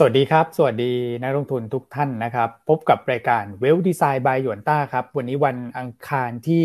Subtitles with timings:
[0.00, 6.64] สวัสดีครับ สวัสดีนักลงทุนทุกท่านนะครับ พบกับรายการเวลดีไซน์บายหยวนต้าครับ วันนี้วันอังคารที่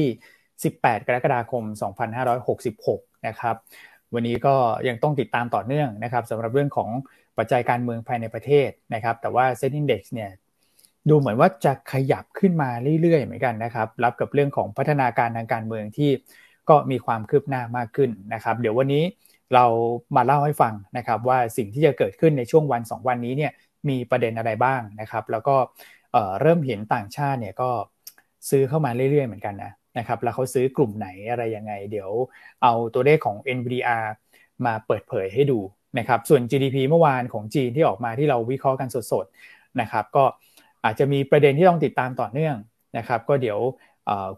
[0.64, 1.64] 18 กรกฎาคม
[2.46, 3.56] 2566 นะครับ
[4.14, 4.56] วันนี้ก็
[4.88, 6.90] ยังต้องติดตามต่อเนื่องนะครับสำหรับเรื่องของ
[7.38, 10.30] ปัจจัยการเมืองภายในประเทศนะครับ แต่ว่าเซ็นดิ้งเด็กเนี่ย
[11.10, 12.70] ดูเหมือนว่าจะขยับขึ้นมา
[13.02, 16.12] เรื่อยๆ เหมือนกันนะครับ รับกับเรื่องของพัฒนาการทางการเมืองที่
[16.70, 19.04] ก็มีความคืบหน้ามากขึ้นนะครับ เดี๋ยววันนี้
[19.54, 19.66] เรา
[20.16, 23.52] มาเล่าให้ฟังนะครับว่าสิ่งที่จะเกิดขึ้นในช่วงวัน 2 วันนี้เนี่ย
[23.90, 25.56] มีประเด็นอะไรบ้างนะครับแล้วก็
[26.42, 27.70] เริ่มเห็นต่างชาติเนี่ยก็
[28.50, 32.10] ซื้อเข้ามาเรื่อยๆเหมือนกันนะนะครับแล้วเขาซื้อกลุ่มไหนอะไรยังไง เดี๋ยว
[32.64, 34.06] เอาตัวเลขของ NVDR
[34.66, 35.60] มาเปิดเผยให้ดู
[36.00, 40.24] นะครับส่วน GDP เมื่อวานของจีนที่ออกมาที่เราวิเคราะห์กันสดๆนะครับก็
[40.86, 42.56] อาจจะมีประเด็นที่ต้องติดตามต่อเนื่อง
[42.98, 43.60] นะครับก็เดี๋ยว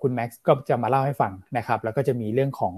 [0.02, 2.74] คุณแม็กซ์ก็จะมาเล่าให้ฟังนะครับแล้วก็จะมีเรื่องของ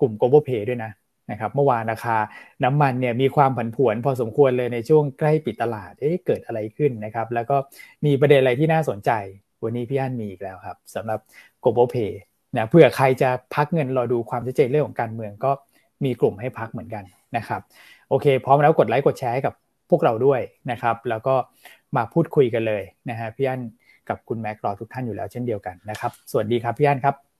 [0.00, 0.92] กลุ่ม global pay ด้วยนะ
[1.30, 2.16] นะครับเมื่อวานราคา
[2.64, 7.56] น้ำมันเนี่ยมีความผันผวนพอสมควรเลยในช่วงใกล้ปิดตลาดเอ๊ะเกิดอะไรขึ้นนะครับ แล้วก็
[8.04, 9.10] มีประเด็นอะไรที่น่าสนใจ
[9.62, 11.20] วันนี้พี่อั้นมีอีกแล้วครับสำหรับ
[11.62, 12.12] global pay
[12.56, 15.50] นะเพื่อใครจะพักเงินรอดูความชัดเจนเรื่องของการเมืองก็
[16.04, 17.04] มีกลุ่มให้พักเหมือนกัน
[17.36, 17.60] นะครับ
[18.08, 19.54] โอเค พร้อมแล้วกดไลค์กดแชร์ให้กับ
[19.90, 21.34] พวกเราด้วยนะครับ แล้วก็
[21.96, 23.60] มาพูดคุยกันเลยนะฮะพี่อั้น
[24.08, 27.33] กับคุณแม็กรอทุกท่านอยู่แล้วเช่นเดียวกันนะครับ สวัสดีครับพี่อั้นครับ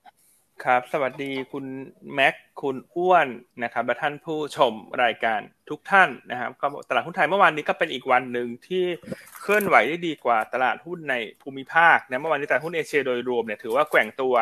[0.63, 1.65] ครับ สวัสดีคุณ
[2.13, 3.27] แม็กคุณอ้วน
[3.63, 5.39] นะครับและท่านผู้ชมรายการ
[5.69, 8.83] ทุกท่านนะครับ ก็ตลาดหุ้นไทยเมื่อวานนี้ก็เป็นอีกวันหนึ่งที่
[9.41, 14.35] เคลื่อนไหวได้ดีกว่าตลาดหุ้นในภูมิภาคนะเมื่อวานนี้ตลาดหุ้นเอเชียโดยรวมเนี่ยถือว่าแกว่งตัว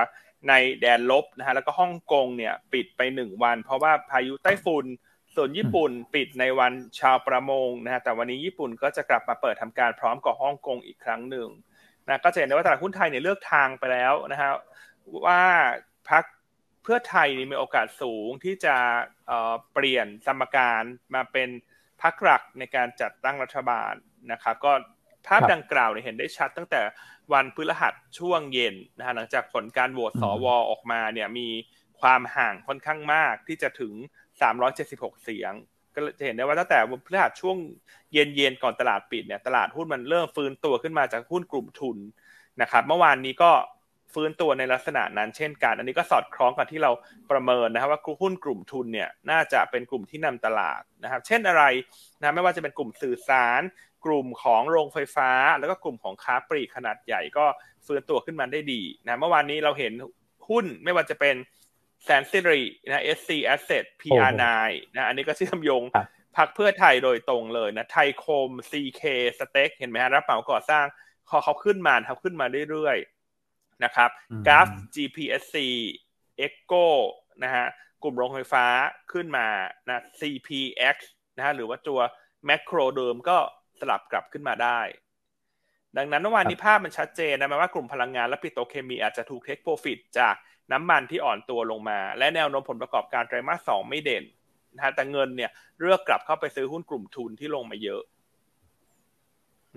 [0.50, 4.86] ในแดนลบนะฮะแล้วก็ฮ่องกงเนี่ยปิดไปหนึ่งวัน เพราะว่าพายุไต้ฝุ่น
[5.36, 11.48] ส่วนญี่ปุ่นปิดในวันชาวประมงนะฮะแต่วันนี้ญี่ปุ่นก็จะกลับมาเปิดทำการพร้อมกับฮ่องกงอีกครั้งหนึ่ง
[12.08, 14.52] นะก็จะเห็นได้ว่าตลาดหุ้นไทยเนี่ยเลือกทางไปแล้วนะฮะ
[15.26, 15.42] ว่า
[16.10, 16.24] พัก
[16.84, 18.76] เพื่อไทยนี่มีโอกาสสูงที่จะ
[19.74, 20.84] เปลี่ยนสมการ
[21.16, 21.50] มาเป็น
[22.02, 23.94] พักหลักในการจัดตั้งรัฐบาล
[24.32, 24.72] นะครับก็
[25.28, 26.82] ภาพดังกล่าวเนี่ยเห็นได้ชัดตั้งแต่
[27.34, 31.48] วันพฤหัสช่วงเย็นนะฮะหลังจากผลการโหวตสวออกมาเนี่ยมี
[32.02, 33.94] ความห่างค่อนข้างมากที่จะถึง
[34.60, 35.54] 376 เสียง
[35.96, 37.58] ก็จะเห็นได้ว่าตั้งแต่วันพฤหัสช่วง
[38.14, 41.98] เย็นๆก่อนตลาดปิดเนี่ยตลาดหุ้นมันเริ่มฟื้นตัวขึ้นมาจากหุ้นกลุ่มทุน
[42.62, 43.52] นะครับ เมื่อวานนี้ก็
[44.14, 46.92] ฟื้นตัวในลักษณะนั้นเช่นกัน อันนี้ก็สอดคล้องกับที่เรา
[47.32, 51.64] ประเมินนะครับว่าหุ้นกลุ่มทุนเนี่ยน่าจะเป็นกลุ่มที่นำตลาดนะครับ เช่นอะไร
[52.22, 53.62] นะไม่ว่าจะเป็นกลุ่มสื่อสาร
[54.06, 57.46] กลุ่มของโรงไฟฟ้า แล้วก็กลุ่มของค้าปลีกขนาดใหญ่ก็
[57.86, 59.94] ฟื้นตัวขึ้นมาได้ดีนะเมื่อวานนี้เราเห็น
[60.50, 61.36] หุ้นไม่ว่าจะเป็น
[62.04, 64.44] แซนซิลีนะ SC Asset PR9
[64.96, 65.84] นะอันนี้ก็เชื่อมโยง
[66.38, 69.02] พักเพื่อไทยโดยตรงเลยนะไทยคม CK
[69.40, 70.86] สเต็กเห็นไหมฮะรับเหมาก่อสร้าง
[71.30, 73.13] พอเขาขึ้นมาเขาขึ้นมาเรื่อยๆ
[73.84, 74.10] นะครับ
[74.48, 75.56] กราฟ GPSC
[76.46, 76.86] Echo
[77.44, 77.66] นะฮะ
[78.04, 78.66] กลุ่มโรงไฟฟ้า
[79.12, 79.48] ขึ้นมา
[79.88, 80.96] นะ CPX
[81.38, 82.00] นะฮะหรือว่าตัว
[82.46, 83.38] แมคโครเดิมก็
[83.80, 84.80] สลับกลับขึ้นมาได้
[85.98, 90.36] ดังนั้นเมื่อวานนี้ภาพมันชัดเจนนะว่ากลุ่มพลังงานและปิโตรเคมีอาจจะถูกเทคโปรฟิตจาก
[90.72, 94.24] น้ำมันที่อ่อนตัวลงมา และแนวโน้มผลประกอบการไตรมาสสองไม่เด่น
[94.76, 98.02] นะแต่เงินเนี่ยเลือกกลับเข้าไปซื้อหุ้นกลุ่มทุนที่ลงมาเยอะ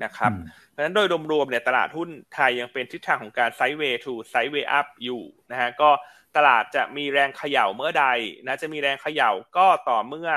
[0.04, 0.32] นะครับ
[0.70, 5.90] เพราะฉะนั้นโดยรวมๆเนี่ยตลาดหุ้นไทยยังเป็นทิศทางของการไซด์เวย์ทูไซด์เวย์อัพอยู่นะฮะก็
[6.36, 8.06] ตลาดจะมีแรงเขย่าเมื่อใด
[8.44, 10.30] นะจะมีแรงเขย่าก็ต่อเมื่อ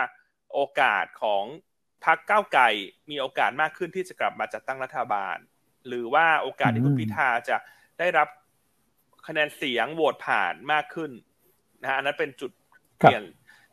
[0.53, 1.43] โอกาสของ
[2.05, 2.69] พรรคก้าวไก่
[3.09, 5.37] มีโอกาสมากขึ้นที่จะกลับมาจัดตั้งรัฐบาล
[5.87, 7.57] หรือว่าโอกาสที่คุณพิธาจะ
[7.99, 8.27] ได้รับ
[9.27, 11.11] คะแนนเสียงโหวตผ่านมากขึ้น
[11.81, 12.51] นะฮะอันนั้นเป็นจุด
[12.97, 13.23] เปลี่ยน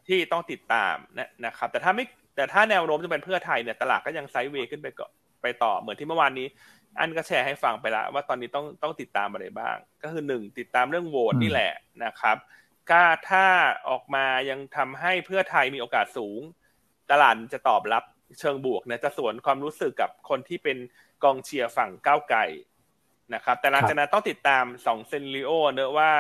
[0.08, 2.04] ที่ต้องติดตามนะนะครับ แต่ถ้าไม่
[2.36, 5.12] แต่ถ้าแนวโน้มจะเป็นเพื่อไทยเนี่ยตลาดก็ยังไซด์เวย์ขึ้นไปก่อน
[5.46, 6.46] ไปต่อเหมือนที่เมื่อวานนี้
[6.98, 11.72] อันก็แชร์ให้ฟังไปแล้วว่าตอนนี้ต้องต้องติดตามอะไรบ้าง ก็คือหนึ่งติดตามเรื่องโหวตนี่แหละ
[12.04, 12.36] นะครับ
[12.90, 13.44] ก็ถ้า
[13.88, 16.40] ออกมายังทำให้เพื่อไทยมีโอกาสสูง
[17.10, 18.04] ตลาดจะตอบรับ
[18.40, 20.78] เชิงบวกนะจะสวนความรู้สึกกับคนที่เป็น
[21.24, 22.44] กองเชียร์ฝั่งก้าวไก่
[23.34, 26.12] นะครับ แต่หลังจากนั้นต้องติดตามสอง scenario เนอะว่า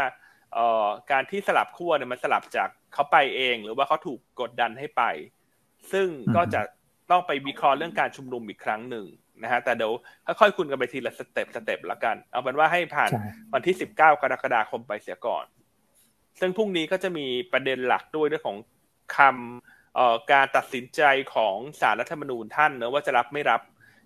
[0.54, 5.02] เอ่อการที่สลับขั้วเนี่ยมันสลับจากเขาไปเอง หรือว่าเขาถูกกดดันให้ไป
[5.92, 6.60] ซึ่งก็จะ
[7.10, 9.06] ต้องไปวิเคราะห์เรื่องการชุมนุมอีกครั้งหนึ่ง
[9.42, 9.92] นะฮะแต่เดี๋ยว
[10.40, 13.10] ค่อยๆคุยกันไปทีละ step step ละกัน เอาเป็นว่าให้ผ่าน
[13.54, 15.44] วันที่สิบเก้ากรกฎาคมไปเสียก่อน
[16.40, 18.58] ซึ่งพรุ่งนี้ก็จะมีประเด็นหลักด้วยเรื่องของ
[19.16, 21.02] คำการตัดสินใจ
[21.34, 23.60] ของสารรัฐธรรมนูญท่านเนะว่าจะรับไม่รับ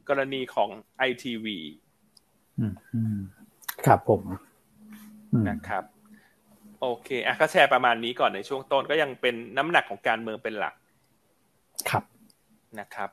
[0.08, 1.58] กรณีของไอทีวี
[3.86, 4.22] ครับผม
[5.48, 5.84] นะครับ
[6.80, 10.74] โอเคอะก็แชร์ประมาณนี้ก่อนในช่วงต้นก็ยังเป็นน้ำหนักของการเมืองเป็นหลัก
[11.90, 12.04] ครับ
[12.78, 13.10] นะครับ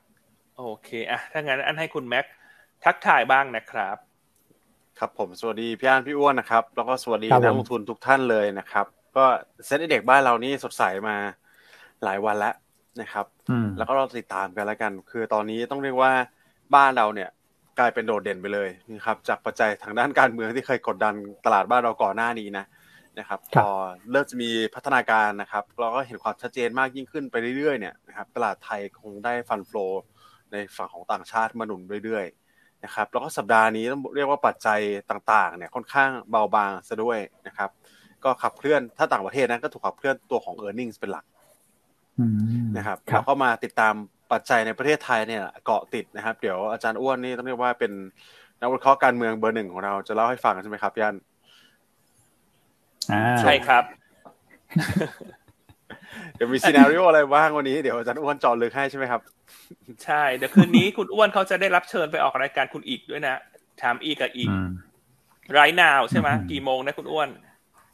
[0.56, 2.24] โอเคอะถ้างั้นอันให้คุณแม็ก
[2.84, 3.96] ทักทายบ้างนะครับ
[4.98, 9.24] ครับผมสวัสดีพี่อันพี่อ้วนนะครับ แล้วก็สวัสดีนักลงทุนทุกท่านเลยนะครับ ก็
[9.64, 11.16] เซ็ตเด็กบ้านเรานี่สดใสมา
[12.04, 12.54] หลายวันแล้ว
[13.00, 13.26] นะครับ
[13.76, 16.12] แล้วก็เราติดตามกันแล้วกัน คือตอนนี้ต้องเรียกว่า
[16.74, 17.28] บ้านเราเนี่ย
[17.78, 21.14] กลายเป็นโดดเด่นไปเลยนะครับจากปัจจัยทางด้านการเมืองที่เคยกดดัน
[21.44, 22.64] ตลาดบ้านเราก่อนหน้านี้นะ
[23.18, 23.68] นะครับพอ
[24.10, 29.86] เริ่มจะมีพัฒนาการนะครับเราก็เห็นความชัดเจนมากยิ่งขึ้นไปเรื่อยๆเนี่ยนะครับตลาดไทยคงได้ฟันฟลอ
[30.52, 34.80] ในฝั่งของต่างชาติมาหนุนเรื่อยๆนะครับแล้วก็สัปดาห์นี้ต้องเรียกว่าปัจจัย
[35.10, 37.70] ต่างๆเนี่ยค่อนข้างเบาบางซะด้วยนะครับ
[38.24, 41.24] ก็ขับเคลื่อนถ้าต่างประเทศนั้นก็ถูกขับเคลื่อนตัวของ e a r n i n g เป็นหลัก
[42.76, 43.94] นะครับแล้วก็มาติดตาม
[44.32, 47.92] ปัจจัยในประเทศไทยเนี่ยเกาะติดนะครับ เดี๋ยวอาจารย์อ้วนนี่ต้องเรียกว่าเป็น
[48.60, 51.16] นักวิเคราะห์การเมืองเบอร์หนึ่งของเราจะเล่าให้ฟังใช่ไหมครับยัน
[53.42, 53.84] ใช่ครับ
[56.34, 59.20] เดี๋ยวมีซีนารีโออะไรบ้างวันนี้ เดี๋ยวอาจารย์อ้วนจอดลึกให้ใช่ไหมครับ
[60.04, 63.36] ใช่ เดี๋ยวคืนนี้คุณอ้วนเขาจะได้รับเชิญไปออกรายการคุณอีกด้วยนะ
[63.82, 64.48] ถามอีกกับอีก
[65.52, 67.28] ไรนาวใช่ไหมกี่โมงนะคุณอ้วน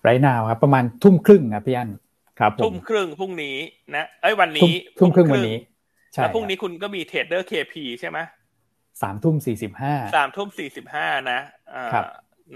[0.03, 1.91] ไรนาวครับ ประมาณทุ่มครึ่งครับพี่อัน
[2.39, 3.57] ครับทุ่มครึ่งพรุ่งนี้
[3.95, 5.59] นะเอ้ยวันนี้ทุ่มครึ่งวันนี้
[6.13, 8.19] แล้วพรุ่งนี้คุณก็มีเทรดเดอร์เคพีใช่ไหม
[9.03, 11.39] สามทุ่มสี่สิบห้าสามทุ่มสี่สิบห้านะ
[11.75, 11.89] อ่า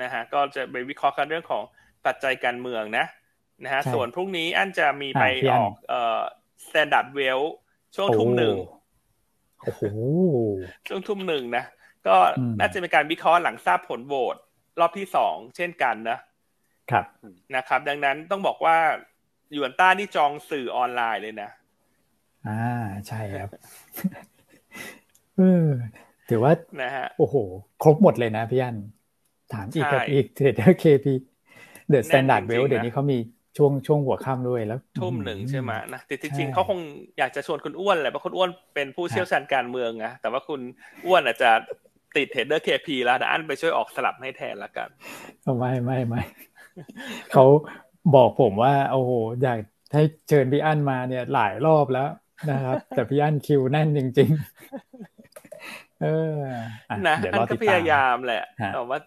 [0.02, 1.62] นะฮะก็จะไปวิเคราะห์กันเรื่องของ
[2.06, 3.06] ปัจจัยการเมืองนะ
[3.64, 6.20] นะฮะส่วนพรุ่งนี้อันจะมีไปออกเอ่อ
[6.66, 7.42] standard well
[7.96, 8.56] ช่วงทุ่มหนึ่ง
[9.62, 9.82] โอ้โห
[10.88, 11.64] ช่วงทุ่มหนึ่งนะ
[12.06, 12.16] ก็
[12.60, 14.36] น่าจะเป็นการวิเคราะห์หลังทราบผลโหวต
[14.80, 16.18] รอบที่สองเช่นกันนะ
[16.90, 17.04] ครับ
[17.56, 18.76] นะครับ ดังนั้นต้องบอกว่า
[19.54, 21.50] Yuanta นี่จองสื่อออนไลน์เลยนะ
[22.48, 23.48] อ่าใช่ครับ
[25.36, 25.68] เออ
[26.28, 26.52] ถือว่า
[26.82, 27.36] นะฮะโอ้โห
[27.82, 28.76] ครบหมดเลยนะพี่อั้น
[29.52, 31.12] ถามอีกกับอีก Trader KP
[31.88, 33.18] The Standard Wealth เดี๋ยวนี้เขามี
[33.56, 36.78] ช่วงช่วงหัวค่ำด้วยแล้วทุ่มหนึ่งใช่ไหมนะแต่จริงๆเขาคง
[37.18, 40.60] อยากจะชวนคุณอ้วนแหละเพราะคุณอ้วนเป็นผู้เชี่ยวชาญการเมืองนะแต่ว่าคุณ
[41.06, 41.50] อ้วนอาจจะ
[42.16, 44.88] ติด Trader KP แล้วแต่อั้นไปช่วยออกสลับให้แทนละกัน
[45.58, 46.22] ไม่ไม่ไม่
[47.32, 47.44] เขา
[48.14, 49.12] บอกผมว่าโอ้โห
[49.42, 49.58] อยาก
[49.94, 52.08] ให้เชิญพี่อั้นมาเนี่ยหลายรอบแล้ว
[52.50, 54.30] นะครับ แต่พี่อั้นคิวแน่นจริง
[55.16, 56.36] ๆ เออ
[57.06, 58.42] นะอั้นก็พยายามแหละ
[58.74, 58.98] แต่ว่า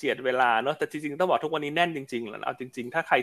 [0.00, 3.16] เจียดเวลาเนาะแต่จริงๆต้องบอกทุกวันนี้แน่นจริงๆแล้วเอาจริง ๆ ถ้าใคร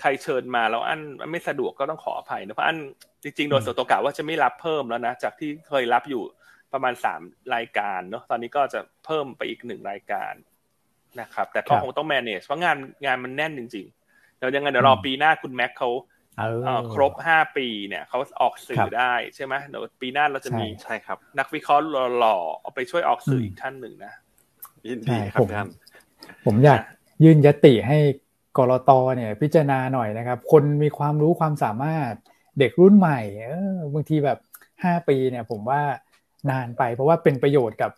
[0.00, 1.00] ใครเชิญมาแล้วอัน
[1.32, 2.76] ไม่สะดวกก็ต้องขออภัยนะเพราะอัน
[3.22, 6.22] จริงๆโดยส่วนตัวกะว่าจะไม่รับเพิ่มแล้วนะจากที่เคยรับอยู่
[6.72, 7.20] ประมาณสาม
[7.54, 10.32] รายการเนาะตอนนี้ก็จะเพิ่มไปอีกหนึ่งรายการ
[11.20, 15.90] นะครับ แต่ก็คงต้อง manage เพราะงานงานมันแน่นจริงๆเดี๋ยวยังไงเดี๋ยวรอปีหน้าคุณแม็กเขา
[16.94, 21.82] ครบห้าปีเนี่ยเขาออกสื่อได้ใช่ไหมเดี๋ยวปีหน้าเราจะมีใช่ครับ นักวิเคราะห์
[22.18, 24.12] หล่อๆเอาไปช่วยออกสื่ออีกท่านหนึ่งนะ
[24.88, 25.68] ยินดีครับท่าน
[26.46, 26.80] ผมอยาก
[27.24, 27.98] ยื่นยติให้
[28.58, 32.12] กรตเนี่ยพิจารณาหน่อยนะครับ คนมีความรู้ความสามารถ
[32.58, 34.38] เด็กรุ่นใหม่เออบางทีแบบ
[34.84, 35.82] ห้าปีเนี่ยผมว่า
[36.50, 37.90] นานไป เพราะว่าเป็นประโยชน์กับ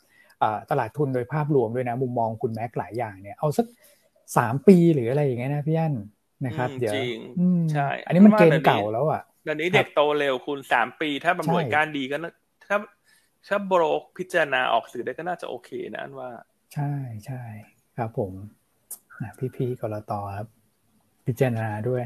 [0.71, 3.67] ตลาดทุนโดยภาพรวมด้วยนะ มุมมองคุณแม็กหลายอย่างเนี่ยเอาสัก
[4.37, 5.95] สามปีหรืออะไรอย่างเงี้ยนะพี่อั้น
[6.47, 6.95] นะครับเดี๋ยว
[7.73, 12.17] ใช่ อันนี้มันเกณฑ์เก่าแล้วอะเดี๋ยวนี้เด็กโตเร็วคุณสามปี ถ้าบำรวจการดีก็
[12.69, 12.77] ถ้า
[13.49, 16.31] ถ้าโบรกพิจารณาออกสื่อได้ก็น่าจะโอเคนะอันว่า
[16.75, 16.93] ใช่
[17.27, 17.43] ใช่
[17.99, 18.33] ครับผม
[19.57, 20.49] พี่ๆกรตครับ
[21.27, 22.03] พิจารณาด้วย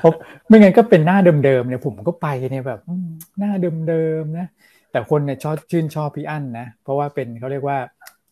[0.00, 0.12] เพราะ
[0.48, 2.80] ไม่งั้นก็เป็นหน้าเดิมๆเนี่ยผมก็ไปเนี่ยแบบ
[3.38, 3.52] หน้า
[3.88, 4.46] เดิมๆนะ
[4.90, 7.78] แต่คนเนี่ยชอบชื่นชอบพี่อั้นนะเพราะว่าเป็นเขาเรียกว่า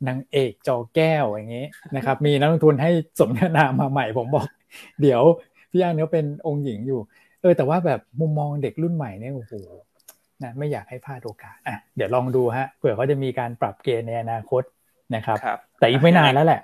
[0.08, 1.66] นางเอกจอแก้วอย่างนี้
[1.96, 4.46] นะครับ มีนักลงทุนให้สมนามาใหม่ผมบอก
[5.02, 5.22] เดี๋ยว
[5.72, 7.00] พี่อั้นเขาเป็นองค์หญิงอยู่
[7.40, 9.52] เออแต่ว่าแบบมุมมองเด็กรุ่นใหม่เนี่ยโอ้โห
[10.42, 14.62] นะไม่อยากให้พลาดโอกาสอะเดี๋ยวลองดูฮะเผื่อเขาจะมีการปรับเกณฑ์ในอนาคต
[15.14, 16.62] นะครับรบแต่อีกไม่นานแล้วแหละ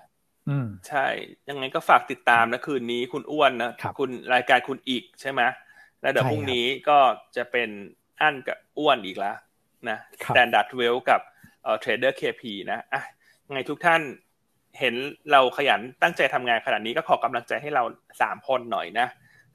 [0.48, 1.06] อืมใช่
[1.48, 5.42] ยังไงก็ฝากติดตามนะคืนนี้คุณอ้วนนะคุณรายการคุณอีกใช่ไหม
[6.02, 6.98] แล้วเดี๋ยวพรุ่งนี้ก็
[7.36, 7.68] จะเป็น
[8.20, 9.36] อั้นกับอ้วนอีกแล้ว
[9.88, 11.20] นะ Standard Wealth กับ
[11.62, 13.02] เอ่อ Trader KP นะยัง
[13.54, 14.00] ไงทุกท่าน
[14.80, 14.94] เห็น
[15.32, 17.84] เราขยันตั้งใจทำงานขนาดนี้ก็ขอกำลังใจให้เรา
[18.22, 19.06] สามคนหน่อยนะ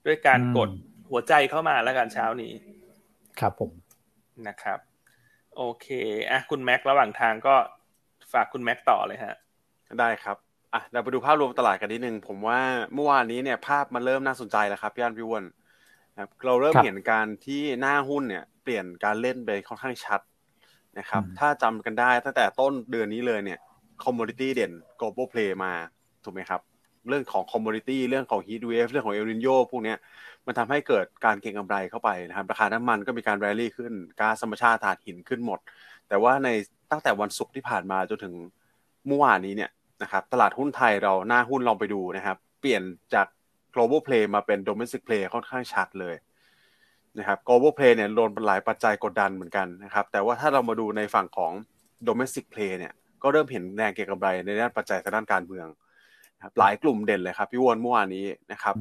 [0.05, 0.69] ด้วยการกด
[1.10, 2.53] หัวใจเข้ามาแล้วกันเช้านี้
[3.39, 3.71] ครับผม
[4.48, 4.79] นะครับ
[5.55, 5.88] โอเค
[6.29, 7.55] อะคุณแม็กซ์ระหว่างทางก็
[8.33, 9.35] ฝากคุณแม็กซ์ต่อเลยฮะ
[10.00, 10.38] ได้ครับ
[10.73, 12.59] อะเราไปดูภาพรวมตลาดกันนิดนึง ผมว่า
[12.93, 15.43] เมื่อวานนี้เนี่ยภาพมันเริ่มน่าสนใจแล้วครับพี่อั้นพี่อ้วน
[16.19, 20.21] ครับเราเริ่มเห็นการที่หน้าหุ้นเนี่ย เปลี่ยนการเล่นไปค่อนข้างชัด
[21.00, 23.59] นะครับ ถ้าจำกันได้ตั้งแต่ต้นเดือนนี้เลยเนี่ย
[24.03, 25.73] commodity เด่น global play มา
[26.23, 26.61] ถูกไหมครับ
[27.09, 29.95] เรื่องของ commodity เรื่องของ heat wave เรื่องของเอลนีโญพวกนี้
[30.45, 35.59] มันทำให้เกิดการเก็งกำไรเข้าไปนะครับ ราคาน้ำมันก็มีการแรลลี่ขึ้นก๊าซธรรมชาติถ่านหินขึ้นหมด
[36.07, 36.50] แต่ว่าใน
[36.91, 38.33] ตั้งแต่วันศุกร์ที่ผ่านมาจนถึง
[39.07, 39.71] เมื่อวานนี้เนี่ย
[40.03, 42.81] นะครับตลาดหุ้นไทยเราหน้าหุ้นลองไปดูนะครับ เปลี่ยน
[43.13, 43.27] จาก
[43.74, 46.15] global play มาเป็น domestic play ค่อนข้างชัดเลย
[47.17, 51.53] นะครับ global play เนี่ยโดนหลายปัจจัยกดดันเหมือนกันนะครับ แต่ว่าถ้าเรามาดูในฝั่งของ
[52.07, 52.93] domestic play เนี่ย
[53.24, 55.67] ก็เริ่มเห็นแรงเก็งกำไรในด้านปัจจัยทางด้านการเมือง
[56.43, 58.75] ครับหลายกลุ่มเด่นเลยครับพี่วอนเมื่อวานนี้นะครับ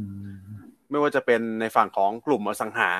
[0.91, 2.91] ไม่ว่าจะเป็นในฝั่งของกลุ่มอสังหา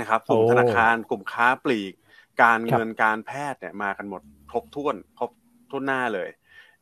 [0.00, 1.92] นะครับกลุ่มธนาคารกลุ่มค้าปลีก
[2.42, 5.30] การเงินการแพทย์เนี่ยมากันหมดครบถ้วนครบ
[5.70, 6.28] ทุนหน้าเลย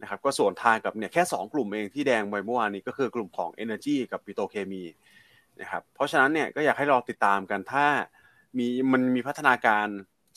[0.02, 4.82] นะครับก็ส่วนทางกับเนี่ยแค่ 2 กลุ่มเองที่แดงไปเมื่อวานนี้ก็คือกลุ่มของ Energy กับปิโตเคมี
[5.60, 7.86] นะครับเพราะฉะนั้นเนี่ยก็อยากให้รอติดตามกันถ้า
[8.58, 9.86] มีมันมีพัฒนาการ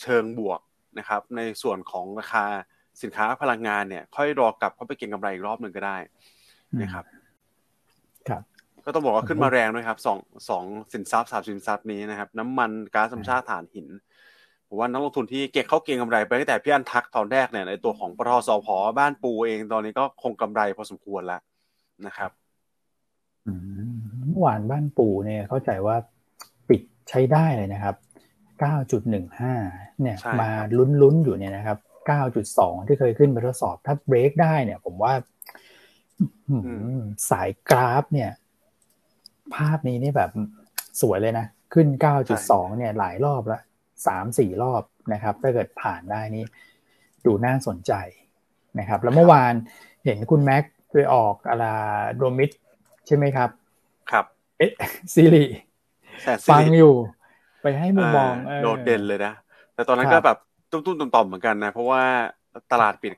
[0.02, 0.60] เชิงบวก
[1.00, 2.46] นะครับในส่วนของราคา
[3.02, 5.98] สินค้าพลังงานเนี่ย ค่อยรอกลับเข้าไปเก็งกำไรอีกรอบหนึ่งก็ได้
[6.82, 7.06] นะครับ
[8.30, 8.42] ครับ
[8.86, 10.20] ก็ต้องบอกว่าขึ้นมาแรงด้วยครับสอง
[10.50, 13.88] สองสินทรัพย์สามสินทรัพย์นี้นะครับ น้ำมันก๊าซธรรมชาติถ่านหิน
[14.68, 18.68] ผมว่านักลงทุนที่เก็งเข้าเก็งกำไรไปตั้งแต่พี่อันทักตอนแรกเนี่ยในตัวของปตทสพ
[19.00, 21.42] บ้านปูเองตอนนี้ก็คงกำไรพอสมควรแล้ว
[22.06, 22.32] นะครับ
[24.28, 25.96] เมื่อวานบ้านปูเนี่ยเข้าใจว่า
[26.70, 27.96] ปิดใช้ได้เลยนะครับ
[28.68, 31.78] 9.15 เนี่ยมาลุ้นๆอยู่เนี่ยนะครับ
[32.34, 35.14] 9.2 ที่เคยขึ้นไปทดสอบถ้าเบรกได้เนี่ย ผมว่า
[37.30, 38.32] สายกราฟเนี่ย
[39.56, 40.32] ภาพนี้นี่แบบ
[41.02, 41.88] สวยเลยนะ ขึ้น
[42.34, 43.62] 9.2 เนี่ยหลายรอบแล้ว
[44.06, 46.46] สามสี่รอบนะครับ ถ้าเกิดผ่านได้นี่
[47.26, 47.94] ดูน่าสนใจ
[48.80, 49.54] นะครับ แล้วเมื่อวาน
[50.06, 51.66] เห็นคุณแม็กซ์ไปออกอะไร
[52.18, 52.50] โรมิด
[53.08, 53.50] ใช่ไหมครับ
[54.12, 54.26] ครับ
[54.58, 54.72] เอ๊ะ
[55.14, 55.46] ซีรี
[56.50, 56.96] ฟังอยู่
[57.62, 59.34] ไปให้มุมมองโดดเด่นเลยนะ
[59.74, 60.38] แต่ตอนนั้นก็แบบ
[60.72, 62.04] ตุ้มๆต่อมๆเหมือนกันนะ เพราะว่า
[62.72, 63.14] ตลาดปิด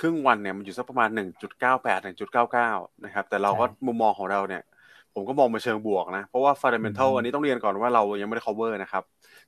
[0.00, 1.08] ครึ่งวันเนี่ยมันอยู่สักประมาณ
[1.58, 1.98] 1.98
[2.50, 4.62] 1.99 นะครับ แต่เราก็มุมมองของเราเนี่ย
[5.14, 9.04] ผมก็มองมาเชิงบวกนะ เพราะว่า fundamental อันนี้ต้องเรียนก่อนว่าเรายังไม่ได้ cover นะครับ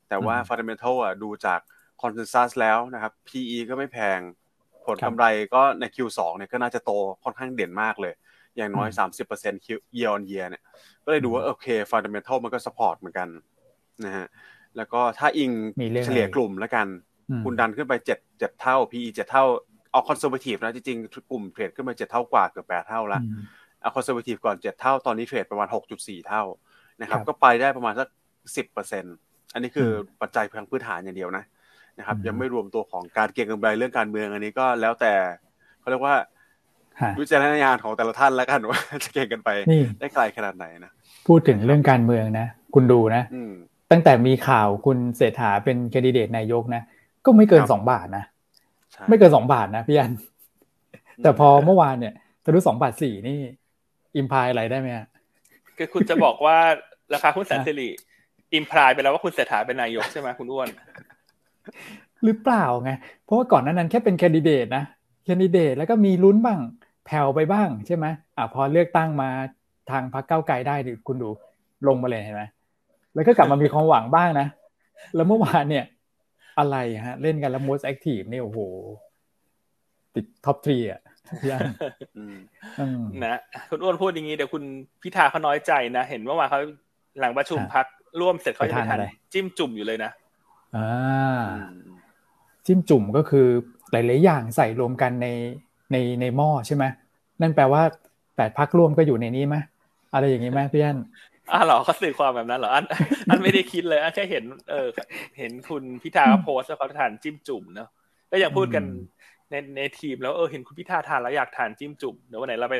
[0.08, 1.60] แต่ว่า fundamental อะดูจาก
[2.02, 4.18] consensus แล้วนะครับ PE ก็ไม่แพง
[4.86, 6.90] ผลกำไรก็ใน Q2 เนี่ยก็น่าจะโต
[7.24, 8.12] ค่อนข้างเด่นมากเลย
[8.56, 8.88] อย่างน้อย
[9.28, 10.62] 30% year on year เนี่ย
[11.04, 13.28] ก็เลยดูว่า โอเค fundamental มันก็ support เหมือนกัน
[14.04, 14.26] นะฮะ
[14.76, 15.50] แล้วก็ถ้าอิง
[16.04, 16.86] เฉลี่ยกลุ่มแล้วกัน
[17.44, 19.44] คุณดันขึ้นไปเจ็ดเจ็ดเท่า PE เจ็ดเท่า
[19.92, 23.20] เอา conservative นะจริงๆกลุ่ม trade ขึ้นมาเจ็ดเท่ากว่าเกือบแปดเท่าละ
[23.84, 26.42] เอา conservative ก่อนเจ็ดเท่า ตอนนี้ trade ประมาณหกจุดสี่เท่า
[27.00, 28.08] นะครับ ก็ไปได้ประมาณสัก
[28.56, 29.04] สิบเปอร์เซ็น
[29.52, 31.44] อันนี้คือปัจจัยทางพื้นฐานอย่างเดียวนะ
[31.98, 35.12] นะครับ ยังไม่รวมตัวของการเก็งกำไรเรื่องการเมืองอันนี้ก็แล้วแต่
[35.80, 36.14] เขาเรียกว่า
[37.18, 39.50] วิจารณญาณของแต่ละท่านแล้วกันว่าจะเก่งกันไป
[39.98, 40.92] ได้ไกลขนาดไหนนะ
[41.26, 43.22] พูดถึงเรื่องการเมืองนะ คุณดูนะ
[43.90, 46.82] ตั้งแต่มีข่าวคุณเศรษฐาเป็นแคนดิเดตนายกนะ
[47.24, 48.24] ก็ไม่เกินสองบาทนะ
[49.08, 50.12] ไม่เกินสองบาทนะพี่อัน
[51.22, 52.14] แต่พอเมื่อวานเนี่ย
[52.44, 53.38] ทะลุสองบาทสี่นี่
[54.16, 54.88] อิมพายอะไรได้ไหม
[55.76, 56.56] คือคุณจะบอกว่า
[57.14, 57.88] ราคาหุ้นแสนสิริ
[58.54, 60.68] อิมพายไปแล้วว่าคุณเศรษฐาเป็นนายกใช่ไหมคุณอ้วน
[62.24, 62.90] หรือเปล่าไง
[63.24, 64.84] เพราะว่าก่อนนั้นนั้นแค่เป็นแคนดิเดตนะ
[65.24, 66.60] แคนดิเดตแล้วก็มีลุ้นบ้าง
[67.06, 68.06] แผ่วไปบ้างใช่ไหม
[68.36, 69.30] อะพอเลือกตั้งมา
[69.90, 71.30] ทางพรรคเก้าไกลได้ดิคุณดู
[71.88, 72.42] ลงมาเลยเห็นไหม
[73.14, 74.46] แล้วก็กลับมามีความหวังบ้างนะ
[75.14, 75.84] แล้วเมื่อวานเนี่ย
[76.58, 78.58] อะไรฮะ เล่นกันแล้ว most active นี่โอ้โห
[80.14, 81.00] ติดท็อปทรีอะ
[81.42, 81.62] พี่อัน
[83.24, 83.38] นะ
[83.70, 84.62] คุณอ้วนพูดอย่างนี้เดี๋ยวคุณ
[85.02, 86.60] พิธาเขาน้อยใจนะเห็นว่ามาเขา
[87.20, 87.86] หลังประชุมพัก
[88.20, 88.98] ร่วมเสร็จเขาจะไปทาน
[89.32, 90.10] จิ้มจุ่มอยู่เลยนะ
[90.76, 91.42] อ่า
[92.66, 93.46] จิ้มจุ่มก็คือ
[93.92, 95.28] หลายๆอย่างใส่รวมกันใน
[95.92, 96.84] ในในหม้อใช่ไหม
[97.40, 97.82] นั่นแปลว่า
[98.36, 99.56] แปดพักร่วมก็อยู่ในนี้ไหม
[100.14, 100.98] อะไรอย่างนี้ไหมพี่อัน
[101.52, 102.84] อ่าหรอเขาสื่อความแบบนั้นเหรออัน
[103.30, 104.88] อันไม่ได้คิดเลยอันแค่เห็น เออ
[105.38, 107.88] เห็นคุณพิธาโพสแล้วเขาทานจิ้มจุ่มเนาะ
[108.30, 108.84] ก็ยังพูดกัน
[109.54, 112.76] ในในทีมแล้วเออเห็นคุณพิธาทานแล้วอยากทานจิ้มจุ่มเดี๋ยววันไหนเราไป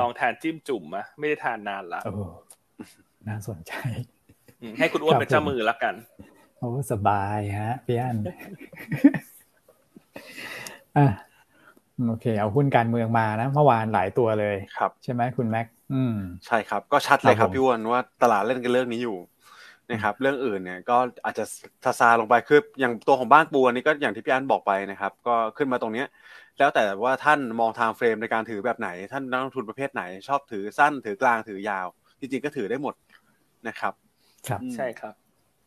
[0.00, 2.00] ลองทานจิ้มจุ่มมะไม่ได้ทานนานละ
[3.28, 3.72] น่าสนใจ
[4.78, 5.94] ให้คุณอ้วนเป็นเจ้ามือละกัน
[6.58, 8.16] โอ้สบายฮะพี่อัน
[10.96, 11.06] อะ
[12.06, 19.16] โอเค เอาหุ้นการเมืองมานะเมื่อวานหลายตัวเลยครับ ใช่ไหมคุณแม็กอืมใช่ครับ ก็ชัดเลยครับพี่วนว่าตลาดเล่นกันเรื่องนี้อยู่
[19.90, 21.44] นะครับเรื่องอื่นเนี่ยก็อาจจะ
[21.84, 26.06] ซาซาลงไปคืออย่างตัวของบ้านปูอันนี้ก็อย่างที่พี่อันบอกไปนะครับ ก็ขึ้นมาตรงเนี้ย
[26.58, 31.86] แล้วแต่ว่าท่านมองทางเฟรมในการถือแบบไหน ท่านนักลงทุนประเภทไหน ชอบถือสั้นถือกลางถือยาว
[32.20, 32.94] จริงๆก็ถือได้หมด
[33.68, 33.92] นะครับ
[34.48, 35.14] ครับใช่ครับ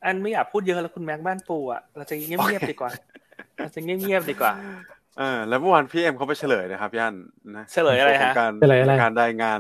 [0.06, 2.92] อันไม่อยากพูดเยอะแล้วคุณแม็กบ้านปูอะเราจะเงียบๆดีกว่า
[3.58, 4.54] เราจะเงียบๆดีกว่า
[5.18, 7.14] เออแล้วเมื่อวานพี่เอ็มเขาไปเฉลยนะครับย่าน
[7.58, 8.54] นะเฉลยอะไรฮะการ
[9.02, 9.60] การรายงาน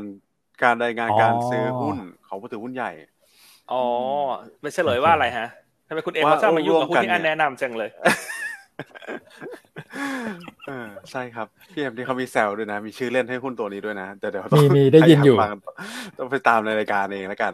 [0.63, 1.97] การรายงานการซื้อหุ้น
[2.27, 2.91] ของผู้ถือหุ้นใหญ่
[3.71, 3.83] อ๋อ
[4.61, 5.47] ไม่เฉลยว่าอะไรฮะ
[5.87, 7.89] ทำไมคุณเอ็มเขาชอบมายุ่งกับหุ้นที่อันแนะนำจังเลย
[10.67, 15.37] เออใช่ครับพี่เอ็มที่เขามีแซวด้วยนะ มีชื่อเล่นให้หุ้นตัวนี้ด้วยนะแต่เดี๋ยวมีมีได้ยินอยู่
[16.17, 17.53] ต้องไปตามในรายการเองแล้วกัน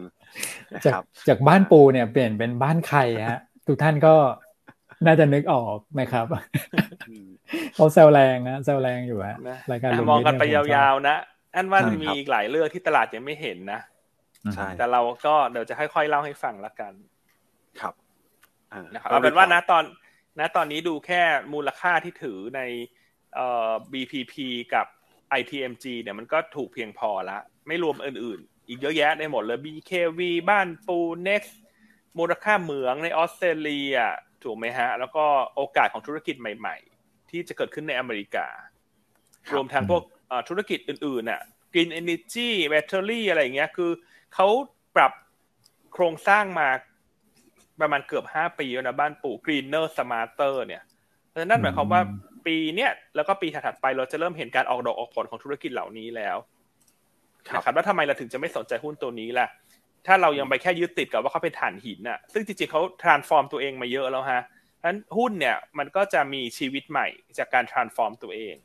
[0.86, 0.94] จาก
[1.28, 4.14] จากบ้านปูเนี่ยเปลี่ยนเป็นบ้านใครฮะ ทุกท่านก็
[5.06, 6.26] น่าจะนึกออกนะครับ
[7.76, 9.38] เขาแซวแรงนะแซวแรงอยู่ฮะ
[9.72, 11.16] รายการมองกันไปยาวๆนะ
[11.56, 13.80] อันว่ามีอีกหลายเรื่องที่ตลาดยังไม่เห็นนะ
[14.54, 16.94] ใช่แต่เราก็เดี๋ยวจะค่อยๆเล่าให้ฟังละกัน
[17.80, 17.94] ครับ
[18.94, 19.84] นะครับเอาเป็นว่านะตอน
[20.40, 21.22] นะตอนนี้ดูแค่
[21.54, 22.62] มูลค่าที่ถือใน
[23.36, 24.34] เอ่อ BPP
[24.74, 24.88] กับ
[25.40, 27.38] ITMG เนี่ยมันก็ถูกเพียงพอละ
[27.68, 30.98] ไม่รวมอื่นๆ อีกเยอะแยะได้หมดเลย BKV บ้านปู
[31.28, 31.54] Next
[32.20, 33.96] มูลค่าเหมืองในออสเตรเลีย
[34.44, 35.26] ถูกไหมฮะ แล้วก็
[35.56, 38.48] โอกาสของธุรกิจใหม่ ๆ ที่จะเกิดขึ้นในอเมริกา
[39.54, 40.04] รวมทั้งพวก
[40.50, 41.42] ธุรกิจอื่นๆน่ะ
[41.74, 43.92] Green Energy Battery อะไรอย่างเงี้ย คือ
[44.36, 44.48] เขา
[44.96, 45.12] ปรับ
[45.94, 46.68] โครงสร้างมา
[47.82, 50.84] ประมาณเกือบห้าปีแล้วนะบ้านปู่ Greener Smarter เนี่ย
[51.46, 52.02] นั่นหมายความว่า
[52.46, 56.38] ปีเนี้ยแล้วก็ปีถัดๆไปเราจะเริ่มเห็นการออกดอกออกผลของธุรกิจเหล่านี้แล้ว
[57.54, 59.48] นะครับแล้วทำไมเราถึงจะไม่สนใจหุ้นตัวนี้ล่ะ
[60.06, 64.42] ถ้าเรายังไปแค่ยึดติดกับว่าเขาเป็นฐานหินน่ะ ซึ่งจริงๆเขา transform ตัวเองมาเยอะแล้วฮะ
[64.80, 68.56] ฉะนั้นหุ้นเนี่ยมันก็จะมีชีวิตใหม่จากการ transform ตัวเอง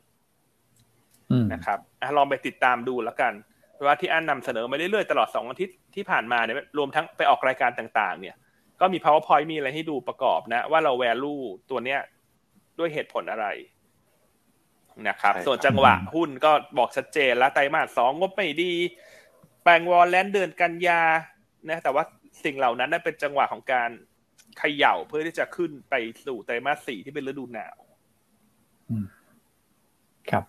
[1.53, 1.79] นะครับ
[2.17, 3.33] ลองไปติดตามดูแล้วกัน
[3.85, 8.35] ว่าที่อันนำเสนอมาเรื่อยๆตลอดสองอาทิตย์ที่ผ่านมาเนี่ยรวมทั้งไปออกรายการต่างๆ เนี่ย
[8.81, 11.99] ก็มี powerpoint มีอะไรให้ดูประกอบนะ ว่าเรา value ตัวเนี้ย
[12.79, 13.47] ด้วยเหตุผลอะไร
[15.07, 18.73] นะครับ ส่วนจังหวะหุ้นก็บอกชัดเจนแล้วไตรมาสสองงบไม่ดี
[19.63, 21.01] แปลงวอลแลนเดือนกันยา
[21.69, 22.03] นะแต่ว่า
[22.43, 23.89] สิ่งเหล่านั้นนั้นเป็นจังหวะของการ
[24.61, 25.93] ขย่าเพื่อที่จะขึ้นไป
[26.25, 27.77] สู่ไตรมาสสี่ที่เป็นฤดูหนาว
[30.31, 30.43] ครับ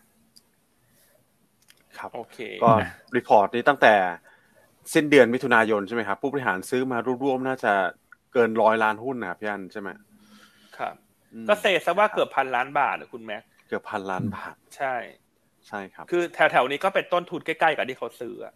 [1.99, 2.72] ครับโอเคก็
[3.16, 3.94] รีพอร์ตนี้ตั้งแต่
[4.94, 7.72] สิ้นเดือนมิถุนายนใช่ไหมครับ ผู้บริหารซื้อมารวมๆน่าจะ
[8.32, 9.88] เกินร้อยล้านหุ้นนะครับพี่อันใช่ไหม
[10.78, 10.94] ครับ
[11.49, 14.94] ก็เซซะว่าเกือบพันล้านบาทคุณแม็กเกือบพันล้านบาท ใช่
[15.68, 18.54] ใช่ครับ คือแถวๆนี้ก็เป็นต้นทุนใกล้ๆกับที่เขาซื้ออะ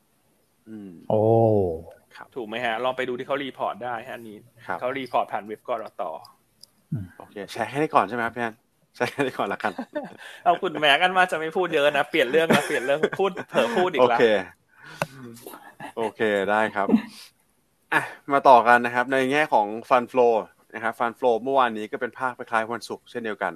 [1.11, 1.21] โอ้
[2.17, 4.39] ครับถูกไหมฮะ ลองไปดูที่เขา report ได้ฮะนี้
[4.81, 6.11] เขา report ผ่านเว็บกรอต่อ
[7.19, 8.55] โอเคแชร์ให้ได้ก่อนใช่ไหมครับพี่อั้น
[8.97, 9.73] ใช่ได้ก่อนละกัน
[10.45, 14.25] เอาคุณแม็กันมาจะไม่พูดเยอะนะเปลี่ยนเรื่องนะเปลี่ยนเรื่องพูดเผลอพูดอีกแล้วโอเค
[15.97, 16.89] โอเคได้ครับ
[17.93, 20.29] อะมาต่อกันนะครับ ในแง่ของ fund flow
[20.75, 23.55] นะครับ fund flow เมื่อวานนี้ก็เป็นภาพคล้ายวันศุกร์เช่นเดียวกัน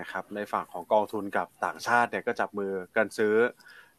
[0.00, 3.34] นะครับ ในฝั่งของกองทุนกับต่างชาติเนี่ยก็จับมือกันซื้อ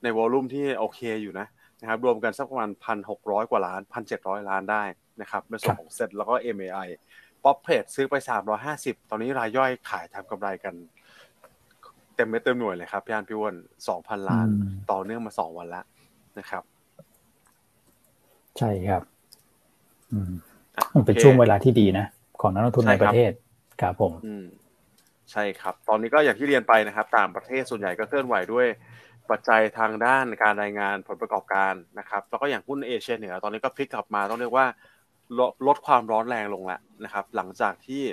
[0.03, 1.47] ใน volume ที่โอเคอยู่นะ
[1.81, 4.83] นะครับ รวมกันสักประมาณพันหกร้อยกว่าล้านพันเจ็ดร้อยล้านได้
[5.21, 6.88] นะครับในส่วนของเซ็ตแล้วก็ MAI
[7.43, 10.74] ป๊อปเพจซื้อไปสามร้อยห้าสิบตอนนี้รายย่อยขายทำกำไรกัน
[12.15, 13.55] เต็มเม็ดเต็มหน่วยเลยครับพี่อั้นพี่อ้วน
[13.87, 14.48] สองพันล้าน
[14.92, 15.85] ต่อเนื่องมาสองวันแล้ว
[16.39, 16.63] นะครับ
[18.57, 19.01] ใช่ครับ
[20.11, 20.31] อืม
[20.94, 22.05] มันเป็นช่วงเวลาที่ดีนะ
[22.42, 23.31] ของนักลงทุนในประเทศ
[23.81, 24.13] ครับผม
[25.31, 28.68] ใช่ครับ ตอนนี้ก็อย่างที่เรียนไปนะครับ ต่างประเทศส่วนใหญ่ก็เคลื่อนไหวด้วย
[29.29, 34.65] ปัจจัยทางด้านการรายงานผลประกอบการนะครับ แล้วก็อย่างหุ้นเอเชียเหนือตอนนี้ก็พลิกกลับมาต้องเรียกว่า
[35.67, 38.03] ลดความร้อนแรงลงแล้วนะครับ หลังจากที่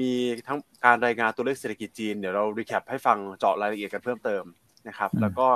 [0.00, 0.10] มี
[0.46, 4.44] ทั้งการรายงานตัวเลขเศรษฐกิจจีนเดี๋ยวเรา recap ให้ฟังเจาะรายละเอียดกันเพิ่มเติม
[4.88, 5.46] นะครับ แล้วก็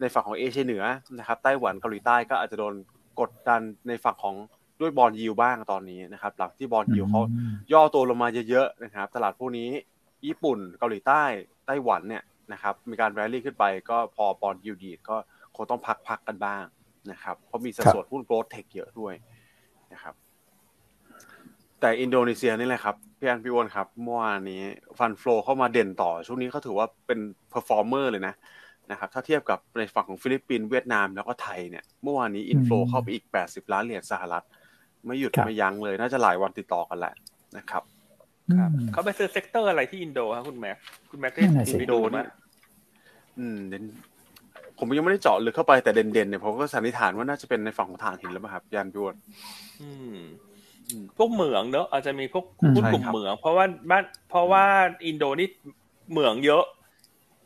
[0.00, 0.84] ในฝั่งของเอเชียเหนือ
[1.18, 2.74] นะครับไต้หวันเกาหลีใต้ก็อาจจะโดน
[3.20, 4.36] กดดันในฝั่งของ
[4.80, 7.20] ด้วย bond yield บ้างตอนนี้นะครับ หลังที่ bond yield เขา
[7.72, 9.68] ย่อตัวลงมาเยอะๆนะครับ ตลาดพวกนี้
[10.26, 11.22] ญี่ปุ่นเกาหลีใต้
[11.66, 15.16] ไต้หวันเนี่ยนะครับมีการแรลลี่ขึ้นไปก็พอ bond yield ดีดก็
[15.56, 16.64] คงต้องพักๆกันบ้าง
[17.10, 19.14] นะครับ เพราะมีสัดส่วนหุ้น growth tech เยอะด้วย
[19.92, 20.14] นะครับ
[21.84, 24.62] แต่อินโดนีเซียนี่แหละครับพี่อันพี่วอนครับเมื่อวานนี้
[24.98, 27.18] fund flow เข้ามาเด่นต่อ ช่วงนี้เขาถือว่าเป็น
[27.50, 28.34] performer เลยนะ
[28.90, 34.44] นะครับถ้าเทียบกับในฝั่งของฟิลิปปินส์เวียดนามแล้วก็ไทยเนี่ยเมื่อวานนี้ inflow เข้าไปอีก 80 ล้านเหรียญสหรัฐ
[35.06, 37.14] ไม่หยุดไม่ยั้งเลย น่าจะหลายวันติดต่อกันแหละ
[37.56, 37.82] นะครับ
[38.58, 40.76] ครับเขาไปซื้อ sector อะไรที่อินโดครับคุณแม็ก
[41.10, 42.24] คุณแม็กได้อินโดนี่
[43.38, 43.84] อืมเด่น
[44.78, 49.14] ผมยังไม่ได้เจาะลึกเข้าไปแต่เด่นๆเนี่ยผมก็สันนิษฐานว่าน่าจะเป็นในฝั่งของถ่านหินแล้วครับยานพิวด
[49.82, 50.16] อืม
[51.16, 52.44] พวกเหมืองเนอะอาจจะมีพวก
[52.76, 54.64] หุ้นกลุ่มเหมือง เพราะว่าบ้านเพราะว่า
[55.06, 55.48] อินโดนี่
[56.10, 56.64] เหมืองเยอะ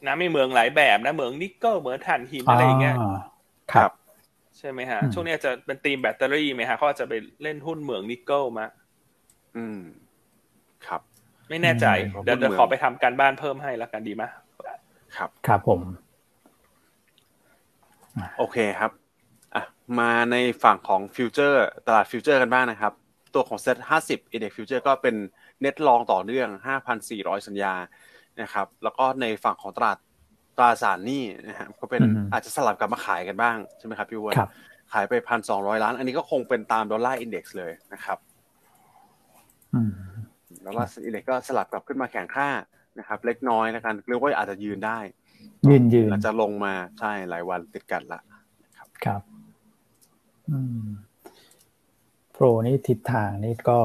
[0.07, 2.96] นะมีเหมืองหลายแบบนะเหมืองนิกเกิลเหมืองถ่านหินอะไรอย่างเงี้ย
[3.72, 3.90] ครับ
[4.59, 8.66] ใช่ไหมฮะ ช่วงนี้จะเป็นตีมแบตเตอรี่ไหมฮะเขาจะไปเล่นหุ้นเหมืองนิกเกิลมา
[9.57, 9.81] อืม
[10.87, 11.01] ครับ
[11.48, 11.87] ไม่แน่ใจ
[12.24, 14.22] เดี๋ยวจะขอไปทำการบ้านเพิ่มให้แล้วกันดีไหม
[15.16, 15.81] ครับ ครับผม
[18.38, 18.90] โอเคครับ
[19.55, 19.62] อะ
[19.98, 22.92] มาในฝั่งของฟิวเจอร์ ตลาดฟิวเจอร์กันบ้างนะครับ
[23.35, 25.14] ตัวของเซ็ตห้าสิบ index futures ก็เป็น
[25.61, 27.75] net long ต่อเนื่องห้าพันสี่ร้อยสัญญา
[28.41, 29.99] นะครับ แล้วก็ในฝั่งของตลาด
[30.59, 34.37] ตราสารหนี้นะครับก็เป็นอาจจะสลับกลับมาขายกันบ้าง ใช่ไหมครับพี่วัน
[34.93, 38.19] ขายไปพันสองร้อยล้าน อันนี้ก็คงเป็นตาม dollar index เลยนะครับ
[40.64, 42.49] dollar index ก็สลับกลับขึ้นมาแข็งค่า
[42.99, 44.99] นะครับ เล็กน้อยนะกันเรียกว่าอาจจะยืนได้
[45.69, 48.21] ยืนยืนอาจจะลงมาใช่หลายวันติดกันละ
[48.77, 49.23] ครับ ครับ
[52.38, 53.79] flow นี่ทิศทางนี่ก็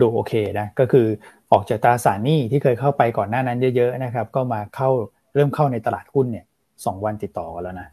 [0.00, 1.06] ดูโอเคนะก็คือ
[1.52, 4.90] ออกจากตราสารหนี้ที่เคยเข้าไปก่อนหน้านั้นเยอะๆนะครับ ก็มาเข้า
[5.34, 6.46] เริ่มเข้าในตลาดหุ้นเนี่ย
[6.84, 7.88] สองวันติดต่อกันแล้วนะ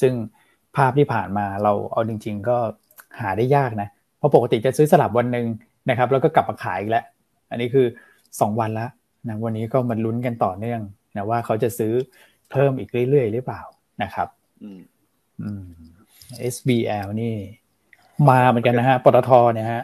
[0.00, 0.12] ซึ่ง
[0.76, 2.58] ภาพที่ผ่านมาเราเอาจริง ๆ ก็
[3.20, 5.46] หาได้ยากนะ เพราะปกติจะซื้อสลับวันหนึ่ง
[5.90, 7.04] นะครับ แล้วก็กลับมาขายอีกแล้ว
[7.50, 7.86] อันนี้คือ
[8.40, 8.90] สองวันแล้ว
[9.28, 10.80] นะวันนี้ก็มาลุ้นกันต่อเนื่อง
[11.16, 11.92] นะว่าเขาจะซื้อ
[12.50, 13.62] เพิ่มอีกเรื่อยๆ หรือเปล่า
[14.02, 14.28] นะครับ
[14.62, 14.80] อืม
[15.42, 15.66] อืม
[16.54, 17.34] SBL นี่
[18.30, 19.82] มาเหมือนกันนะฮะปตทเนี่ยฮะ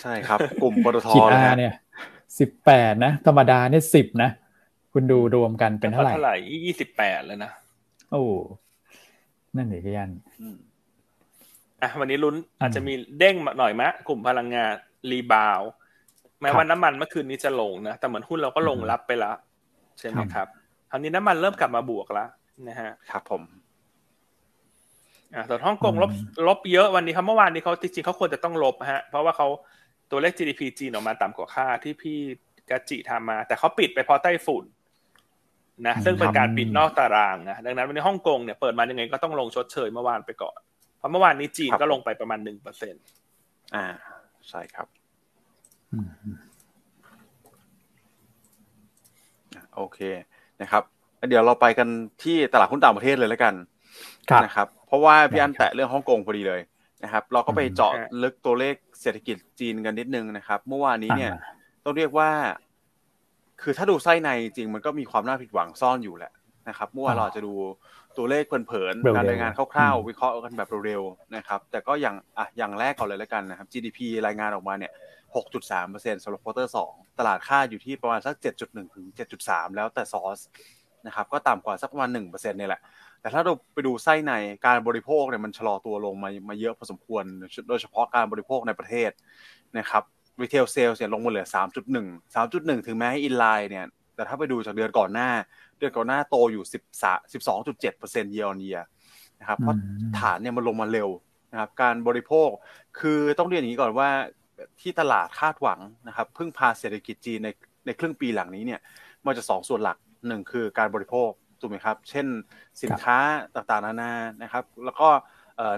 [0.00, 1.74] ใช่ครับ กลุ่มปตทขีดอาเนี่ย
[2.38, 4.30] สิบแปดนะ ธรรมดาเนี่ยสิบนะ
[4.92, 7.50] คุณดูรวมกันเป็นเท่าไหร่เท่าไหร่ยี่สิบแปดแล้วนะ
[8.12, 8.24] โอ้
[9.56, 10.10] นั่นเองพี่ยัน
[11.82, 14.72] อะวันนี้ลุ้นอาจจะมีเด้งมาหน่อยมะ กลุ่มพลังงาน
[15.10, 15.60] รีบาว
[16.40, 19.36] แม้ว่าน้ำมันเมื่อคืนนี้จะลงนะ แต่เหมือนหุ้นเราก็ลงรับไปแล้ว
[19.98, 20.46] ใช่ไหมครับ
[20.90, 22.28] คราวนี้น้ำมันเริ่มกลับมาบวกแล้ว
[22.68, 23.42] นะฮะ ครับผม
[25.34, 26.10] อ่าส่วนฮ่องกงลบ
[26.48, 29.48] ลบเยอะวันนี้ครับเมื่อวานนี้เขาจริงๆเขาควรจะต้องลบฮะ เพราะว่าเขา
[30.10, 32.18] ตัวเลข GDP จีนออกมาต่ำกว่าค่าที่พี่
[32.70, 34.64] กาจิทำมา แต่เขาปิดไปเพราะไต้ฝุ่น
[35.86, 40.58] นะซึ่งเป็นการปิดนอกตารางนะดังนั้นวันนี้ฮ่องกงเนี่ยเปิดมายังไงก็ต้องลงชดเชยเมื่อวานไปก่อน
[40.98, 43.04] เพราะเมื่อวานนี้จีนก็ลงไปประมาณหนึ่งเปอร์เซ็นต์
[43.74, 43.86] อ่า
[44.48, 44.86] ใช่ครับ
[49.76, 49.98] โอเค
[50.60, 50.82] นะครับ
[51.28, 51.88] เดี๋ยวเราไปกัน
[52.22, 53.54] ที่ตลาดหุ้นต่างประเทศเลยแล้วกัน
[54.44, 56.60] นะครับเพ ราะว่าพี่อันแตะเรื่องฮ่องกงพอดีเลย
[57.04, 61.32] นะครับ เราก็ไปเจาะลึกตัวเลขเศรษฐกิจจีนกันนิดนึงนะครับ เมื่อวานนี้เนี่ย
[61.84, 62.30] ต้องเรียกว่า
[63.62, 66.32] คือถ้าดูไส้ในจริงมันก็มีความน่าผิดหวังซ่อนอยู่แหละ
[66.68, 67.54] นะครับเมื่อวานเราจะดู
[68.16, 74.92] ตัวเลขเผินๆการรายงานคร่าวๆวิเคราะห์กันแบบเร็วๆนะครับ แต่ก็อย่างอะอย่างแรกก่อนเลยแล้วกันนะครับ GDP รายงานออกมาเนี่ย
[75.56, 79.06] 6.3%สำหรับ quarter 2ตลาดคาดอยู่ที่ประมาณสัก 7.1 ถึง
[79.40, 80.40] 7.3 แล้วแต่ซอส
[81.06, 82.80] นะครับ ก็ต่ำกว่าสักประมาณ1%เนี่ยแหละ
[83.22, 84.32] แต่ถ้าเราไปดูไส้ใน
[84.66, 87.24] การบริโภคเนี่ยมันชะลอตัวลงมามาเยอะพอสมควร
[87.68, 89.10] โดยเฉพาะการบริโภคในประเทศ
[89.78, 90.02] นะครับ
[90.42, 91.46] retail sales เนี่ยลงมาเหลือ
[91.94, 95.30] 3.1 3.1 ถึงแม้ให้ in line เนี่ย แต่ถ้าไปดูจากเดือนก่อนหน้า
[95.78, 96.64] เดือนก่อนหน้าโตอยู่
[97.02, 98.82] 13 12.7% year on year
[99.40, 99.76] นะครับ เพราะ
[100.18, 101.08] ฐานเนี่ยมันลงมาเร็ว
[101.52, 102.48] นะครับ การบริโภค
[103.00, 104.08] คือต้องเรียนอย่างนี้ก่อนว่า
[104.80, 107.48] ที่ตลาดคาดหวังนะครับ พึ่งพาเศรษฐกิจจีนใน
[107.86, 108.80] ในครึ่งปีหลังนี้เนี่ย
[109.26, 109.96] มันจะสองส่วนหลัก
[110.28, 111.30] หนึ่งคือการบริโภค
[111.62, 112.26] ถูกไหมครับ เช่น
[112.82, 113.16] สินค้า
[113.54, 115.08] ต่างๆนานานะครับ แล้วก็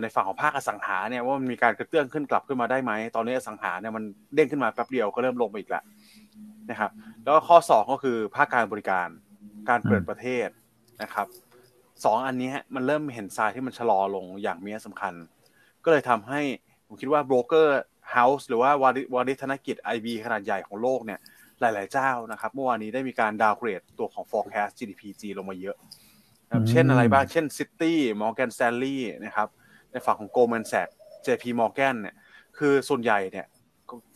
[0.02, 5.84] ในฝั่งของภาคอสังหาเนี่ยว่ามันมีการกระเตื้องขึ้นกลับขึ้นมาได้ไหมตอนนี้อสังหาเนี่ยมันเด้งขึ้นมาแป๊บเดียวก็เริ่มลงไปอีกแล้ว
[6.70, 6.90] นะครับ
[7.22, 9.08] แล้วข้อสองก็คือภาคการบริการ
[9.68, 10.48] การเปิดประเทศ
[11.02, 11.26] นะครับ
[12.04, 15.12] สองอันนี้มันเริ่มเห็นทรายที่มันชะลอลงอย่างมีนัยสำคัญ
[15.84, 16.40] ก็เลยทำให้
[16.86, 17.80] ผมคิดว่าโบรกเกอร์
[18.12, 18.70] เฮาส์หรือว่า
[19.14, 21.20] วาริธนกิจ IB ขนาดใหญ่ของโลกเนี่ย
[21.60, 25.76] หลาย ๆ เจ้านะครับ เมื่อวานนี้ได้มีการดาวเกรดตัวของ forecast GDP G ลงมาเยอะ
[26.70, 29.48] เช่นอะไรบ้าง เช่น City Morgan Stanley นะครับ
[29.90, 30.94] ในฝั่งของ Goldman Sachs
[31.26, 32.14] JP Morgan เนี่ย
[32.58, 33.46] คือส่วนใหญ่เนี่ย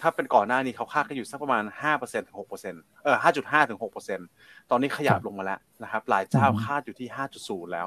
[0.01, 3.81] ถ้าเป็นก่อนหน้านี้เขาคาดกันอยู่สักประมาณ 5%ถึง6%เออ5.5ถึง
[4.25, 7.09] 6%ตอนนี้ขยับลงมาแล้วนะครับ หลายเจ้าคาดอยู่ที่
[7.41, 7.87] 5.0 แล้ว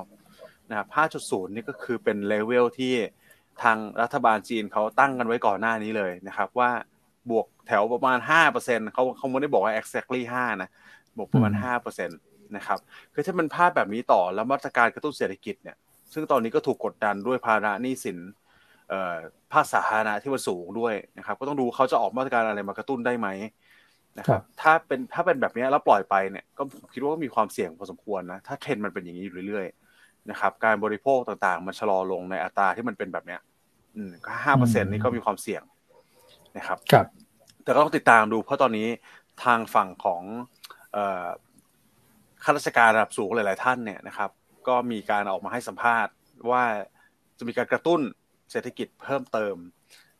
[0.69, 0.87] นะครับ
[1.21, 2.93] 5.0 นี่ก็คือเป็นเลเวลที่
[3.63, 6.71] ทางรัฐบาลจีนเขาตั้งกันไว้ก่อนหน้านี้เลยนะครับ ว่า
[7.29, 8.17] บวกแถวประมาณ
[8.55, 10.69] 5%เขาเขาไม่ได้บอกว่า exactly 5นะ
[11.17, 12.79] บวกประมาณ5%นะครับ
[13.13, 15.77] คือถ้ามันภาพแบบนี้ต่อแล้วมาตรการกระตุ้นเศรษฐกิจเนี่ย
[16.13, 18.17] ซึ่งตอนนี้ก็ถูกกดดันด้วยภาระหนี้สิน
[19.53, 23.27] ภาคสาธารณะที่มันสูงด้วยนะครับ ก็ต้องดูเขาจะออกมาตรการอะไรมากระตุ้นได้ไหม
[24.19, 33.41] นะครับ ถ้าเป็นถ้าเป็นแบบนี้แล้วปล่อยไปเนี่ย ก็ผมคิดว่ามีความเสี่ยงพอสมควรนะ ถ้าเทรนมันเป็นอย่างนี้อยู่เรื่อยๆนะครับ การบริโภคต่างๆ มันชะลอลงในอัตราที่มันเป็นแบบเนี้ย
[33.95, 34.11] อืม
[34.45, 35.61] ห้าเปอร์เซ็นต์นี่ก็มีความเสี่ยง
[36.57, 37.07] นะครับครับ
[37.63, 38.87] แต่ก็ต้องติดตามดู เพราะตอนนี้
[39.43, 40.21] ทางฝั่งของ
[42.43, 44.29] ข้าราชการระดับสูงหลาย ๆ ท่านเนี่ยนะครับ
[44.67, 46.13] ก็มีการออกมาให้สัมภาษณ์
[46.51, 46.63] ว่า
[47.37, 48.01] จะมีการกระตุ้น
[48.51, 49.55] เศรษฐกิจเพิ่มเติม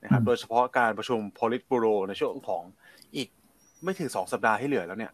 [0.04, 2.64] นะครับ โดยเฉพาะการประชุม Politburo ในช่วงของ
[3.16, 3.28] อีก
[3.84, 5.14] ไม่ถึงสองสัปดาห์ที่เหลือแล้วเนี่ย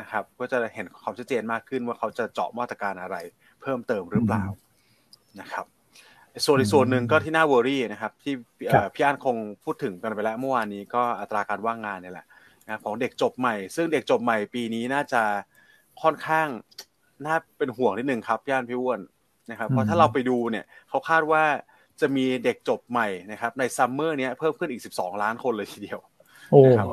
[0.00, 3.16] นะครับ ก็จะเห็นความชัดเจนมากขึ้นว่าเขาจะเจาะมาตรการอะไร
[3.62, 4.44] เพิ่มเติมหรือเปล่า
[5.40, 5.66] นะครับ
[6.44, 8.34] ส่วนอีกส่วนหนึ่งก็ที่น่าเวอรี่นะครับ ที่
[8.94, 12.26] พี่อันคงพูดถึงกันไปแล้วเมื่อวานนี้ก็อัตราการว่างงานเนี่ยแหละ
[12.66, 15.22] นะของเด็กจบใหม่ ซึ่งเด็กจบใหม่ปีนี้น่าจะ
[16.02, 16.48] ค่อนข้าง
[17.26, 19.00] น่าเป็นห่วงนิดนึงครับพี่อันพี่อ้วน
[19.50, 21.42] นะครับเพราะถ้าเราไปดูเนี่ยเขาคาดว่า
[22.00, 26.00] จะมีเด็กจบใหม่นะครับ ในซัมเมอร์นี้เพิ่มขึ้นอีก 12 ล้านคนเลยทีเดียว
[26.64, 26.86] นะครับ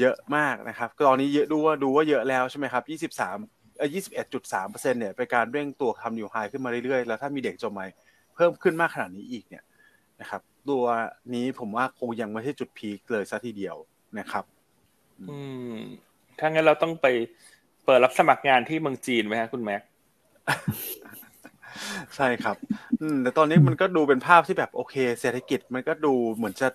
[0.00, 3.90] เยอะมากนะครับตอนนี้เยอะดูว่าดูว่าเยอะแล้วใช่ไหมครับ 23เอ่อ
[4.30, 7.86] 21.3เปอร์เซ็นเนี่ยเป็นการเร่งตัวทำนิวไฮขึ้นมาเรื่อยๆ แล้วถ้ามีเด็กจบใหม่
[8.34, 9.64] เพิ่มขึ้นมากขนาดนี้อีกเนี่ย
[10.20, 10.84] นะครับ ตัว
[11.34, 13.76] นี้ผมว่าคงยังไม่ใช่จุดพีคเลยซะทีเดียว
[14.18, 14.44] นะครับ
[15.30, 15.38] อื
[15.72, 15.76] ม
[16.38, 17.06] ถ้างั้นเราต้องไป
[17.84, 19.82] เปิดรับสมัครงานที่เมืองจีนไหมฮะคุณแม็ก
[22.16, 22.56] ใช่ครับ
[23.00, 26.68] อืมแต่ตอนนี้มันก็ดูเป็นภาพที่แบบโอเค เศรษฐกิจมันก็ดูเหมือนจะ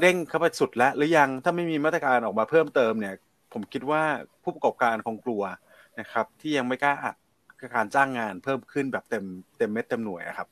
[0.00, 3.14] เร่งเข้าไปสุดแล้ว หรือยังถ้าไม่มีมาตรการออกมาเพิ่มเติมเนี่ย
[3.52, 4.02] ผมคิดว่า
[4.42, 5.42] ผู้ประกอบการคงกลัว
[6.00, 7.16] นะครับ ที่ยังไม่กล้าอัด
[7.74, 9.24] การจ้างงานเพิ่มขึ้นแบบเต็ม
[9.58, 10.48] เต็มเม็ดเต็มหน่วยครับ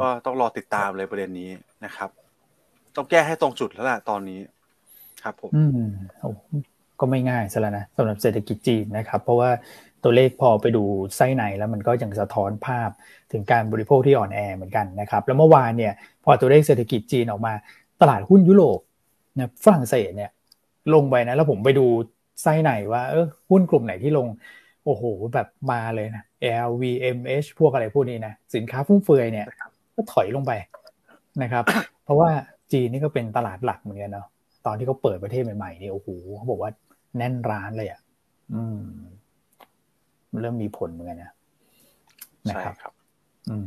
[0.00, 1.50] ก็ต้องรอติดตามเลยประเด็นนี้
[1.84, 2.10] นะครับ
[2.96, 4.40] ต้องแก้ให้ตรงจุดแล้วล่ะตอนนี้
[5.22, 5.90] ครับผมอืม
[7.00, 9.50] ก็ไม่ง่ายซะแล้วนะสำหรับเศรษฐกิจจีนนะครับ เพราะว่า
[10.04, 10.84] ตัวเลขพอไปดู
[11.16, 12.90] ไส้ในแล้วมันก็ยังสะท้อนภาพ
[13.32, 15.92] ถึงการบริโภคที่อ่อนแอเหมือนกันนะครับ แล้วเมื่อวานเนี่ย
[16.24, 17.52] พอตัวเลขเศรษฐกิจจีนออกมา
[18.00, 18.80] ตลาดหุ้นยุโรป
[19.38, 20.30] นะฝรั่งเศสเนี่ย
[20.94, 21.86] ลงไปนะแล้วผมไปดู
[22.42, 24.26] ไส้ในว่าเออหุ้นกลุ่มไหนที่ลง
[24.84, 25.02] โอ้โห
[25.34, 26.24] แบบมาเลยนะ
[26.68, 29.46] LVMH พวกอะไรพวกนี้นะสินค้าฟุ่มเฟือยเนี่ย
[29.94, 30.52] ก็ถอยลงไป
[31.42, 31.64] นะครับ
[32.04, 32.30] เพราะว่า
[32.72, 34.26] จีนนี่ก็เป็นตลาดหลักเหมือนกันเนาะ
[34.66, 36.70] ตอนที่เขาเปิดประเทศใหม่ๆนี่โอ้โหเขาบอกว่า
[37.16, 38.00] แน่นร้านเลยอะ
[38.54, 38.82] อืม
[40.40, 41.32] เริ่มมีผลเหมือนกันนะ
[42.50, 42.92] นะครับครับ
[43.48, 43.66] อืม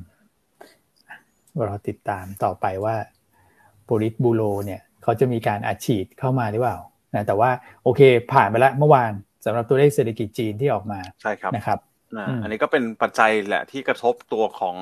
[1.66, 2.96] เราติดตามต่อไปว่า
[3.86, 6.78] โปริสบูโรเนี่ย เขาจะมีการอัดฉีดเข้ามาหรือเปล่า
[7.16, 7.50] นะแต่ว่า
[7.84, 8.02] โอเค
[8.34, 9.12] ผ่านไปแล้วเมื่อวาน
[9.46, 11.80] สำหรับตัวเลขเศรษฐกิจจีนที่ออกมาใช่ครับนะครับ
[12.44, 14.76] อันนี้ก็เป็นปัจจัยแหละที่กระทบตัวของ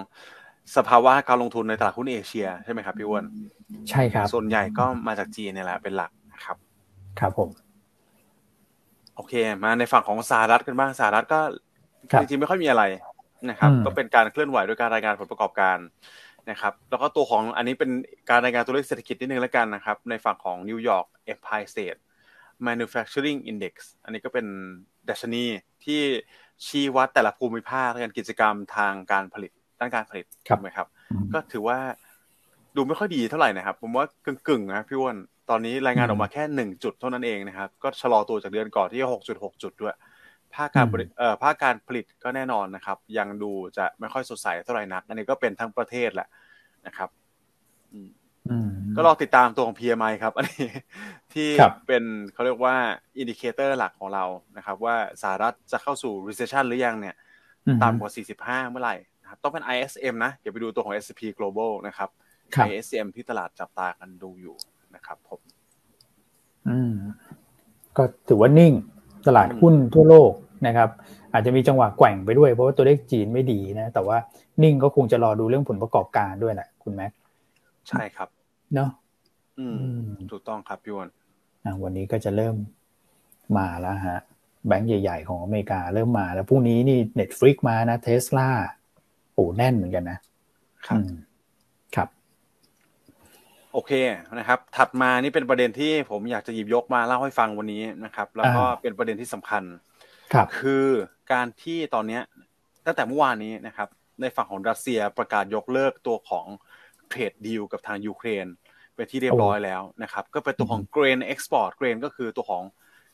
[0.78, 3.24] สภาวะการลงทุนในตลาดหุ้นเอเชียใช่ไหมครับพี่อ้วน
[3.90, 6.12] ใช่ครับ ส่วนใหญ่ก็มาจากจีนนี่แหละเป็นหลัก
[6.46, 6.58] ครับ
[7.20, 7.50] ครับผม
[9.16, 11.40] โอเค มาในฝั่งของสหรัฐกันบ้างสหรัฐก็
[12.20, 12.84] จริงๆไม่ค่อยมีอะไร
[13.50, 15.78] นะครับ ก็เป็นการเคลื่อนไหวโดยการรายงานผลประกอบการ
[16.50, 17.92] นะครับ แล้วก็ตัวของอันนี้เป็น
[18.30, 22.00] การรายงานตัวเลขเศรษฐกิจนิดนึงแล้วกันนะครับ ในฝั่งของนิวยอร์กเอ p i r e State
[22.68, 23.74] Manufacturing Index
[24.04, 24.46] อันนี้ก็เป็น
[25.10, 25.44] ดัชนี
[25.86, 26.02] ที่
[26.66, 30.88] ชี้วัดแต่ละภูมิภาคการกิจกรรมทางการผลิตด้านการผลิตถูกไหมครับ
[31.34, 31.78] ก็ถือว่า
[32.76, 35.18] ดูไม่ค่อยดีเท่าไหร่นะครับ ผมว่ากึ่งๆนะพี่วอน
[35.50, 39.96] ตอนนี้รายงานออกมาแค่หนึ่งจุดเท่านั้นเองนะครับ ก็ชะลอตัวจากเดือนก่อนที่หกจุดหกจุดด้วย
[40.56, 46.28] ภาคการผลิตเอ่อภาคการผลิตก็แน่นอนนะครับ ยังดูจะไม่ค่อยสดใสเท่าไหร่นัก อันนี้ก็เป็นทั้งประเทศแหละ
[46.88, 47.10] นะครับ
[48.96, 50.68] ก็รอติดตามตัวของ PMI ครับ อันนี้
[51.34, 51.48] ที่
[51.88, 52.04] เป็น
[52.34, 52.76] เขาเรียกว่า
[53.18, 54.26] indicator หลักของเรา
[54.58, 57.16] นะครับ ว่าสหรัฐจะเข้าสู่ recession หรือยังเนี่ย
[57.84, 58.12] ต่ำกว่า
[58.66, 62.10] 45 เมื่อไหร่นะครับต้องเป็น ISM นะอย่าไปดูตัวของ S&P Global นะครับ
[62.68, 64.56] ISM ที่ตลาดจับตากันดูอยู่
[64.96, 65.42] นะครับผม
[66.70, 66.94] อืม
[67.98, 68.74] ก็ถือว่านิ่ง
[69.28, 70.32] ตลาดหุ้นทั่วโลก
[70.68, 70.90] นะครับ
[71.34, 74.18] อาจจะมีจังหวะแกว่งไปด้วยเพราะว่าตัวเลขจีนไม่ดีนะ แต่ว่า
[74.64, 77.12] นิ่งก็คงจะรอดูเรื่องผลประกอบการด้วยแหละคุณแม็ก
[77.88, 78.30] ใช่ครับ
[78.76, 78.90] เนาะ
[79.60, 81.10] อืม ถูกต้องครับพี่วอน
[81.84, 82.56] วันนี้ก็จะเริ่ม
[83.58, 84.20] มาแล้วฮะ
[84.68, 88.50] แบงก์ใหญ่ ๆ ของอเมริกาเริ่มมาแล้วพรุ่งนี้นี่เน็ตฟลิกมานะเทสลา
[89.34, 90.20] โอ้แน่นเหมือนกันนะ
[90.88, 91.00] ครับ
[91.96, 92.10] ครับ
[93.74, 93.92] โอเค
[94.40, 99.64] นะครับ ถัดมานี่เป็นประเด็นที่ผมอยากจะหยิบยกมาเล่าให้ฟังวันนี้นะครับ แล้วก็เป็นประเด็นที่สำคัญ
[100.34, 100.88] ครับ คือ
[101.32, 102.22] การที่ตอนเนี้ย
[102.86, 103.90] ตั้งแต่เมื่อวานนี้นะครับ
[104.22, 106.46] ในฝั่งของรัสเซียประกาศยกเลิกตัวของ
[107.14, 108.48] trade deal กับทางยูเครน
[108.96, 112.64] เป็นที่เรียบร้อยแล้วนะครับ ก็เป็นตัวของ grain export grain ก็คือตัวของ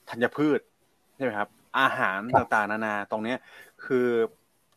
[0.10, 0.60] ธัญพืช
[1.16, 3.36] ใช่ไหมครับ อาหารต่างๆ นานาตรงนี้
[3.86, 4.08] คือ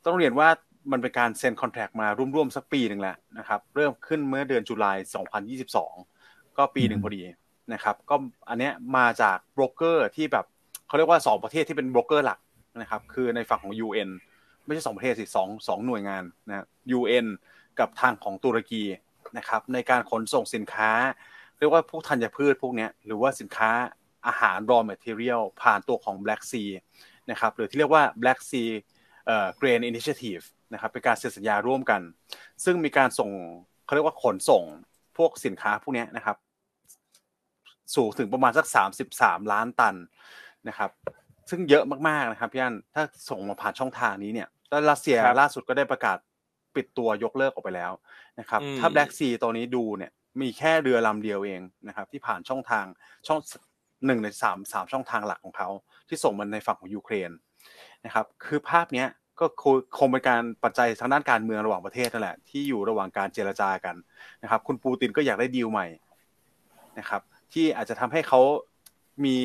[0.06, 0.48] ต้องเรียนว่า
[0.92, 4.98] มันเป็นการเซ็น contract มาร่วมๆ สักปีหนึ่งแล้วนะครับ เริ่มขึ้นเมื่อเดือนจุลาย
[5.76, 7.22] 2022 ก็ปีหนึ่งพอดี
[7.72, 8.16] นะครับ ก็
[8.48, 10.46] อันนี้มาจากโบรกเกอร์ที่แบบ
[10.86, 12.38] เขาเรียกว่า 2 ประเทศที่เป็นโบรกเกอร์หลัก
[12.80, 14.10] นะครับ คือในฝั่งของ UN
[14.64, 16.66] ไม่ใช่ 2 ประเทศสิสองสองหน่วยงานนะ
[16.98, 17.26] UN
[17.78, 18.82] กับทางของตุรกี
[19.38, 20.90] นะครับในการขนส่งสินค้า
[21.58, 23.70] เรียกว่าพวกธัญพืชพวกนี้หรือว่าสินค้า
[24.26, 26.70] อาหาร raw material ผ่านตัวของ Black Sea
[27.30, 28.70] นะครับหรือที่เรียกว่า Black Sea
[29.26, 32.00] เอ่อ Grain Initiative นะครับเป็นการเซ็นสัญญาร่วมกัน
[32.64, 33.30] ซึ่งมีการส่ง
[33.84, 34.64] เขาเรียกว่าขนส่ง
[35.16, 36.36] พวกสินค้าพวกนี้นะครับ
[37.94, 38.66] สูงถึงประมาณสัก
[39.08, 39.94] 33 ล้านตัน
[40.68, 40.90] นะครับ
[41.50, 46.18] ซึ่งเยอะมากๆนะครับพี่อันถ้าส่งมาผ่านช่องทางนี้เนี่ยแล้วรัสเซียล่าสุดก็ได้ประกาศ
[46.76, 47.92] ปิดตัวยกเลิกออกไปแล้ว
[48.40, 52.86] นะครับ ถ้าแบล็กซีตัวนี้ดูเนี่ยมีแค่เรือลำเดียวเองนะครับ ที่ผ่านช่องทาง
[53.26, 53.40] ช่อง
[54.06, 55.68] หนึ่งในสามสามช่องทางหลักของเขา
[56.08, 57.30] ที่ส่งมันในฝั่งของยูเครน
[58.04, 59.08] นะครับ คือภาพเนี้ย
[59.40, 59.46] ก็
[59.98, 63.96] คงเป็นการปัจจัยทางด้านการเมืองระหว่างประเทศนั่นแหละที่อยู่ระหว่างการเจรจากัน
[64.42, 65.86] นะครับ คุณปูตินก็อยากได้ดีลใหม่
[66.98, 68.40] นะครับ ที่อาจจะทำให้เขา
[69.24, 69.36] มี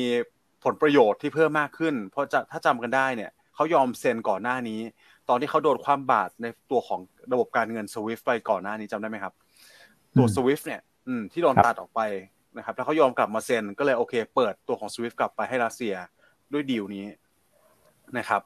[0.64, 4.80] ผลประโยชน์ที่เพิ่มมากขึ้น เพราะจะถ้าจำกันได้เนี่ยเขายอมเซ็นก่อนหน้านี้
[5.28, 7.00] ตอนที่เขาโดนความบาดในตัวของ
[7.32, 9.34] ระบบการเงินสวิฟไปก่อนหน้านี้จำได้ไหมครับ
[10.18, 10.80] ตัวสวิฟเนี่ย
[11.32, 12.00] ที่โดนตัดออกไป
[12.56, 15.94] นะครับ แล้วเขายอมกลับมาเซ็นก็เลยโอเค เปิดตัวของสวิฟกลับไปให้รัสเซีย
[16.52, 17.06] ด้วยดีลนี้
[18.18, 18.42] นะครับ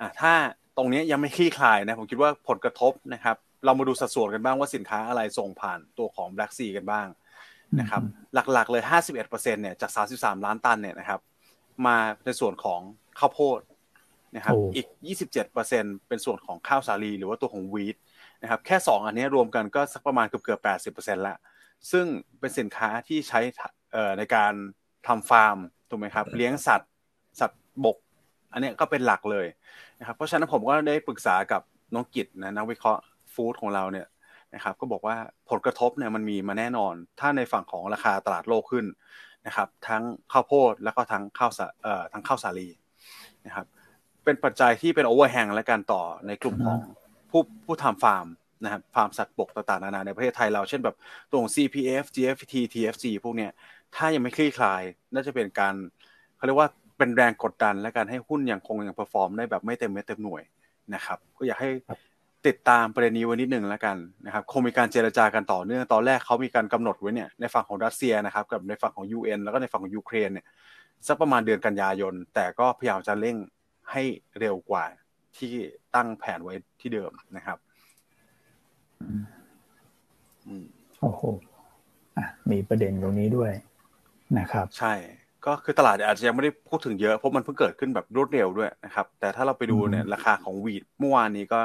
[0.00, 0.32] อ่าถ้า
[0.76, 7.06] ตรงนี้ยังไม่คลี่คลายนะ ผมคิดว่าผลกระทบนะครับ เรามาดูสัดส่วนกันบ้างว่าสินค้าอะไรส่งผ่านตัวของ Black Sea กันบ้าง
[7.80, 8.02] นะครับ
[8.52, 8.82] หลักๆเลย
[9.16, 11.20] 51%เนี่ยจาก 33 ล้านตันเนี่ยนะครับ
[11.86, 12.80] มาในส่วนของ
[13.18, 13.60] ข้าวโพด
[14.34, 14.86] นะครับอีก
[15.46, 17.96] 27%เป็นส่วนของข้าวสาลีหรือว่าตัวของวีท
[18.42, 21.38] นะครับแค่ 2 อันนี้รวมกันก็สักประมาณเกือบเกือบ80%แล้ว
[21.90, 22.06] ซึ่ง
[22.40, 23.40] เป็นสินค้าที่ใช้
[24.18, 24.52] ในการ
[25.06, 25.58] ทำฟาร์ม
[25.88, 26.90] ถูกไหมครับเลี้ยงสัตว์
[27.40, 27.96] สัตว์บก
[28.52, 29.46] อันนี้ก็เป็นหลักเลย
[29.98, 31.62] นะครับเพราะฉะนั้นผมก็ได้ปรึกษากับ
[31.94, 33.02] น้องกิจนะนักวิเคราะห์
[33.34, 34.06] ฟู้ดของเราเนี่ย
[34.54, 35.16] นะครับก็บอกว่า
[35.50, 38.86] ผลกระทบเนี่ยมันมีมาแน่นอน ถ้าในฝั่งของราคาตลาดโลกขึ้น
[39.46, 42.68] นะครับทั้งข้าวโพดแล้วก็ทั้งข้าวสาเอ่อทั้งข้าวสาลี
[43.46, 43.66] นะครับ
[44.26, 46.78] เป็นปัจจัยที่เป็นโอเวอร์แฮงและการต่อในกลุ่มของ
[47.30, 48.26] ผู้ผู้ทำฟาร์ม
[48.64, 50.96] นะครับฟาร์มสัตว์บกต่างๆนานาในประเทศไทยเราเช่นแบบ
[51.30, 53.50] ตัวของ CPF GFT TFC พวกเนี้ย
[53.96, 54.82] ถ้ายังไม่คลี่คลาย
[55.14, 55.74] น่าจะเป็นการ
[56.36, 60.42] เขาเรียกว่าเป็นแรงกดดันและการให้หุ้นยังคงยัง perform ได้แบบไม่เต็มเม็ดเต็มหน่วย
[60.94, 61.70] นะครับ ก็อยากให้
[62.46, 70.46] ติดตามประเด็นนี้ไว้นิดนึงแล้วกันนะครับคงมีการเจรจากันต่อเนื่องตอนแรกเขามีการกำหนดไว้เนี่ยในฝั่งของรัสเซียนะครับกับในฝั่งของ UN แล้วก็ในฝั่งของยูเครนเนี่ย
[71.06, 73.36] สักประมาณเดือนกันยายน แต่ก็พยายามจะเร่ง
[73.92, 74.02] ให้
[74.38, 74.84] เร็วกว่า
[75.36, 75.52] ที่
[75.94, 77.58] ตั้งแผนไว้ที่เดิมนะครับ
[81.00, 81.22] โอ้โห
[82.50, 83.52] มีประเด็นตรงนี้ด้วย
[84.38, 84.94] นะครับ ใช่
[85.46, 91.60] ก็คือตลาดอาจจะยังไม่ได้พูดถึงเยอะเพราะมันเพิ่งเกิดขึ้นแบบรวดเร็วด้วยนะครับ แต่ถ้าเราไปดูเนี่ยราคาของวีดเมื่อวานนี้ก็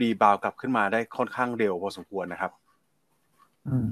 [0.00, 2.52] รีบาวกลับขึ้นมาได้ค่อนข้างเร็วพอสมควรนะครับ
[3.68, 3.90] อืม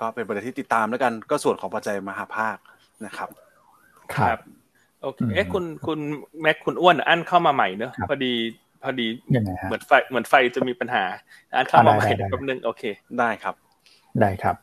[0.00, 2.56] ก็เป็นประเด็นที่ติดตามแล้วกัน ก็ส่วนของปัจจัยมหาภาค
[3.06, 3.28] นะครับ
[4.16, 4.38] ครับ
[5.02, 5.98] โอเคเอ๊ะคุณคุณ
[6.40, 8.32] แม็กคุณอ้วนอันเข้ามาใหม่เนอะพอดี
[8.82, 9.06] พอดี
[9.68, 11.04] เหมือนไฟเหมือนไฟจะมีปัญหา
[11.54, 12.82] อันเข้ามาใหม่แป๊บนึงโอเค
[13.18, 13.54] ได้ครับ
[14.20, 14.56] ได้ครับ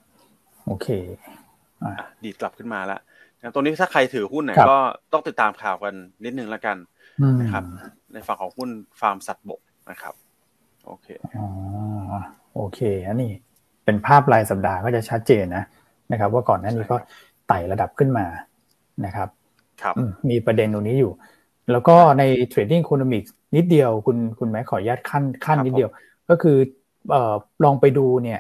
[0.68, 0.88] โอเค
[1.84, 3.00] อ่าดีดกลับขึ้นมาแล้ว
[3.54, 4.78] ตรงนี้ถ้าใครถือหุ้นเนี่ยก็
[5.14, 5.94] ต้องติดตามข่าวกัน
[6.26, 6.78] นิดนึงแล้วกัน
[7.42, 7.64] นะครับ
[8.14, 10.14] ในฝั่งของหุ้นฟาร์มสัตว์บกนะครับ
[10.86, 11.08] โอเค
[11.38, 11.48] อ๋อ
[12.56, 13.32] โอเคอันนี้
[13.86, 15.64] เป็นภาพรายสัปดาห์ก็จะชัดเจนนะ
[16.12, 16.98] นะครับ ว่าก่อนหน้านี้ก็
[17.48, 18.26] ไต่ระดับขึ้นมา
[19.06, 19.39] นะครับครับ
[20.30, 21.12] มีประเด็นตรงนี้อยู่
[21.72, 25.90] แล้วก็ใน Trading Economics นิดเดียวคุณคุณแม่ขออนุญาตขั้นขั้นนิดเดียว
[26.30, 26.58] ก็คือ
[27.12, 28.40] เอ่อลองไปดูเนี่ย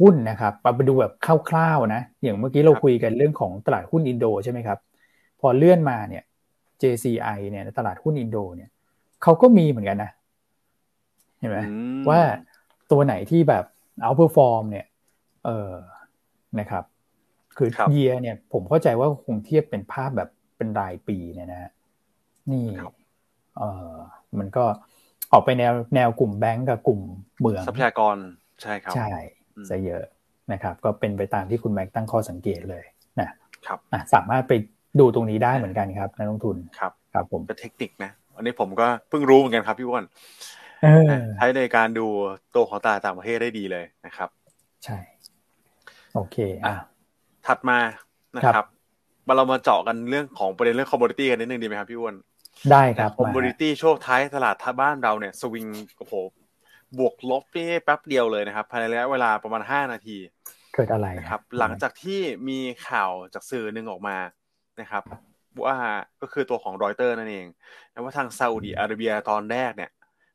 [0.00, 1.12] หุ้นนะครับไปดูแบบ
[1.48, 4.78] คร่าวๆนะ อย่างเมื่อกี้เราคุยกันเรื่องของตลาดหุ้นอินโดใช่ไหมครับ
[5.40, 6.22] พอเลื่อนมาเนี่ย
[6.82, 8.70] JCI เนี่ยตลาดหุ้นอินโดเนี่ย
[9.22, 10.10] เขาก็มีเหมือนกันนะ
[11.38, 11.58] เห็นไหม
[12.08, 12.20] ว่า
[12.90, 13.64] ตัวไหนที่แบบ
[14.02, 14.86] outperform เนี่ย
[15.44, 15.72] เออ
[16.60, 16.84] นะครับ
[17.56, 20.28] คือเยียเนี่ย ผมเข้าใจว่าคงเทียบเป็นภาพแบบ
[20.62, 21.70] เป็นรายปีเนี่ยนะ
[22.52, 22.64] นี่
[23.58, 23.92] เออ
[24.38, 24.64] มันก็
[25.32, 27.00] ออกไปแนวแนวกลุ่มแบงก์กับกลุ่ม
[27.40, 28.16] เหมืองทรัพยากร
[28.62, 29.08] ใช่ครับใช่
[29.68, 30.04] ซะเยอะ
[30.52, 32.84] นะครับ ก็เป็นไปตามที่คุณแม็กตั้งข้อสังเกตเลย
[33.20, 33.28] นะ
[33.66, 33.78] ครับ
[34.14, 34.52] สามารถไป
[35.00, 40.04] ดูตรงนี้ได้เหมือนกันครับนักลงทุนครับครับ ผมเป็นเทคนิคนะอันนี้ผมก็เพิ่งรู้เหมือนกันครับพี่วอน
[41.36, 42.06] ใช้ในการดู
[42.54, 44.28] ตัวของตลาดต่างประเทศได้ดีเลยนะครับ
[44.84, 44.98] ใช่
[46.14, 46.74] โอเคอะ
[47.46, 47.78] ถัดมา
[48.36, 48.66] นะครับ
[49.26, 52.16] มาเรามาเจาะกันเรื่องของประเด็นเรื่อง commodity กันนิดนึงดีไหมครับพี่วอน
[52.70, 55.66] ได้ครับ commodity ช่วงท้ายตลาดท่าบ้านเราเนี่ยสวิง
[55.98, 56.14] โอ้โห
[56.98, 60.16] บวกลบนี่แป๊บเดียวเลยนะครับภายในระยะเวลาประมาณห้านาที
[60.74, 62.58] เกิดอะไรครับ หลังจากที่มี
[62.88, 64.16] ข่าวจากสื่อหนึ่งออกมา
[64.80, 65.02] นะครับ
[65.64, 65.76] ว่า
[66.20, 67.46] ก็คือตัวของรอยเตอร์นั่นเอง
[67.92, 69.90] นะว่าทางซาอุดีอาระเบียตอนแรกเนี่ย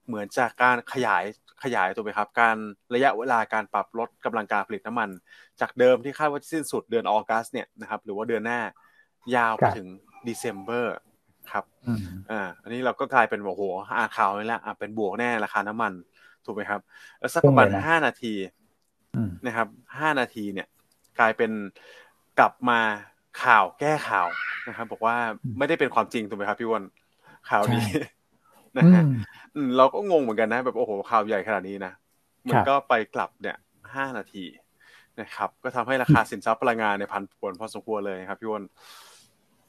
[0.07, 1.23] เหมือนจากการขยาย
[1.63, 2.57] ขยายตัวไปครับ การ
[2.93, 5.09] ระยะเวลาการปรับลดกำลังการผลิตน้ำมัน
[5.61, 8.59] จากเดิมที่คาดว่าสิ้นสุดเดือนออกัสเนี่ยนะครับหรือว่าเดือนหน้า
[9.35, 9.87] ยาวไปถึง
[10.23, 10.85] เดซ ember
[11.51, 11.65] ครับ
[12.31, 13.63] อ่าอันนี้เราก็กลายเป็นโอ้โห
[13.97, 15.93] อ่านข่าวนี่แหละอ่าเป็นบวกแน่ราคาน้ำมัน
[16.45, 16.81] ถูกไหมครับ
[17.19, 18.33] แล้วสักประมาณห้านาที
[19.45, 19.67] นะครับ
[19.99, 20.67] ห้านาทีเนี่ย
[21.19, 21.51] กลายเป็น
[22.39, 22.79] กลับมา
[23.43, 24.27] ข่าวแก้ข่าว
[24.67, 25.15] นะครับ บอกว่า
[25.57, 26.83] ไม่ได้เป็นความจริงถูกไหมครับพี่วัน
[27.49, 27.85] ข่าวนี้
[28.77, 29.03] นะฮะ
[29.77, 31.93] เราก็งงเหมือนกันนะ แบบโอ้โหข่าวใหญ่ขนาดนี้นะ
[32.47, 33.57] มันก็ไปกลับเนี่ย
[33.95, 34.45] ห้านาที
[35.21, 38.63] นะครับ ก็ทำให้ราคาสินทรัพย์พลังงานในพันผวนพอสมควรเลยครับพี่วัน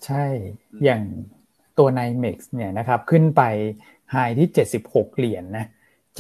[0.05, 0.25] ใช่
[0.85, 1.03] อย่าง
[1.79, 3.43] ตัวไนเม็กซ์เนี่ยนะครับขึ้นไป
[4.11, 5.67] ไฮที่เจ็ดสิบหกเหรียญนนะ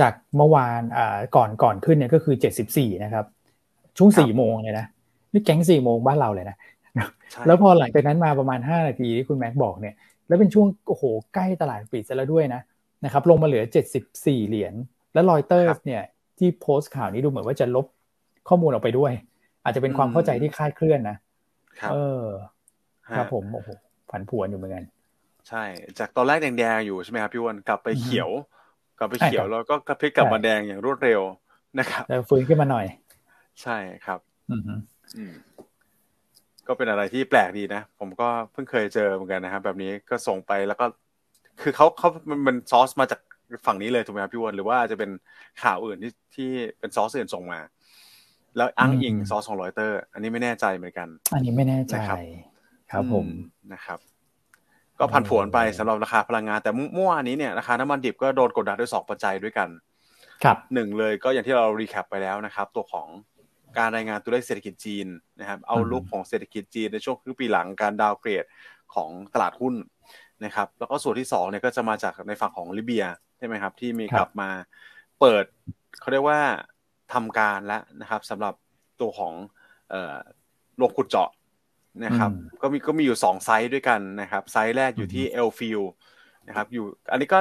[0.00, 3.24] จากเมื่อวานอ่าก่อนก่อนขึ้นเนี่ยก็คือเจ็ดสิบสี่นะครับ
[3.98, 4.86] ช่วงสี่โมงเลยนะ
[5.32, 6.56] นี่แก๊งสี่โมงบ้านเราเลยนะ
[7.46, 9.94] แล้วพอหลังจากนั้นมาประมาณห้านาทีที่คุณแม็กบอกเนี่ย
[10.28, 12.60] แล้วเป็นช่วงโอ้โหใกล้ตลาดปิดซะแล้วด้วยนะ
[13.04, 14.74] นะครับลงมาเหลือเจ็ดสิบสี่เหรียญ
[15.14, 16.02] แล้วรอยเตอร์เนี่ย
[16.38, 17.86] ที่โพสต์ข่าวนี้ดูเหมือนว่าจะลบ
[18.48, 19.12] ข้อมูลออกไปด้วย
[19.64, 21.16] อาจจะเป็นความเข้าใจที่คลาดเคลื่อนนะ
[21.92, 22.24] เออ
[23.16, 23.68] ครับผมโอ้โห
[24.10, 24.84] ผันผวนอยู่เหมือนกัน
[25.48, 25.64] ใช่
[25.98, 28.30] จากตอนแรกแดงๆอยู่ใช่ไหมครับพี่วันกลับไปเขียว
[28.98, 31.20] กลับไปเขียวแล้วก็กระพริบกลับมาแดงอย่างรวดเร็ว
[31.78, 32.86] นะครับแล้วฟื้นขึ้นมาหน่อย
[33.62, 34.56] ใช่ครับ อื
[35.30, 35.32] ม
[36.66, 40.86] ก็เป็นอะไรที่แปลกดีนะ ผมก็เพิ่งเคยเจอเหมือนกันนะครับแบบนี้ก็ส่งไปแล้วก็
[41.62, 42.08] คือเขาเขา
[42.46, 43.20] มันซอสมาจาก
[43.66, 45.10] ฝั่งนี้เลยถูกไหมครับพี่วอนหรือว่าจะเป็น
[45.62, 47.60] ข่าวอื่นที่ที่เป็นซอสอื่นส่งมา
[48.56, 51.94] แล้วอ้างอิงซอสของรอยเตอร์ อันนี้ไม่แน่ใจเหมือนกัน อันนี้ไม่แน่ใจ
[52.90, 53.26] ครับผม
[53.72, 53.98] นะครับ
[54.98, 59.68] ก็ผันผวนไปสำหรับราคาพลังงาน แต่เมื่อวานนี้เนี่ยราคาน้ำมันดิบก็โดนกดดันด้วยสองปัจจัยด้วยกัน
[60.44, 63.08] ครับหนึ่งเลยก็อย่างที่เรา recap ไปแล้วนะครับ ตัวของ
[63.78, 65.06] การรายงานตัวเลขเศรษฐกิจจีน
[65.40, 68.44] นะครับ outlook ของเศรษฐกิจจีนในช่วงครึ่งปีหลังการ downgrade
[68.94, 69.74] ของตลาดหุ้น
[70.44, 73.06] นะครับแล้วก็ส่วนที่สองเนี่ยก็จะมาจากในฝั่งของลิเบีย
[73.38, 74.50] ใช่ไหมครับที่มีกลับมา
[75.20, 75.44] เปิด
[76.00, 76.40] เขาเรียกว่า
[77.12, 78.54] ทำการแล้วนะครับสำหรับ
[79.00, 79.34] ตัวของ
[80.78, 81.30] โรงขุดเจาะ
[82.04, 82.30] นะครับ
[82.62, 85.80] ก็มีก็มีอยู่สอง site ด้วยกันนะครับ site แรกอยู่ที่ El Feel
[86.48, 87.38] นะครับอยู่อันนี้ก็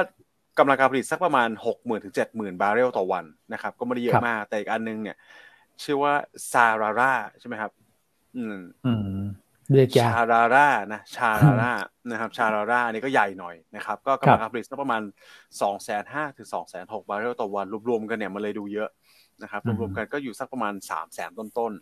[0.58, 5.16] กำลังการผลิตสักประมาณหกหมื่นถึงเจ็ดหมื่นบาร์เรลต่อวันนะครับ ก็ไม่ได้เยอะมาก แต่อีกอันนึงเนี่ย
[5.82, 6.14] ชื่อว่า
[6.52, 7.72] ชาราร่าใช่ไหมครับ
[8.36, 9.00] อืมอืม
[9.74, 11.72] เรียกยาชาราร่านะชาราร่า
[12.10, 15.02] นะครับชาราร่าอันนี้ก็ใหญ่หน่อยนะครับก็กำลังการผลิตสักประมาณ
[15.60, 18.88] สองแสนห้าถึงสองแสนหกบาร์เรลต่อวันรวมๆกันเนี่ยมันเลยดูเยอะ
[19.42, 21.72] นะครับรวมๆกันก็อยู่สักประมาณสามแสนต้น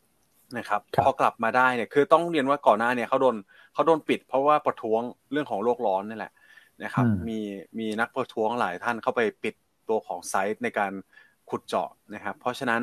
[0.00, 3.36] ๆนะครับพอกลับมาได้เนี่ยคือต้องเรียนว่าก่อนหน้าเนี่ยเขาโดน
[3.74, 5.00] เขาโดนปิด เพราะว่าประท้วง
[5.32, 6.32] เรื่องของโลกร้อนนี่แหละ
[6.84, 7.38] นะครับมี
[7.78, 9.54] มีนักประท้วงหลายท่านเข้าไปปิด
[9.88, 10.92] ตัวของไซต์ในการ
[11.50, 12.82] ขุดเจาะนะครับ เพราะฉะนั้น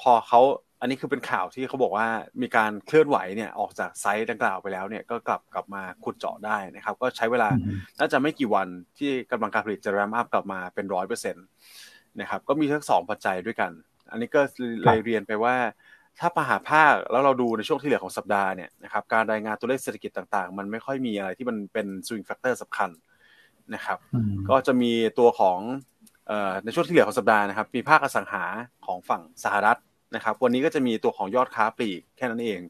[0.00, 0.40] พอเขา
[0.82, 2.06] อันนี้คือเป็นข่าวที่เขาบอกว่า
[2.42, 7.48] มีการเคลื่อนไหวเนี่ยออกจากไซต์ดังกล่าวไปแล้วเนี่ยก็กลับกลับมาขุดเจาะได้นะครับ ก็ใช้เวลา
[7.98, 8.68] น่าจะไม่กี่วัน
[8.98, 11.46] ที่กำลังการผลิตจะ ramp up กลับมาเป็นร้อยเปอร์เซ็นต์
[12.20, 13.70] นะครับก็มีทั้งสองปัจจัยด้วยกัน
[14.10, 14.40] อันนี้ก็
[14.84, 15.54] เลยเรียนไปว่า
[16.18, 22.90] ถ้ามหภาคแล้วเราดูในช่วงที่เหลือของสัปดาห์เนี่ยนะครับการรายงานตัวเลขเศรษฐกิจต่างๆ มันไม่ค่อยมีอะไรที่มันเป็น swing factor สำคัญ
[23.74, 23.98] นะครับ
[24.48, 25.58] ก็จะมีตัวของ
[26.64, 28.44] ในช่วงที่เหลือของสัปดาห์นะครับ มีภาคอสังหา
[28.86, 29.78] ของฝั่งสหรัฐ
[30.14, 32.60] นะครับ วันนี้ก็จะมีตัวของยอดค้าปลีกแค่นั้นเอง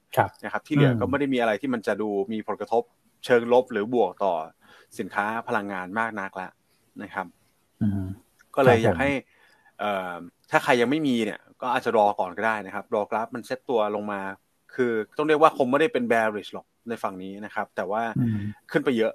[0.45, 2.83] นะครับที่เหลือก็ไม่ได้มีอะไรที่มันจะดูมีผลกระทบ
[3.25, 4.35] เชิงลบหรือบวกต่อ
[4.99, 6.53] สินค้าพลังงานมากนักแล้ว
[7.03, 7.27] นะครับ
[8.57, 9.11] ก็เลยอยากให้
[10.51, 14.21] ถ้าใครยังไม่มีเนี่ย ก็อาจจะรอก่อนก็ได้นะครับ รอกราฟมันเซตตัวลงมา
[14.75, 18.03] คือต้องเรียกว่าคงไม่ได้เป็น bearish หรอกในฝั่งนี้นะครับ แต่ว่า
[18.71, 19.13] ขึ้นไปเยอะ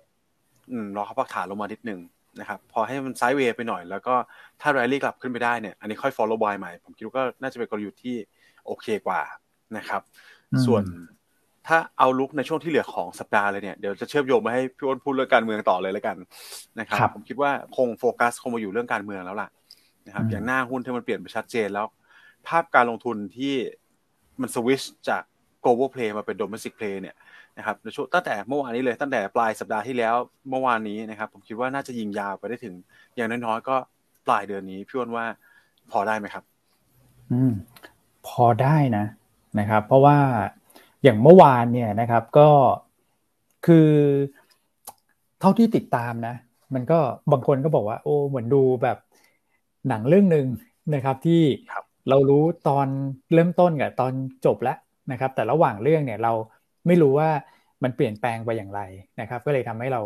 [0.95, 1.99] รอเขาพักฐานลงมานิดนึง
[2.39, 4.15] นะครับพอให้มันไซด์เวย์ไปหน่อย แล้วก็
[4.61, 8.15] ถ้าแรลลี่กลับขึ้นไปได้เนี่ยอันนี้ค่อย follow buy ใหม่ ผมคิดว่าก็น่าจะเป็นกลยุทธ์ที่
[8.65, 9.21] โอเคกว่า
[9.77, 10.01] นะครับ
[10.65, 10.83] ส่วน
[11.67, 16.17] ถ้าเอาลุกในช่วงที่เหลือของสัปดาห์เลยเนี่ยเดี๋ยวจะเชื่อมโยงมาให้พี่อ้นพูดเรื่องการเมืองต่อเลยแล้วกัน
[16.79, 19.49] นะครับ ผมคิดว่าคงโฟกัสคงมาอยู่เรื่องการเมืองแล้วล่ะ
[20.05, 21.87] นะครับ อย่างหน้าหุ้นที่มันเปลี่ยนไปชัดเจนแล้ว
[22.47, 23.55] ภาพการลงทุนที่
[24.41, 25.23] มันสวิชจาก
[25.63, 27.15] global play มาเป็น domestic play เนี่ย
[27.57, 30.15] นะครับในช่วงตั้งแต่เมื่อวานนี้เลยตั้งแต่ปลายสัปดาห์ที่แล้ว
[30.49, 32.73] เมื่อวานนี้นะครับ ผมคิดว่าน่าจะยิงยาวไปได้ถึง
[33.15, 33.75] อย่างน้อยๆก็
[34.27, 35.25] ปลายเดือนนี้พี่วอนว่า
[35.91, 36.43] พอได้ไหมครับ
[37.31, 37.53] อืม
[38.27, 39.05] พอได้นะ
[39.59, 40.17] นะครับ เพราะว่า
[41.03, 42.49] อย่างเมื่อวานเนี่ยนะครับ ก็
[43.65, 43.89] คือ
[45.39, 46.35] เท่าที่ติดตามนะ
[46.73, 46.99] มันก็
[47.31, 48.97] บางคนก็บอกว่า โอ้เหมือนดูแบบ
[49.87, 50.47] หนังเรื่องหนึ่ง
[50.95, 51.41] นะครับ ที่
[52.09, 52.87] เรารู้ตอน
[53.33, 54.13] เริ่มต้นกับตอน
[54.45, 54.77] จบแล้ว
[55.11, 56.33] นะครับ แต่ระหว่างเรื่องเนี่ยเรา
[56.87, 57.29] ไม่รู้ว่า
[57.83, 58.81] มันเปลี่ยนแปลงไปอย่างไร
[59.21, 60.01] นะครับ ก็เลยทำให้เรา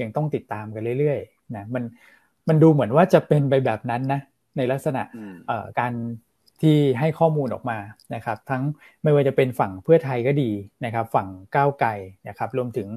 [0.00, 1.84] ยังต้องติดตามกันเรื่อยๆนะมัน
[2.48, 4.20] มันดูเหมือนว่าจะเป็นไปแบบนั้นนะ
[4.56, 5.02] ในลักษณะ
[5.80, 5.92] การ
[6.62, 7.78] ที่ให้ข้อมูลออกมา
[8.14, 8.62] นะครับ ทั้ง
[9.02, 10.50] ไม่ว่าจะเป็นฝั่งเพื่อไทยก็ดี
[10.84, 11.90] นะครับ ฝั่งก้าวไกล
[12.28, 12.88] นะครับรวมถึง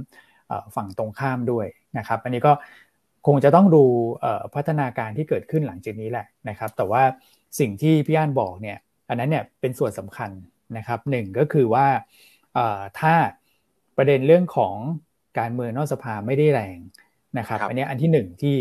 [0.75, 1.67] ฝั่งตรงข้ามด้วย
[1.97, 2.51] นะครับ อันนี้ก็
[3.27, 3.83] คงจะต้องดู
[4.55, 7.03] พัฒนาการที่เกิดขึ้นหลังจากนี้แหละนะครับ แต่ว่า
[7.59, 8.77] สิ่งที่พี่อันบอกเนี่ย
[9.09, 10.31] อันนั้นเนี่ยเป็นส่วนสำคัญ
[10.77, 11.85] นะครับหนึ่งก็คือว่า
[12.99, 13.13] ถ้า
[13.97, 14.75] ประเด็นเรื่องของ
[15.39, 16.77] การเมืองนอกสภาไม่ได้แรง
[17.37, 18.55] นะครับอันนี้อันที่หนึ่งที่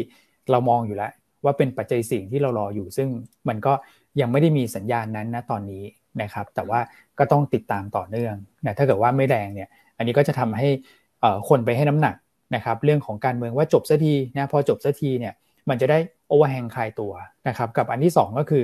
[0.51, 1.13] เรามองอยู่แล้ว
[1.45, 3.09] ว่าเป็นปัจจัยสิ่งที่เรารออยู่ ซึ่ง
[3.49, 3.73] มันก็
[4.21, 5.85] ยังไม่ได้มีสัญญาณนั้นนะตอนนี้
[6.23, 6.81] นะครับ แต่ว่า
[7.19, 8.35] ก็ต้องติดตามต่อเนื่อง
[8.65, 10.69] นะถ้าเกิดว่าไม่แรงเนี่ย อันนี้ก็จะทำให้
[11.49, 12.15] คนไปให้น้ำหนัก
[12.55, 15.35] นะครับ เรื่องของการเมืองว่าจบสักทีนะพอจบสักทีเนี่ย
[15.69, 17.13] มันจะได้โอเวอร์แฮงคลายตัว
[17.49, 18.63] นะครับ กับอันที่ 2 ก็คือ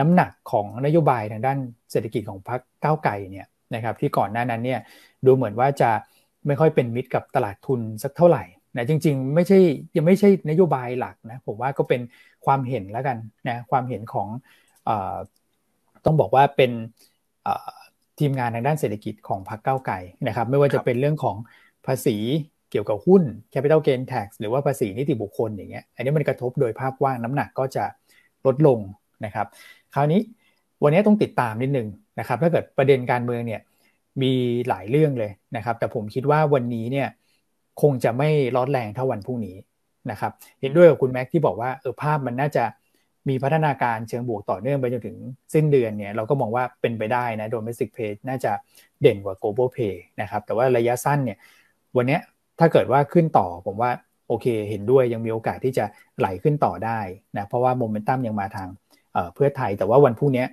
[0.00, 1.58] น้ำหนักของนโยบายทางด้าน
[1.90, 4.80] เศรษฐกิจของพรรคก้าวไกลเนี่ย นะครับที่ก่อนหน้านั้นเนี่ย
[5.26, 5.90] ดูเหมือนว่าจะ
[6.46, 8.44] ไม่ค่อยเป็นมิตรกับตลาดทุนสักเท่าไหร่
[8.76, 9.58] นะจริงๆ ไม่ใช่
[9.96, 12.00] ยังไม่ใช่นโยบายหลักนะผมว่าก็เป็น
[12.46, 13.16] ความเห็นแล้วกัน
[13.48, 14.28] นะความเห็นของ
[14.88, 14.90] อ
[16.04, 16.70] ต้องบอกว่าเป็น
[18.18, 21.36] ทีมงานทางด้านเศรษฐกิจของพรรคเก้าไก่นะครับ ไม่ว่าจะเป็นเรื่องของ
[21.86, 22.16] ภาษี
[22.70, 27.84] เกี่ยวกับหุ้น capital gain tax หรือว่าภาษีนิติบุคคลอย่างเงี้ยอันนี้มันกระทบโดยภาพกว้างน้ำหนักก็จะ
[28.46, 28.78] ลดลง
[29.24, 29.46] นะครับ
[29.94, 30.20] คราวนี้
[30.82, 33.60] วันนี้ต้องติดตามนิดนึงนะครับ ถ้าเกิดประเด็นการเมืองเนี่ย
[34.22, 34.32] มี
[34.68, 37.08] หลายเรื่องเลยนะครับ แต่ผมคิดว่าวันนี้เนี่ย
[37.82, 39.56] คงจะไม่ร้อนแรงเท่าวันพรุ่งนี้
[40.10, 42.64] นะครับ เห็นด้วยกับคุณแม็กที่บอกว่าเออภาพมันน่าจะ
[43.28, 45.16] มีพัฒนาการเชิงบวกต่อเนื่องไปจนถึง
[45.54, 48.52] สิ้นเดือนเนี่ยเราก็มองว่าเป็นไปได้นะ domestic pay น่าจะ
[49.02, 51.38] เด่นกว่า global pay นะครับแต่ว่าระยะสั้นเนี่ย
[51.96, 52.18] วันนี้
[52.58, 53.90] ถ้าเกิดว่าขึ้นต่อผมว่า
[54.28, 55.84] โอเคเห็นด้วยยังมีโอกาสที่จะ
[56.18, 57.00] ไหลขึ้นต่อได้
[57.36, 58.68] นะเพราะว่าโมเมนตัมยังมาทาง
[59.34, 60.44] เพื่อไทย แต่ว่าวันพรุ่งนี้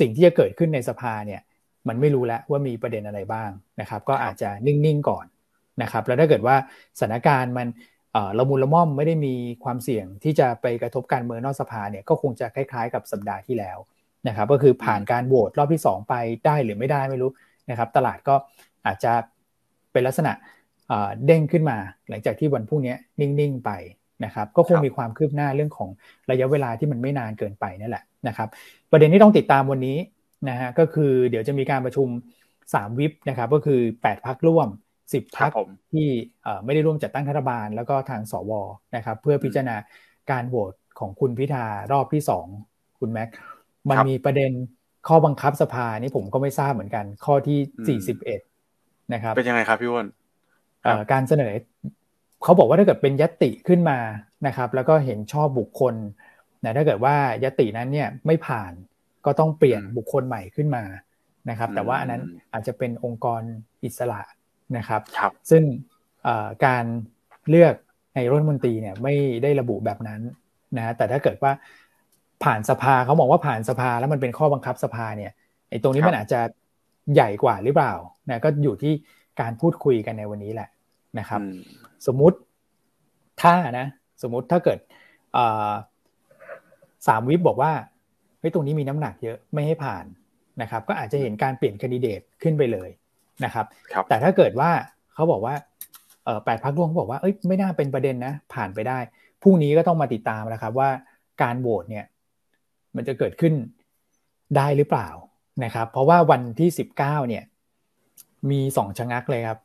[0.00, 1.40] สิ่งที่จะเกิดขึ้นในสภาเนี่ย
[1.88, 5.26] มันไม่รู้แล้วว่ามีประเด็นอะไรบ้างนะครับ ก็อาจจะนิ่ง ๆ ก่อน
[5.82, 6.56] นะครับ แล้วถ้าเกิดว่า
[6.98, 7.68] สถานการณ์มัน
[8.38, 9.34] ละมุนละม่อมไม่ได้มี
[9.64, 13.78] ความเสี่ยงที่จะไปกระทบการเมืองนอกสภาเนี่ยก็คงจะคล้ายๆ กับสัปดาห์ที่แล้ว
[14.28, 16.14] นะครับก็คือผ่านการโหวตรอบที่ 2 ไป
[16.46, 17.30] ได้หรือไม่ได้ไม่รู้
[17.70, 18.34] นะครับ ตลาดก็
[18.86, 19.12] อาจจะ
[19.92, 20.32] เป็นลักษณะ
[21.26, 21.78] เด้งขึ้นมา
[22.08, 23.70] หลังจากที่วันพรุ่งนี้นิ่ง ๆ ไป
[24.24, 25.90] นะครับ ก็คงมีความคืบหน้าเรื่องของ
[26.30, 28.48] ระยะเวลาที่มันไม่นานเกินไปนั่นแหละ นะครับ
[28.90, 29.96] ประเด็นที่ต้องติดตามวันนี้
[30.48, 32.08] นะฮะก็คือเดี๋ยวจะมีการประชุม
[32.74, 34.68] สามวิปนะครับก็คือแปดพักร่วม
[35.12, 36.06] สิบพักครับผมที่
[36.42, 38.52] เอ่อไม่ได้ร่วมจัดตั้งรัฐบาล แล้วก็ทางสว
[38.96, 39.76] นะครับเพื่อพิจารณา
[40.30, 42.46] การโหวตของคุณพิธารอบที่สอง
[43.00, 43.28] คุณแม็ก
[43.90, 44.50] มันครับมีประเด็น
[45.08, 48.40] ข้อบังคับสภานี่ผมก็ไม่ทราบเหมือนกัน ข้อที่อืมสี่สิบเอ็ด
[49.14, 50.06] นะครับ เป็นยังไงครับพี่อ้วน
[50.82, 51.52] เอ่อการเสนอ
[52.42, 53.98] เขาบอกว่าถ้าเกิดเป็นยติขึ้นมา
[54.46, 55.94] นะครับ แล้วก็เห็นชอบบุคคล
[56.64, 58.72] นะถ้าเกิดว่ายตินั้นเนี่ยไม่ผ่าน
[59.26, 60.84] ก็ต้องเปลี่ยนอืมบุคคลใหม่ขึ้นมา
[61.50, 63.42] นะครับ แต่ว่าอันนั้นอืมอาจจะเป็นองค์กร
[63.84, 64.20] อิสระ
[64.76, 65.62] นะครับครับซึ่ง
[66.24, 66.84] เอ่อการ
[67.48, 67.74] เลือก
[68.14, 70.20] ในรัฐมนตรีเนี่ยไม่ได้ระบุแบบนั้น
[70.76, 71.52] นะแต่ถ้าเกิดว่า
[72.44, 75.32] ผ่านสภาเขาบอกว่าผ่านสภาแล้วมันเป็นข้อบังคับสภาเนี่ย
[75.70, 76.40] ไอ้ตรงนี้ครับมันอาจจะ
[77.14, 77.92] ใหญ่กว่าหรือเปล่า
[78.30, 78.92] นะก็อยู่ที่
[79.40, 80.68] การพูดคุยกันในวันนี้แหละ
[81.18, 81.54] นะครับอืม
[82.06, 82.38] สมมุติ
[83.42, 83.86] ถ้านะ
[84.22, 84.78] สมมุติถ้าเกิด
[85.32, 85.70] เอ่อ
[87.08, 87.72] สามวิปบอกว่า
[88.38, 90.04] เฮ้ยตรงนี้มีน้ำหนักเยอะไม่ให้ผ่าน
[90.62, 92.88] นะครับ ก็อาจจะเห็นการเปลี่ยนแคนดิเดตขึ้นไปเลย
[93.44, 94.70] นะครับครับแต่ถ้าเกิดว่า
[95.14, 95.54] เขาบอกว่า
[96.24, 98.98] เออแปดพักร่วมเขาบอกว่าเอ้ยไม่น่าเป็นประเด็นนะ ผ่านไปได้
[99.42, 100.88] พรุ่งนี้ก็ต้องมาติดตามนะครับว่า
[101.42, 102.04] การโหวตเนี่ย
[102.96, 103.54] มันจะเกิดขึ้น
[104.56, 105.08] ได้หรือเปล่า
[105.64, 107.44] นะครับ เพราะว่าวันที่สิบเก้าเนี่ย
[108.50, 109.58] มีสองชะงักเลยครับ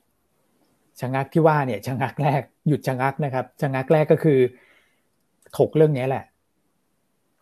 [1.00, 4.40] ชะงักที่ว่าเนี่ยชะงักแรกหยุดชะงักนะครับชะงักแรกก็คือ
[5.58, 6.24] ถกเรื่องนี้แหละ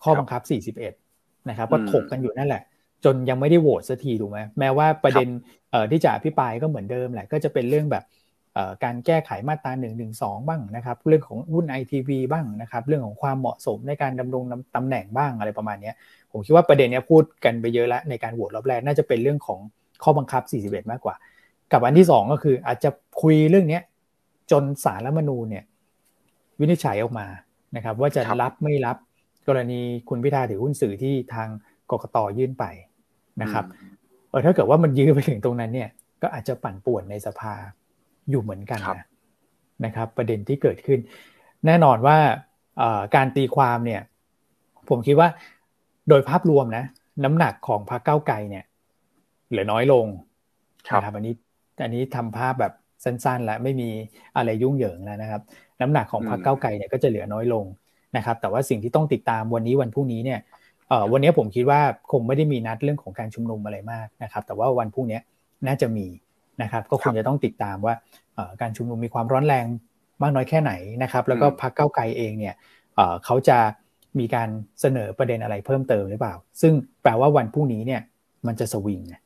[0.03, 2.61] ข้อบังคับ 41 นะครับก็อืมถกกันอยู่นั่นแหละ
[3.05, 5.27] จนยังไม่ได้โหวตสักทีถูกไหมแม้ว่าประเด็น
[5.71, 8.03] เอ่อที่จะอภิปรายก็เหมือนเดิมแหละก็จะเป็นเรื่องแบบ
[8.53, 9.89] เอ่อการแก้ไขมาตรา1นึ
[10.47, 14.43] บ้างนะครับ เรื่องของหุ้นไอทีวีบ้างนะครับ เรื่องของความเหมาะสมในการดำรง
[14.75, 15.95] ตำแหน่งบ้างอะไรประมาณเนี้ย
[16.31, 19.59] ผมคิดว่าประเด็นเนี้ยพูดกันไปเยอะแล้วในการโหวตรอบแรกน่าจะเป็นเรื่องของ
[20.03, 20.43] ข้อบังคับ
[20.73, 21.15] 41 มากกว่า
[21.71, 22.89] กับอันที่สองก็คืออาจจะ
[23.21, 23.83] คุยเรื่องเนี้ย
[24.51, 25.63] จนสารรัฐธรรมนูญเนี่ย
[26.59, 27.27] วินิจฉัยออกมา
[27.75, 28.97] นะครับ ว่าจะครับรับไม่รับ
[29.49, 31.47] กรณีคุณพิธาถือหุ้นสื่อที่ทาง
[31.91, 32.65] กกตยื่นไป
[33.41, 33.95] นะครับอืม
[34.29, 35.89] เออถ้าเกิดว่ามันยื้อไปถึงตรงนั้นเนี่ย
[36.21, 37.53] ก็อาจจะปั่นป่วนในสภา
[38.29, 39.05] อยู่เหมือนกันครับนะ
[39.85, 40.99] นะครับ ประเด็นที่เกิดขึ้น
[41.65, 42.17] แน่นอนว่า
[42.77, 44.01] เอ่อการตีความเนี่ย
[44.89, 45.29] ผมคิดว่า
[46.09, 46.83] โดยภาพรวมนะ
[47.23, 48.65] น้ำหนักของพรรคเก้าวไกลเนี่ย
[49.49, 50.05] เหลือน้อยลง
[50.89, 51.35] ครับนะครับอันนี้
[51.83, 52.73] อันนี้ทำภาพแบบ
[53.03, 53.89] สั้นๆ แล้วไม่มี
[54.37, 55.41] อะไรยุ่งเหยิงแล้วนะครับ
[55.81, 57.65] น้ำหนักของพรรคอืมเก้าวไกลเนี่ยก็จะเหลือน้อยลง
[58.17, 60.39] นะครับ แต่ว่าสิ่งที่ต้องติดตามวันนี้วันพรุ่งนี้เนี่ย
[60.89, 61.81] เอ่อวันนี้ผมคิดว่า
[62.11, 65.19] คงไม่ได้มีนัดเรื่องของการชุมนุมอะไรมากนะครับ แต่ว่าวันพรุ่งนี้
[65.67, 66.07] น่าจะมี
[66.61, 67.93] นะครับ ก็คงจะต้องติดตามว่า
[68.35, 69.65] เอ่อการชุมนุมมีความร้อนแรง
[70.21, 72.55] มากน้อยแค่ไหนนะครับ แล้วก็อืมพรรคเก้าวไกลเองเนี่ย
[72.95, 73.57] เอ่อเขาจะ
[74.19, 74.49] มีการ
[74.81, 78.01] เสนอประเด็นอะไรเพิ่มเติมหรือเปล่า ซึ่งแปลว่าวันพรุ่งนี้เนี่ย
[78.47, 79.21] มันจะสวิงนะ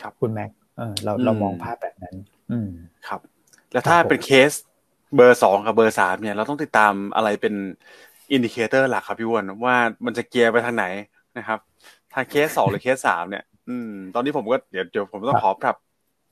[0.00, 2.16] ครับคุณแม็กเออเราเราอืมมองภาพแบบนั้น
[2.50, 2.70] อืม
[3.08, 3.20] ครับ
[3.72, 4.50] แล้วถ้าครับผมเป็นเคส
[5.16, 7.54] เบอร์สองกับเบอร์สามเนี่ย เราต้องติดตามอะไรเป็น
[8.32, 10.84] indicator หลักครับพี่อ้วนว่ามันจะเกียร์ไปทางไหน
[11.38, 11.58] นะครับ
[12.14, 15.76] ทางเคสสองหรือเคสสามเนี่ย อืม ตอนนี้ผมก็เดี๋ยวเดี๋ยวผมต้องขอปรับ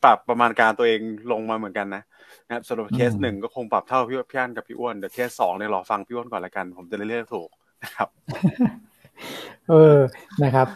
[0.04, 1.00] ปรับประมาณการตัวเอง
[1.32, 2.02] ลงมาเหมือนกันนะ
[2.46, 7.48] นะครับสำหรับเคสอืมหนึ่งก็คงปรับเท่าพี่พี่อันกับพี่อ้วนเดี๋ยวเคสสองเนี่ยรอฟังพี่อ้วนก่อนละกัน ผมจะได้เลือกถูก
[7.82, 8.08] นะครับ
[9.70, 9.96] เออ
[10.44, 10.66] นะครับ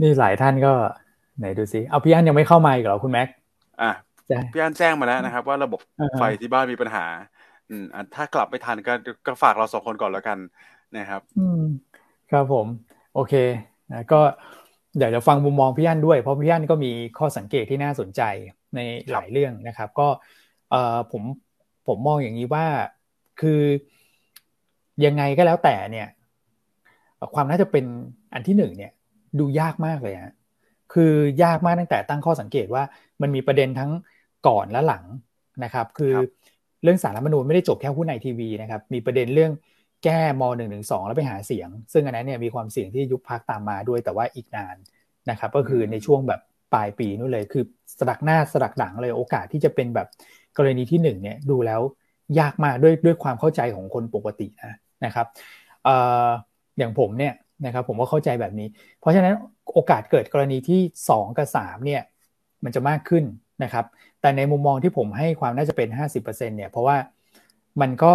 [0.00, 0.72] นี่หลายท่านก็
[1.38, 3.28] ไหนดูซิเอาพี่อันยังไม่เข้ามาอีกเหรอคุณแม็ก
[3.80, 3.90] อะ
[4.30, 7.04] จะพี่อันแจ้งมาแล้วนะครับ ว่าระบบอ่าฮะไฟที่บ้านมีปัญหา
[7.72, 8.92] อืมอะถ้ากลับไม่ทันก็
[9.26, 10.38] ก็ฝากเราสองคนก่อนแล้วกัน
[10.98, 11.62] นะครับ อืม
[12.30, 12.66] ครับผม
[13.14, 13.34] โอเค
[13.92, 14.20] นะก็
[14.98, 18.22] อยากจะฟังมุมมองพี่อันด้วยเพราะพี่อันก็มีข้อสังเกตที่น่าสนใจ
[18.74, 18.80] ใน
[19.12, 20.08] หลายเรื่องนะครับ ก็
[20.70, 21.22] เออผม
[21.86, 22.66] ผมมองอย่างนี้ว่า
[23.40, 23.60] คือ
[25.04, 26.08] ยังไงก็แล้วแต่เนี่ย
[27.34, 27.84] ความน่าจะเป็น
[28.34, 28.92] อันที่หนึ่งเนี่ย
[29.38, 30.34] ดูยากมากเลยฮะ
[30.92, 31.12] คือ
[31.44, 32.82] ยากมากตั้งแต่ตั้งข้อสังเกตว่า
[33.22, 33.90] มันมีประเด็นทั้ง
[34.48, 35.04] ก่อนและหลัง
[35.64, 36.30] นะครับ คือครับ
[36.82, 39.52] เรื่องสารรัฐมนูญไม่ได้จบแค่หุ้นไอทีวีนะครับ มีประเด็นเรื่อง
[40.04, 44.76] แก้ม .112 แล้วไปหาเสียง ซึ่งอันนั้นเนี่ยมีความเสี่ยงที่ยุบพักตามมาด้วยแต่ว่าอีกนาน
[45.30, 46.40] นะครับ ก็คือในช่วงแบบ
[46.74, 47.64] ปลายปีนู่นเลยคือ
[47.98, 50.08] สลักหน้าสลักหลังเลยโอกาสที่จะเป็นแบบ
[50.56, 51.80] กรณีที่หนึ่งเนี่ยดูแล้ว
[52.38, 55.26] ยากมากด้วยด้วยความเข้าใจของคนปกตินะนะครับ
[55.84, 56.28] เอ่อ
[56.78, 57.34] อย่างผมเนี่ย
[57.66, 58.68] นะครับผมก็เข้าใจแบบนี้
[59.00, 59.34] เพราะฉะนั้น
[59.74, 60.80] โอกาสเกิดกรณีที่
[61.10, 62.02] 2 กับ3เนี่ย
[62.64, 63.24] มันจะมากขึ้น
[63.62, 63.84] นะครับ
[64.22, 66.96] แต่ในมุมมองที่ผมให้ความน่าจะเป็น 50%เนี่ยเพราะว่า
[67.80, 68.12] มันก็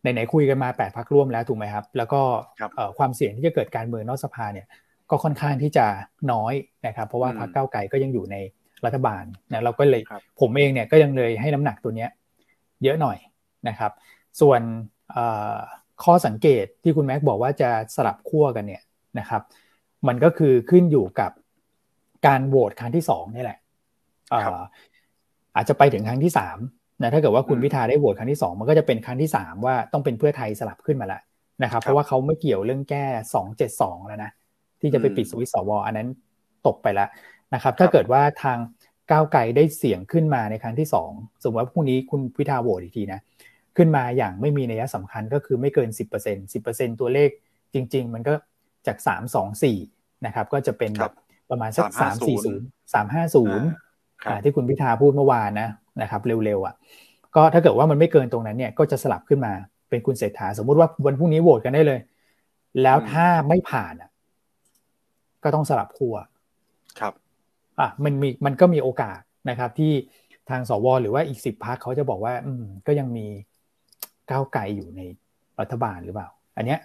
[0.00, 2.20] ไหนๆคุยกันมา8พักร่วมแล้วถูกไหมครับ แล้วก็
[2.60, 4.66] ครับเอ่อความเสี่ยงที่จะเกิดการเมืองนอกสภาเนี่ย
[5.10, 5.86] ก็ค่อนข้างที่จะ
[6.32, 6.54] น้อย
[6.86, 8.36] นะครับเพราะว่าอืมพรรคก้าวไกลก็ยังอยู่ใน
[8.84, 12.10] รัฐบาลนะเราก็เลยครับผมเองเนี่ยก็ยังเลยให้น้ำหนักตัวเนี้ย
[12.82, 13.18] เยอะหน่อย
[13.68, 13.92] นะครับ
[14.40, 14.60] ส่วน
[15.10, 15.56] เอ่อ
[16.04, 18.82] ข้อสังเกตที่คุณแม็กบอกว่าจะสลับขั้วกันเนี่ย
[19.18, 19.42] นะครับ
[20.08, 21.32] มันก็คือขึ้นอยู่กับ
[22.26, 23.58] การโหวตครั้งที่สองนี่แหละ
[24.30, 26.58] เอ่อครับอาจจะไปถึงครั้งที่สาม
[27.02, 31.20] นะถ้าเกิดว่าคุณอืมพิธาได้โหวตครั้งที่สองมันก็จะเป็นครั้งที่สามว่าต้องเป็นเพื่อไทยสลับขึ้นมาแล้ว
[31.62, 33.04] นะครับครับ เพราะว่าเขาไม่เกี่ยวเรื่องแก้
[33.34, 34.30] สองเจ็ดสองแล้วนะ
[34.80, 36.08] ที่จะไปอืมปิดสวิตช์สวอันนั้น
[36.66, 37.08] ตกไปแล้ว
[37.54, 38.58] นะครับ ถ้าเกิดว่าทาง
[39.10, 41.10] ก้าวไกลได้เสียงขึ้นมาในครั้งที่สอง
[41.42, 43.20] สมมติว่าพรุ่งนี้คุณพิธาโหวตอีกทีนะ
[43.76, 47.30] ขึ้นมาอย่างไม่มีนัยสำคัญก็คือไม่เกิน 10% 10%ตัวเลข
[47.74, 48.34] จริง ๆ มันก็
[48.86, 51.12] จาก 3 2 4นะครับก็จะเป็นแบบ
[51.50, 53.85] ประมาณสัก3 4 0 3 5 0
[54.44, 55.68] ที่คุณพิธาพูดเมื่อวานนะ
[56.02, 56.74] นะครับเร็วๆอะ
[57.36, 59.52] ก็ถ้าเกิดว่ามันไม่เกินตรงนั้นเนี่ยก็จะสลับขึ้นมา
[59.88, 62.00] เป็นคุณเศรษฐาสมมุติว่าวันพรุ่งนี้โหวตกันได้เลย
[62.82, 64.10] แล้วถ้าไม่ผ่านอะ
[65.44, 66.16] ก็ต้องสลับขั้ว
[67.00, 67.12] ครับ
[67.80, 69.92] อะมันมีมันก็มีโอกาสนะครับ ที่
[70.50, 73.26] ทางสวหรือว่าอีกสิบพักเขาจะบอกว่า อืม ก็ยังมี
[74.30, 75.00] ก้าวไกลอยู่ใน
[75.60, 76.80] รัฐบาลหรือเปล่า อันเนี้ย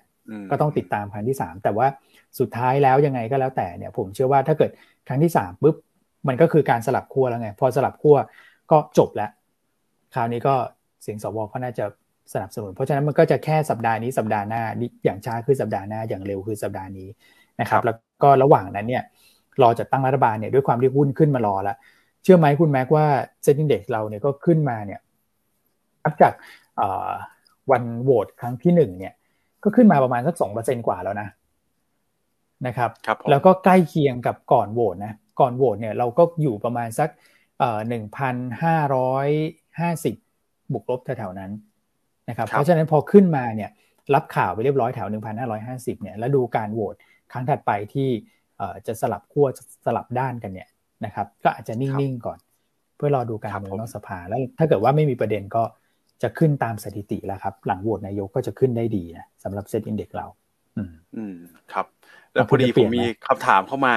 [0.51, 1.87] ก็ต้องติดตามครั้งที่สามแต่ว่า
[2.39, 4.71] สุดท้ายแล้วยังไงก็แล้วแต่เนี่ย ผมเชื่อว่าถ้าเกิด
[5.07, 5.75] ครั้งที่สามปุ๊บ
[6.27, 8.17] มันก็คือการสลับขั้วแล้วไง พอสลับขั้ว
[8.71, 9.29] ก็จบแล้ว
[10.13, 10.55] คราวนี้ก็
[11.01, 11.85] เสียงสวก็น่าจะ
[12.33, 14.63] สนับสนุน เพราะฉะนั้นมันก็จะแค่สัปดาห์นี้สัปดาห์หน้า
[15.03, 17.07] อย่างช้าคือสัปดาห์หน้าอย่างเร็วคือสัปดาห์นี้
[17.59, 19.03] นะครับ แล้วก็ระหว่างนั้นเนี่ย
[19.61, 21.77] รอจัดตั้งรัฐบาลเนี่ยด้วยความที่หุ้นขึ้นมารอแล้ว
[22.23, 23.05] เชื่อไหมคุณแม็กว่า
[23.43, 24.99] เซ็นดิ้งเด็กเราเนี่ยก็ขึ้นมาเนี่ย
[26.03, 26.33] นับจาก
[27.71, 29.13] วันโหวตครั้งที่หนึ่งเนี่ย
[29.63, 31.27] ก็ขึ้นมาประมาณสักสองเปอร์เซ็นกว่าแล้วนะ
[32.67, 37.09] นะครับรบแล้วก็ใกล้เคียงกับก่อนโหวตนะ ก่อนโหวตเนี่ยเราก็อยู่ประมาณสัก
[37.89, 39.29] หนึ่งพันห้าร้อย
[39.79, 40.15] ห้าสิบ
[40.73, 41.51] บวกลบแถวๆนั้น
[42.29, 43.69] นะครับ เพราะฉะนั้นพอขึ้นมาเนี่ย
[44.13, 46.95] รับข่าวไปเรียบร้อยแถวหนึ่งพันห้าร้อยห้าสิบเนี่ยแล้วดูการโหวต
[47.31, 48.09] ครั้งถัดไปที่
[48.87, 49.47] จะสลับขั้ว
[49.85, 50.69] สลับด้านกันเนี่ย
[51.05, 52.39] นะครับ ก็อาจจะนิ่ง ๆ ก่อน
[52.97, 55.63] เพื่อรอดูการเมืองนอกสภาแล้วถ้าเกิดว่าไม่มีประเด็นก็
[56.23, 60.27] จะขึ้นตามสถิติแล้วครับ หลังโหวตนายกก็จะขึ้นได้ดีนะสำหรับเซ็ตอินเด็กเรา
[60.77, 61.35] อืมอืม
[61.73, 61.85] ครับ
[62.33, 63.93] แล้วพอดีผมมีคำถามเข้ามา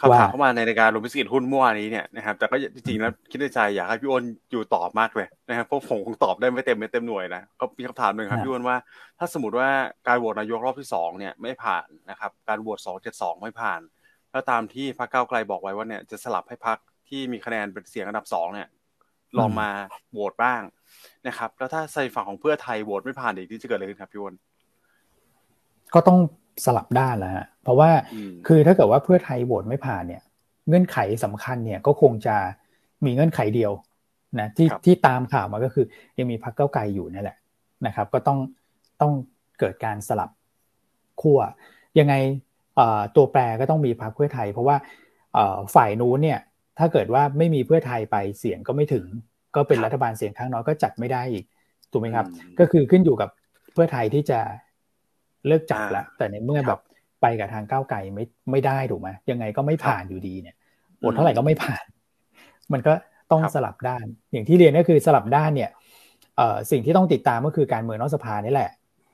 [0.00, 8.76] คำถามเข้ามาในรายการลงพิสิทธิ์หุ้นเมื่อวานนี้เนี่ยนะครับแต่ก็จริงๆแล้วคิดในใจอยากให้พี่อ้นอยู่ตอบมากเลยนะครับเพราะผมคงตอบได้ไม่เต็มไม่เต็มหน่วยนะก็มีคำถามหนึ่งครับพี่อ้นว่า
[9.18, 9.68] ถ้าสมมติว่า
[10.06, 13.80] การโหวตนายกรอบที่สองเนี่ยไม่ผ่านนะครับการโหวตสองเจ็ดสองไม่ผ่าน
[14.30, 18.68] แล้วตามที่พรรคก้าวไกลบอกไว้ว่าเนี่ยจะสลับให้พรรคที่มีคะแนนเป็นเสียงอันดับสองเนี่ย
[19.38, 19.70] ลองมา
[20.12, 20.62] โหวตบ้าง
[21.26, 24.34] นะครับ แล้วถ้าใส่ฝั่งของเพื่อไทยโหวตไม่ผ่านอีกที่จะเกิดอะไรขึ้นครับพี่อ้น
[25.94, 26.18] ก็ต้อง
[26.64, 27.90] สลับด้านแล้วฮะเพราะว่า
[28.46, 30.22] คือถ้าเกิดว่าเพื่อไทยโหวตไม่ผ่านเนี่ย
[30.68, 32.36] เงื่อนไขสำคัญเนี่ยก็คงจะ
[33.04, 33.72] มีเงื่อนไขเดียว
[34.40, 35.86] นะที่ที่ตามข่าวมาก็คือ
[36.18, 37.38] ยังมีพรรคเก้าไกลอยู่นั่นแหละ
[37.86, 38.38] นะครับ ก็ต้อง
[39.00, 39.12] ต้อง
[39.58, 40.30] เกิดการสลับ
[41.20, 41.40] ขั้ว
[41.98, 42.14] ยังไง
[43.16, 44.76] ตัวแปรก็ต้องมีพรรคเพื่อไทย เพราะว่า
[45.74, 46.40] ฝ่ายนู้นเนี่ย
[46.78, 49.06] ถ้าเกิดว่าไม่มีเพื่อไทยไปเสียงก็ไม่ถึง
[49.54, 51.44] ก็เป็นรัฐบาลเสียงข้างน้อยก็จัดไม่ได้อีก
[51.92, 52.26] ถูกไหมครับ
[52.58, 53.30] ก็คือขึ้นอยู่กับ
[53.72, 54.40] เพื่อไทยที่จะ
[55.48, 56.80] เลิกจัดละแต่ในเมื่อแบบ
[57.22, 60.56] ไปกับทางก้าวไกลไม่ไม่ได้ถูกไหมยังไงก็ไม่ผ่านอยู่ดีเนี่ย
[61.02, 61.84] บทเท่าไหร่ก็ไม่ผ่าน
[62.72, 62.92] มันก็
[63.32, 65.70] ต้องสลับด้าน อย่างที่เรียนก็คือสลับด้านเนี่ย
[66.36, 68.70] เอ่อสิ่งที่ต้องติดตามก็คือการเมืองนอกสภานี่แหละ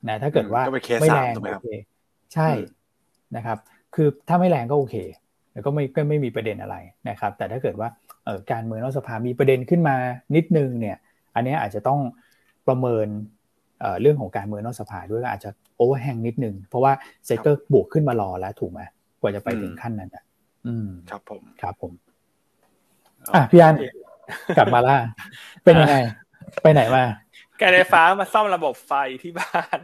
[0.08, 0.62] นะถ้าเกิดว่า
[1.00, 1.68] ไม่แรงโอเค
[2.34, 2.48] ใช่
[3.36, 3.58] นะครับ
[3.94, 4.96] คือถ้าไม่แรงก็โอเค
[5.52, 6.76] แล้วก็ไม่ก็ไม่มีประเด็นอะไร
[7.08, 7.88] นะครับ แต่ถ้าเกิดว่า
[8.24, 9.96] เออการเมืองนอกสภามีประเด็นขึ้นมา
[10.36, 10.96] นิดนึงเนี่ย
[11.34, 12.00] อันนี้อาจจะต้อง
[12.68, 13.06] ประเมิน
[13.82, 16.92] เเรื่องของการเมืองนอกสภาด้วยอาจจะโอเวอร์แฮงนิดนึง เพราะว่า
[17.24, 18.80] เซ็ตก็บวกขึ้นมารอแล้วถูกไหม
[19.20, 20.24] กว่าจะไปถึงขั้นนั้นอะ
[20.66, 21.92] อืมครับผมครับผม
[23.34, 23.76] อะพี่อัน
[24.56, 24.96] กลับมาล่า
[25.64, 25.96] เป็นยังไง
[26.62, 27.04] ไปไหนมา
[27.60, 29.78] การไฟฟ้ามาซ่อมระบบไฟที่บ้าน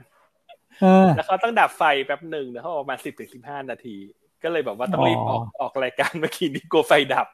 [1.17, 3.97] แล้วเขาต้องดับไฟแป๊บหนึ่งนะเขาประมาณสิบถึงสิบห้านาที
[4.43, 7.27] ก็เลยแบบว่าต้องรีบออกออกรายการเมื่อกี้นี้กลัวไฟดับ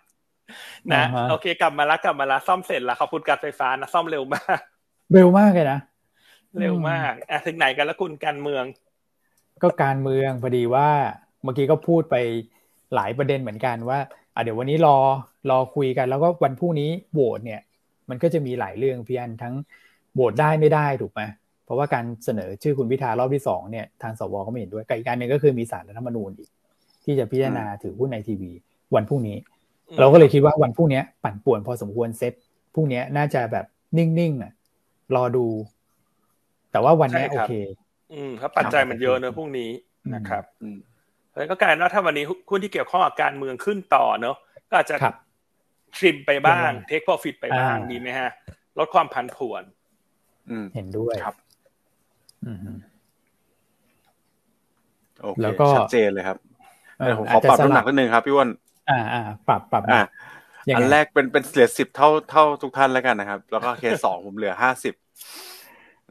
[0.95, 4.61] นะ โอเคกลับมาละกลับมาละซ่อมเสร็จแล้วขอบคุณการไฟฟ้านะซ่อมเร็วมาก
[5.13, 5.79] เร็วมากเลยนะ
[6.61, 8.65] เร็วมากอะถึงไหนกันแล้วคุณการเมือง
[9.63, 10.89] ก็การเมืองพอดีว่า
[11.43, 12.17] เมื่อกี้ก็พูดไป
[12.95, 13.99] หลายประเด็นเหมือนกันว่า
[14.35, 14.97] อะเดี๋ยววันนี้รอ
[15.51, 17.61] รอคุยกัน แล้วก็วันพรุ่งนี้โหวตเนี่ย
[18.09, 19.55] มันก็จะมีหลายเรื่องพี่อันทั้ง
[20.15, 21.23] โหวตได้ไม่ได้ถูกไหม
[21.65, 26.51] เพราะว่าการเสนอชื่อคุณพิธารอบที่สองเนี่ยทางสวก็ไม่เห็นด้วยกับอีกการหนึ่งก็คือมีสารรัฐธรรมนูญอีก
[27.05, 28.53] ที่จะพิจารณาถือหุ้นในทีวี
[28.95, 29.37] วันพรุ่งนี้
[30.01, 32.33] เราก็เลยคิดว่าวันพรุ่งนี้ปั่นป่วนพอสมควรเซ็ต
[32.75, 33.67] พรุ่งนี้น่าจะแบบ
[33.99, 34.53] นิ่งๆอะ
[35.17, 35.47] รอดู
[36.75, 37.53] แต่ว่าวันนี้โอเค
[38.13, 39.71] อืมครับปัจจัยมันเยอะเนอะพรุ่งนี้
[40.15, 40.79] นะครับอืม
[41.35, 44.37] แล้วก็กลายว่าถ้าวันนี้หุ้นที่เกี่ยวข้องกับการเมืองขึ้นต่อเนอะ
[44.69, 44.97] ก็อาจจะ
[45.97, 48.31] ทริมไปบ้างเทคโปรฟิตไปบ้างดีไหมฮะ
[48.79, 49.63] ลดความผันผวน
[50.75, 51.35] เห็นด้วยครับ
[55.23, 56.39] โอเคแล้วก็ชัดเจนเลยครับ
[57.19, 58.51] ผมขอปรับน้ำหนักนิดนึงครับพี่วอน
[58.91, 60.03] อ่าอ่าปรับปรับอ่า
[60.77, 64.95] อันแรกเป็นเป็นเหลือสิบเท่าเท่าทุกท่านแล้วกันนะครับ แล้วก็เคสสองผมเหลือห้าสิบ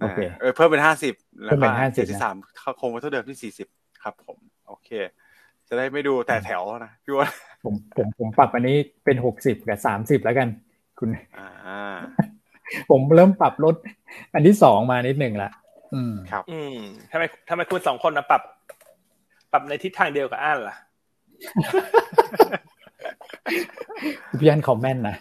[0.01, 0.19] โอเค
[0.55, 1.13] เพิ่มเป็นห้าสิบ
[1.45, 2.35] แล้วก็เคสที่สาม
[2.79, 3.67] คงไว้เท่าเดิมที่สี่สิบ
[4.03, 4.37] ครับผม
[4.67, 4.89] โอเค
[5.67, 7.29] จะได้ไม่ดูแต่แถวนะพี่ว่า
[7.63, 10.47] ผมผมผมปรับอันนี้เป็นหกสิบกับสามสิบแล้วกัน
[10.99, 11.97] คุณอ่า
[12.89, 13.75] ผมเริ่มปรับลด
[14.33, 15.49] อันที่สองมานิดหนึ่งละ
[15.93, 16.75] อืมครับ อืม
[17.11, 18.41] ทำไมทำไมคุณสองคนนะปรับ
[19.51, 20.75] ปรับในทิศทางเดียวกับอันล่ะ
[24.39, 25.15] พี่อันคอมเมนต์นะ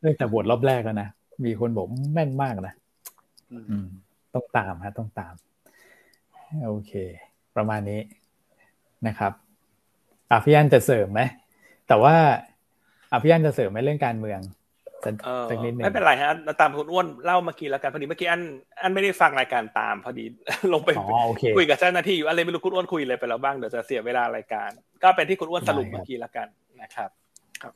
[0.00, 1.08] เรื่องแต่บทรอบแรกแล้วนะ
[1.44, 2.74] มีคนบอกแม่นมากนะ
[4.34, 5.34] ต้องตามฮะต้องตาม
[6.66, 6.92] โอเค
[7.56, 8.00] ประมาณนี้
[9.06, 9.32] นะครับ
[10.30, 11.20] อะพี่อันจะเสริมไหม
[11.88, 12.14] แต่ว่า
[13.12, 14.40] อะพี่อันจะเสริมไหมเรื่องการเมือง
[15.50, 18.40] สักนิดนึงไม่เป็นไรฮะตามคุณอ้วนเล่าเมื่อกี้แล้วกันพอดีเมื่อกี้อัน
[18.82, 20.24] อันไม่ได้ฟังรายการตามพอดี
[20.72, 20.90] ลงไป
[21.56, 24.70] คุยกับเจ้าหน้าที่อยู่อะไรไม่รู้คุณอ้วนคุยอะไรไปแล้วบ้างเดี๋ยวจะเสียเวลารายการ
[25.02, 26.48] ก็เป็นที่คุณอ้วนสรุปเมื่อกี้แล้วกัน
[26.82, 27.10] นะครับ
[27.62, 27.72] ครับ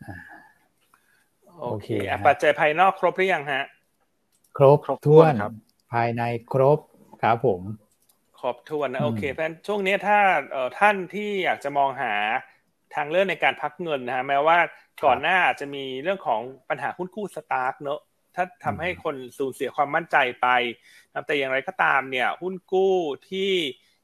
[1.61, 1.89] โอเค
[2.27, 3.65] ปัจจัยภายนอกครบหรือยังฮะ
[4.57, 5.53] ครบครบถ้วนครับ
[5.93, 6.79] ภายในครบ
[7.23, 7.61] ครับผม
[8.41, 10.19] ครบถ้วนนะโอเคเพราะช่วงนี้ถ้า
[10.51, 12.15] เอ่อท่านที่อยากจะมองหา
[12.95, 14.59] ทางเลือกในการพักเงินนะฮะแม้ว่า
[15.05, 18.01] ก่อนหน้าอาจจะมีเรื่องของปัญหาหุ้นกู้สตาร์กเนอะ
[18.35, 20.49] ถ้าทำให้คนสูญเสียความมั่นใจไป
[21.27, 22.95] แต่อย่างไรก็ตามเนี่ย หุ้นกู้
[23.31, 23.53] ที่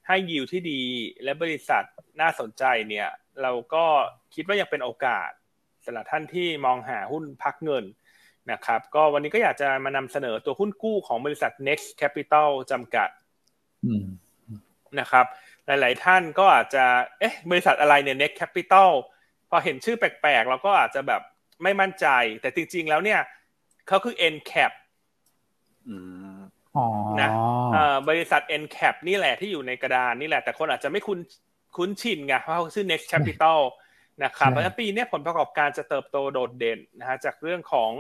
[0.07, 0.83] ให้ยิวที่ดี
[1.25, 1.85] และบริษัท
[2.21, 3.09] น่าสนใจเนี่ย
[3.43, 3.85] เราก็
[4.35, 5.31] คิดว่ายังเป็นโอกาส
[5.85, 7.85] สำหรับท่านที่มองหาหุ้นพักเงิน
[8.53, 13.09] นะครับก็วันนี้ก็อยากจะมานำเสนอตัวหุ้นกู้ของบริษัท Next Capital จำกัด
[15.01, 15.27] นะครับ
[15.67, 16.85] หลาย ๆ ท่านก็อาจจะ
[17.21, 18.91] เอ๊ะบริษัทอะไรเนี่ย Next Capital
[19.51, 21.23] พอเห็นชื่อแปลก ๆ เราก็อาจจะแบบ
[21.63, 22.07] ไม่มั่นใจ
[22.41, 23.21] แต่จริง ๆ แล้วเนี่ย
[23.89, 24.73] เขาคือ NCAP
[27.21, 27.31] นะ
[28.09, 31.19] บริษัท NCAP นี่แหละที่อยู่ในกระดานนี่แหละ แต่คนอาจจะไม่คุ้น
[31.77, 33.61] คุ้นชินไงเพราะเขาชื่อ Next Capital
[34.25, 37.91] นะครับเพราะฉะนั้นปีนี้ผลประกอบการจะเติบโตโดดเด่นนะฮะจากเรื่องของ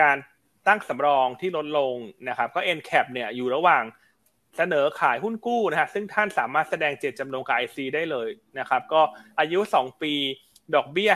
[0.00, 0.16] การ
[0.68, 1.96] ตั้งสำรองที่ลดลง
[2.28, 3.84] นะครับ ก็ NCAP เนี่ยอยู่ระหว่าง
[4.56, 9.02] เสนอขายหุ้นกู้นะฮะซึ่งท่านสามารถแสดงเจตจำนงกับ IC ได้เลยนะครับ ก็
[9.40, 10.14] อายุ 2 ปี
[10.74, 11.12] ดอกเบี้ย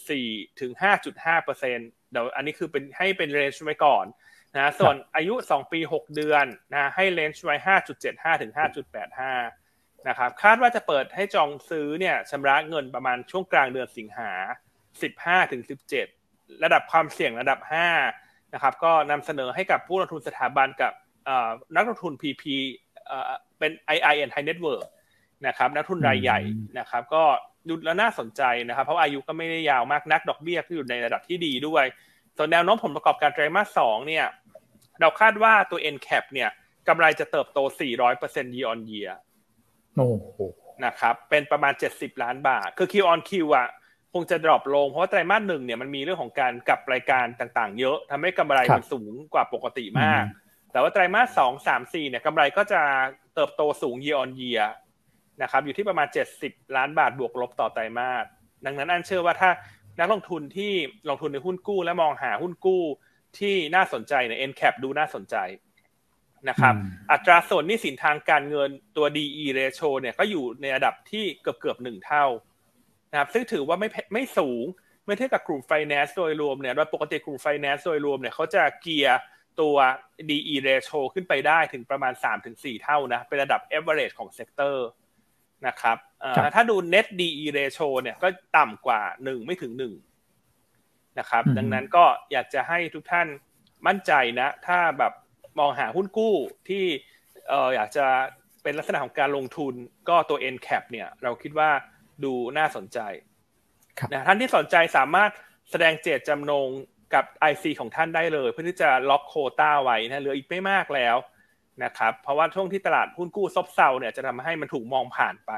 [0.00, 0.72] 5.4 ถึง
[1.08, 4.04] 5.5เปอร์เซ็นต์เดี๋ยวอันนี้คือเป็นให้เป็นเรนจ์ไว้ก่อน
[4.56, 7.56] นะส่วนอายุ 2 ปี 6 เดือนนะให้เรนจ์ไว้
[8.00, 8.52] 5.75 ถึง
[9.28, 14.30] 5.85 นะครับ คาดว่าจะเปิดให้จองซื้อเนี่ยชำระเงินประมาณช่วงกลางเดือนสิงหา
[14.92, 15.62] 15 ถึง
[15.94, 16.21] 17
[16.64, 17.58] ระดับความเสี่ยงระดับ
[18.06, 20.92] 5นะครับก็นำเสนอให้กับผู้ลงทุนสถาบันกับ
[21.74, 22.42] นักลงทุน PP
[23.58, 24.84] เป็น IIN High Network
[25.46, 26.40] นะครับนักทุนรายใหญ่
[26.78, 27.24] นะครับก็
[27.68, 31.84] ดูแล้วน่าสนใจนะครับ เพราะอายุก็ไม่ได้ยาวมากนักดอกเบี้ยก็อยู่ในระดับที่ดีด้วย
[32.36, 34.26] ส่วนแนวโน้มผลประกอบการไตรมาสสองเนี่ย
[35.00, 36.50] เราคาดว่าตัว NCAP เนี่ย
[36.88, 37.58] กำไรจะเติบโต
[38.08, 39.10] 400% year on year
[39.96, 40.38] โอ้โห
[40.84, 43.68] นะครับเป็นประมาณ 70 ล้านบาท คือ Q on Q อะ
[44.12, 50.24] คงจะดรอปลง เพราะว่าไตรมาสหนึ่งเนี่ยมันมีเรื่องของการกลับรายการต่างๆ เยอะทำให้กำไรมันสูงกว่าปกติมาก
[50.72, 52.82] แต่ว่าไตรมาสสองสามสี่เนี่ยกำไรก็จะ
[53.34, 54.64] เติบโตสูง year on year
[55.42, 56.08] นะครับอยู่ที่ประมาณ
[56.40, 58.24] 70 ล้านบาทบวกลบต่อไตรมาส
[58.64, 59.50] ดังนั้นอันเชื่อว่าถ้า
[60.00, 60.72] นักลงทุนที่
[61.08, 62.82] ลงทุนในหุ้นกู้และมองหาหุ้นกู้
[63.38, 65.36] ที่น่าสนใจเนี่ย NCAP ดูน่าสนใจ
[66.48, 66.74] นะครับ
[67.12, 72.24] อัตราส่วนหนี้สินทางการเงินตัว DE ratio เนี่ยก็อยู่ในระดับที่เกือบเกือบหนึ่งเท่า
[73.12, 74.64] นะครับซึ่งถือว่าไม่ไม่สูง
[75.04, 79.18] เมื่อเทียบกับกลุ่มไฟแนนซ์โดยรวมเนี่ยโดยปกติกลุ่มไฟแนนซ์โดยรวมเนี่ยเขาจะเกียร์
[79.60, 79.76] ตัว
[80.28, 82.12] DE ratio ขึ้นไปได้ถึงประมาณ
[82.48, 84.86] 3-4 เท่านะ เป็นระดับ average ของ sector
[85.66, 85.96] นะครับ
[86.54, 89.72] ถ้าดู net DE ratio เนี่ยก็ต่ำกว่า 1 ไม่ถึง
[90.38, 93.28] 1 นะครับ ดังนั้นก็อยากจะให้ทุกท่าน
[93.86, 95.12] มั่นใจนะ ถ้าแบบ
[95.58, 96.34] มองหาหุ้นกู้
[96.68, 96.84] ที่
[97.48, 98.06] เอออยากจะ
[98.62, 99.74] เป็นลักษณะของการลงทุน
[100.08, 101.70] ก็ตัว NCAP เนี่ย เราคิดว่า
[102.24, 102.98] ดูน่าสนใจ
[104.12, 105.30] นะท่านที่สนใจสามารถ
[105.70, 106.68] แสดงเจตจำนง
[107.14, 111.16] กับ IC ของท่านได้เลย เพื่อที่จะล็อกโคต้าไว้นะเหลืออีกไม่มากแล้ว
[111.84, 115.52] นะครับเพราะว่าช่วงที่ตลาดหุ้นกู้ซบเซาเนี่ยจะทำให้มันถูกมองผ่านไป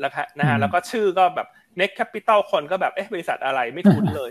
[0.00, 1.48] แล้วนะฮะแล้วก็ชื่อก็แบบ
[1.80, 4.30] Next Capital คนก็แบบเอ๊ะบริษัทอะไรไม่คุ้นเลย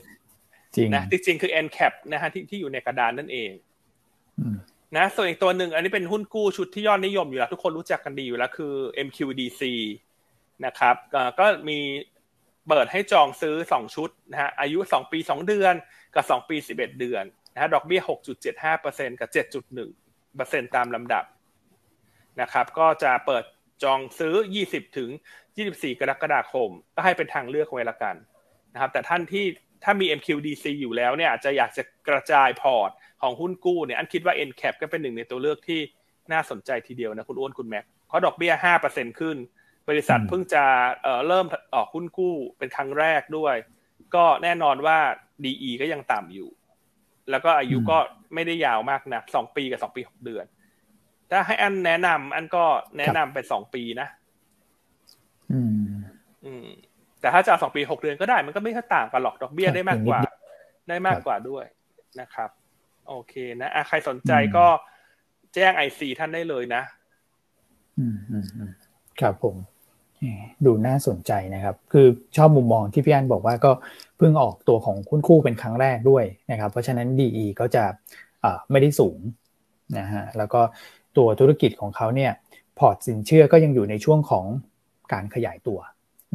[0.76, 3.52] จริงนะจริงๆคือ NCAP นะฮะที่ที่อยู่ในกระดานนั่นเอง
[4.98, 8.74] นะส่วนอีกตัวหนึ่งอันนี้เป็นหุ้นกู้ชุดที่ยอดนิยมอยู่แล้ว ทุกคนรู้จักกันดีอยู่แล้วคือ
[9.08, 9.62] MQDC
[10.66, 10.96] นะครับ
[11.40, 11.80] ก็มี
[12.68, 15.74] เปิดให้จองซื้อ 2 ชุดนะฮะอายุ 2 ปี 2 เดือน
[16.16, 18.02] กับ 2 ปี 11 เดือนนะฮะดอกเบี้ย
[18.62, 19.30] 6.75%กับ
[19.98, 21.26] 7.1%ตามลำดับ
[22.42, 23.44] นะครับก็จะเปิด
[23.84, 24.36] จองซื้อ
[24.68, 25.10] 20 ถึง
[25.56, 28.16] 24 กรกฎาคม ก็ให้เป็นทางเลือกไว้ละกัน
[28.74, 29.46] นะครับแต่ท่านที่
[29.84, 32.92] ถ้ามี MQDC อยู่แล้วเนี่ยอาจจะอยากจะกระจายพอร์ต
[33.22, 35.80] ของหุ้นกู้เนี่ยอันคิดว่า NCAP ก็เป็นหนึ่งในตัวเลือกที่
[36.32, 38.54] น่าสนใจทีเดียวนะคุณอ้วนคุณแม็กเพราะดอกเบี้ย
[38.86, 39.38] 5%ขึ้น
[39.92, 40.66] บริษัทเพิ่งจะ
[41.02, 43.56] เเริ่มออกหุ้นกู้เป็นครั้งแรกด้วย
[44.16, 44.98] ก็แน่นอนว่า
[45.44, 46.50] DE ก็ยังต่ำอยู่
[47.30, 47.98] แล้วก็อายุก็
[48.34, 50.46] ไม่ได้ยาวมากนะสองปีกับสองปีหกเดือน
[51.32, 52.64] ถ้าให้อันแนะนำอันก็
[52.98, 54.08] แนะนำไปสองปีนะ
[55.52, 55.86] อืม
[56.46, 56.68] อืม
[57.22, 60.20] แต่ถ้าจะสองปีหกเดือนก็ได้ มันก็ไม่ค่อยต่างกันหรอกดอกเบี้ยได้มากกว่า
[60.90, 61.66] ได้มากกว่าด้วย
[62.20, 62.50] นะครับ
[63.08, 64.66] โอเคนะอะใครสนใจก็
[65.54, 66.82] แจ้งไอซีท่านได้เลยนะ
[68.00, 68.72] อืมอืม
[69.20, 69.56] ครับผม
[70.66, 72.08] ดูน่าสนใจนะครับ คือ
[72.38, 73.72] ชอบมุมมองที่พี่อันบอกว่าก็
[74.18, 77.84] เพิ่งออกตัวของคุณคู่เป็นครั้งแรกด้วยนะครับ เพราะฉะนั้น DE ก็จะ
[78.72, 79.20] ไม่ได้สูง
[79.98, 80.62] นะฮะแล้วก็
[81.18, 82.32] ตัวธุรกิจของเขาเนี่ย
[82.80, 84.46] พอร์ตสินเชื่อก็ยังอยู่ในช่วงของ
[85.14, 85.80] การขยายตัว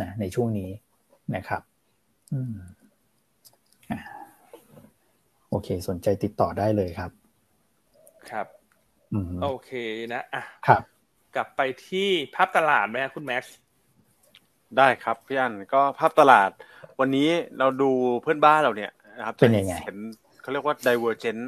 [0.01, 0.70] นะในช่วงนี้
[1.37, 1.62] นะครับ
[2.32, 2.57] อืม
[5.49, 7.11] โอเค สนใจติดต่อได้เลยครับ
[8.30, 8.47] ครับ
[9.43, 9.70] โอเค
[10.12, 10.82] นะอะครับ
[11.34, 13.57] กลับไปที่ภาพตลาดไหมครับคุณแม็กซ์
[14.79, 16.51] ได้ครับพี่อันก็ภาพตลาด
[17.01, 17.91] วันนี้เราดู
[18.23, 19.99] เพื่อนบ้านเราเนี่ยนะครับเป็นยังไงเห็น
[20.41, 21.43] เขาเรียกว่า divergent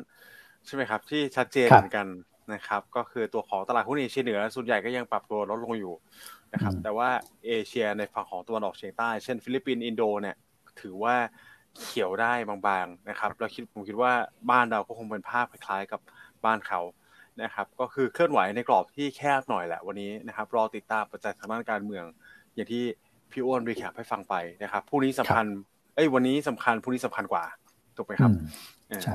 [0.66, 2.06] ใช่ไหมครับ ที่ชัดเจนเหมือนกัน
[2.54, 5.94] นะครับ ก็คือตัวของตลาดหุ้นเอเชียเหนือส่วนใหญ่ก็ยังปรับตัวลดลงอยู่
[6.52, 7.08] นะครับ แต่ว่า
[7.46, 10.36] เอเชียในฝั่งของตะวันออกเฉียงใต้ เช่นฟิลิปปินส์อินโดเนี่ย
[10.80, 11.14] ถือว่า
[11.82, 14.12] เขียวได้บางๆนะครับเราคิดผมคิดว่า
[14.50, 16.00] บ้านเราก็คงเป็นภาพคล้ายๆกับ
[16.44, 16.80] บ้านเขา
[17.42, 22.04] นะครับ ก็คือเคลื่อนไหวในกรอบที่แคบหน่อยแหละวันนี้นะครับ รอติดตามปัจจัยทางด้านการเมือง
[22.54, 22.84] อย่างที่
[23.32, 25.46] พี่อ้วนรีแคปให้ฟังไปนะครับผู้นี้สำคัญ
[25.94, 27.44] เอ้ยวันนี้สำคัญผู้นี้สำคัญกว่า
[27.96, 28.30] ถูกไหมครับ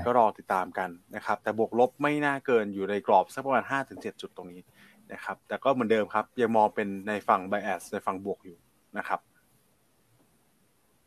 [0.05, 4.61] ก็รอติดตามกันนะครับ แต่บวกลบไม่น่าเกินอยู่ในกรอบสักประมาณห้าถึงเจ็ดจุดตรงนี้
[5.11, 8.57] นะครับ แต่ก็เหมือนเดิมครับยังมองเป็นในฝั่งไบแอสในฝั่งบวกอยู่
[8.97, 9.19] นะครับ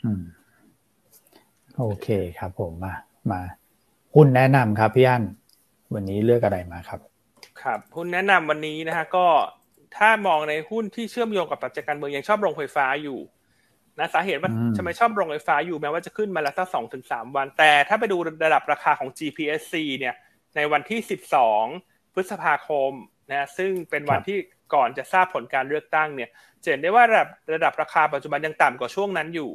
[0.05, 0.23] อืม
[1.77, 2.95] โอเคครับผมมา
[3.31, 3.41] มา
[4.15, 5.23] หุ้นแนะนำครับพี่อั้น
[5.95, 7.01] วันนี้เลือกอะไรมาครับ
[7.63, 9.27] ครับหุ้นแนะนำวันนี้นะฮะก็
[9.99, 13.19] ถ้ามองในหุ้นที่เชื่อมโยงกับปัจจัยการเมืองยังชอบโรงไฟฟ้าอยู่
[13.99, 20.15] นะสาเหตุว่าทำไมชอบโรงไฟฟ้าอยู่แม้ว่าจะขึ้นมาแล้วสักสองถึงสามวัน แต่ถ้าไปดูระดับราคาของ GPSC เนี่ย
[20.57, 21.65] ในวันที่สิบสอง
[22.15, 22.93] พฤษภาคม
[23.31, 24.39] นะซึ่งเป็นวันที่
[24.75, 26.31] ก่อนจะทราบผลการเลือกตั้งเนี่ย
[26.71, 29.53] เห็นได้ว่าระดับระดับราคาปัจจุบันยังต่ำกว่าช่วงนั้นอยู่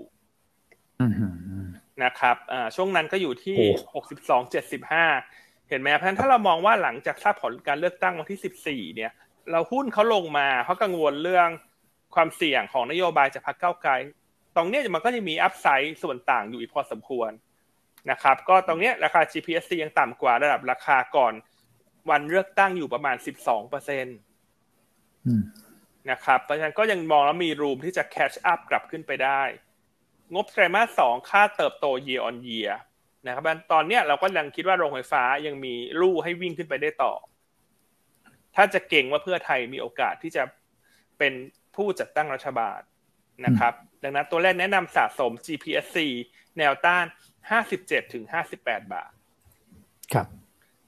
[2.03, 2.37] นะครับ
[2.75, 3.57] ช่วงนั้นก็อยู่ที่
[3.93, 5.05] หกสิบสองเจ็ดสิบห้า
[5.69, 9.11] เห็นไหมเพราะถ้าเรามองว่าหลังจากทราบผลการเลือกตั้งวันที่สิบสี่เนี่ย
[9.49, 11.49] เราหุ้นเขาลงมาเพราะกังวลเรื่อง
[12.15, 13.91] ความเสี่ยงของนโยบายจากพรรคเก้าไกล
[14.55, 17.31] ตรงนี้มันก็จะมีอัพไซด์ส่วนต่างอยู่อีกพอสมควร
[18.11, 21.33] นะครับ ก็ตรงนี้ราคา GPSC ยังต่ำกว่าระดับราคาก่อน
[22.09, 24.17] วันเลือกตั้งอยู่ประมาณสิบสองเปอร์เซ็นต์
[26.11, 29.41] นะครับ เพราะฉะนั้นก็ยังมองแล้วมีรูมที่จะแคชอัพกลับขึ้นไปได้
[30.33, 32.71] งบไตรมาสสองค่าเติบโต year on year
[33.25, 37.13] นะครับ ตอนนี้เราก็ยังคิดว่าโรงไฟฟ้ายังมีลู่ให้วิ่งขึ้นไปได้ต่อ
[38.55, 40.43] ถ้าจะเก่งว่าเพื่อไทยมีโอกาสที่จะ
[41.19, 41.33] เป็น
[41.75, 42.79] ผู้จัดตั้งรัฐบาล
[43.45, 43.73] นะครับ
[44.03, 45.97] ดังนั้นตัวแรกแนะนำสะสม GPSC
[46.57, 47.05] แนวต้าน
[47.59, 48.23] 57ถึง
[48.57, 49.11] 58 บาท
[50.13, 50.27] ครับ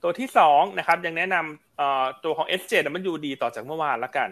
[0.04, 4.30] ตัวที่สองนะครับ ยังแนะนำตัวของ SJ มันอยู่ดีต่อจากเมื่อวานละกัน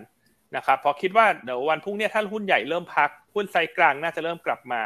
[0.55, 4.83] นะครับเพราะคิดว่าเดี๋ยววันพรุ่งนี้ถ้าหุ้นใหญ่เริ่มพัก หุ้นไซกลางน่าจะเริ่มกลับมา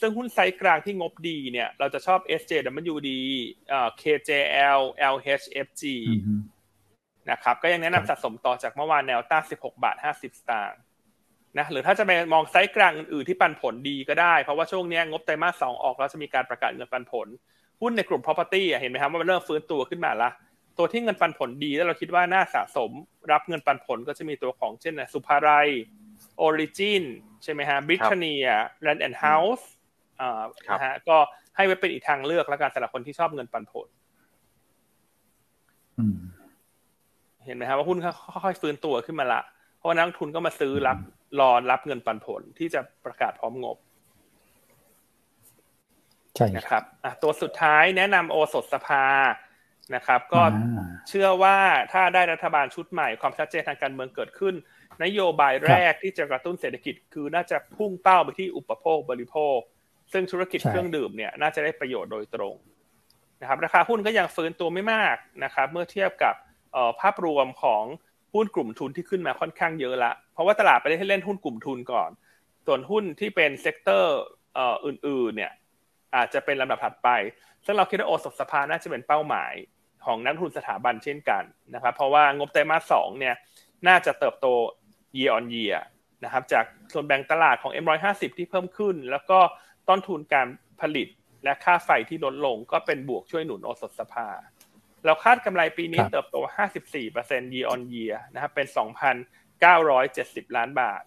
[0.00, 3.10] ซึ่งหุ้นไซกลางที่งบดีเนี่ย เราจะชอบ SJWD
[4.02, 4.80] KJL
[5.14, 5.82] LHFG
[7.30, 10.80] นะครับก็ยังแนะนำสะสมต่อจากเมื่อวานแนวต้าน16 บาท 50 สตางค์
[11.58, 17.26] นะหรือถ้าจะไปมองไซส์กลางอื่นๆที่ปันผลดีก็ได้ เพราะว่าช่วงนี้งบไตรมาสสองออกแล้วจะมีการประกาศเงินปันผล
[17.80, 20.30] หุ้นในกลุ่ม property เห็นไหมครับว่ามันเริ่มฟื้นตัวขึ้นมาละ
[20.78, 22.90] ตัวที่เงินปันผลดีแล้วเราคิดว่าน่าสะสม
[23.32, 25.68] รับเงินปันผลก็จะมีตัวของเช่นศุภาลัย
[26.40, 27.02] ออริจิน
[27.42, 28.46] ใช่ไหมฮะบริทเนีย
[28.82, 29.68] แลนด์แอนด์เฮาส์
[30.20, 31.16] อ่านะฮะก็
[31.56, 33.88] ให้ไว้เป็นอีกทางเลือกแล้วกันสำหรับคนที่ชอบเงินปันผล
[36.38, 37.98] เห็นไหมครับว่าหุ้น
[38.44, 39.40] ค่อยๆฟื้นตัวขึ้นมาละ
[39.78, 40.98] เพราะนักลงทุนก็มาซื้อรับ
[41.40, 43.76] รอรับเงินปันผลที่จะประกาศพร้อมงบ
[46.36, 49.04] ใช่นะครับอะตัวสุดท้ายแนะนำโอสถสภา
[49.94, 50.42] นะครับ ก็
[51.08, 51.56] เชื่อว่า
[51.92, 54.54] ถ้าได้รัฐบาลชุดใหม่ความชัดเจนทางการเมืองเกิดขึ้น
[55.04, 59.58] นโยบายแรกที่จะกระตุ้นเศรษฐกิจคือน่าจะพุ่งเป้าไปที่อุปโภคบริโภค
[60.12, 62.54] ซึ่งธุรกิจเครื่องดื่มเนี่ยน่าจะได้ประโยชน์โดยตรง
[63.40, 66.34] นะครับราคาหุ้นก็ยังฟื้นตัวไม่มากนะครับ เมื่อเทียบกับ
[67.00, 67.84] ภาพรวมของ
[68.34, 72.10] หุ้นกลุ่มทุนที่ขึ้นมาค่อนข้างเยอะละเพราะว่าตลาดไปได้ให้เล่นหุ้นกลุ่มทุนก่อน
[72.66, 74.18] ส่วนหุ้นที่เป็น sector
[74.86, 75.52] อื่นๆเนี่ย
[76.14, 77.08] อาจจะเป็นลำดับถัดไป
[77.64, 79.52] ซึ่งเราคิดว่าโอสถสภาน่าจะเป็นเป้าหมาย
[80.04, 81.42] ของนักลงทุนสถาบันเช่นกัน
[81.74, 83.34] นะครับ เพราะว่างบไตรมาสสองเนี่ย
[83.88, 84.46] น่าจะเติบโต
[85.16, 85.76] year on year
[86.24, 89.38] นะครับจากส่วนแบ่งตลาดของ M150 ที่เพิ่มขึ้น แล้วก็
[89.88, 90.46] ต้นทุนการ
[90.80, 91.08] ผลิต
[91.44, 94.28] และค่าไฟที่ลดลงก็เป็นบวกช่วยหนุนโอสถสภา
[95.06, 96.36] เราคาดกำไรปีนี้เติบโต
[96.96, 98.66] 54% year on year นะครับเป็น
[99.62, 101.02] 2,970 ล้านบาท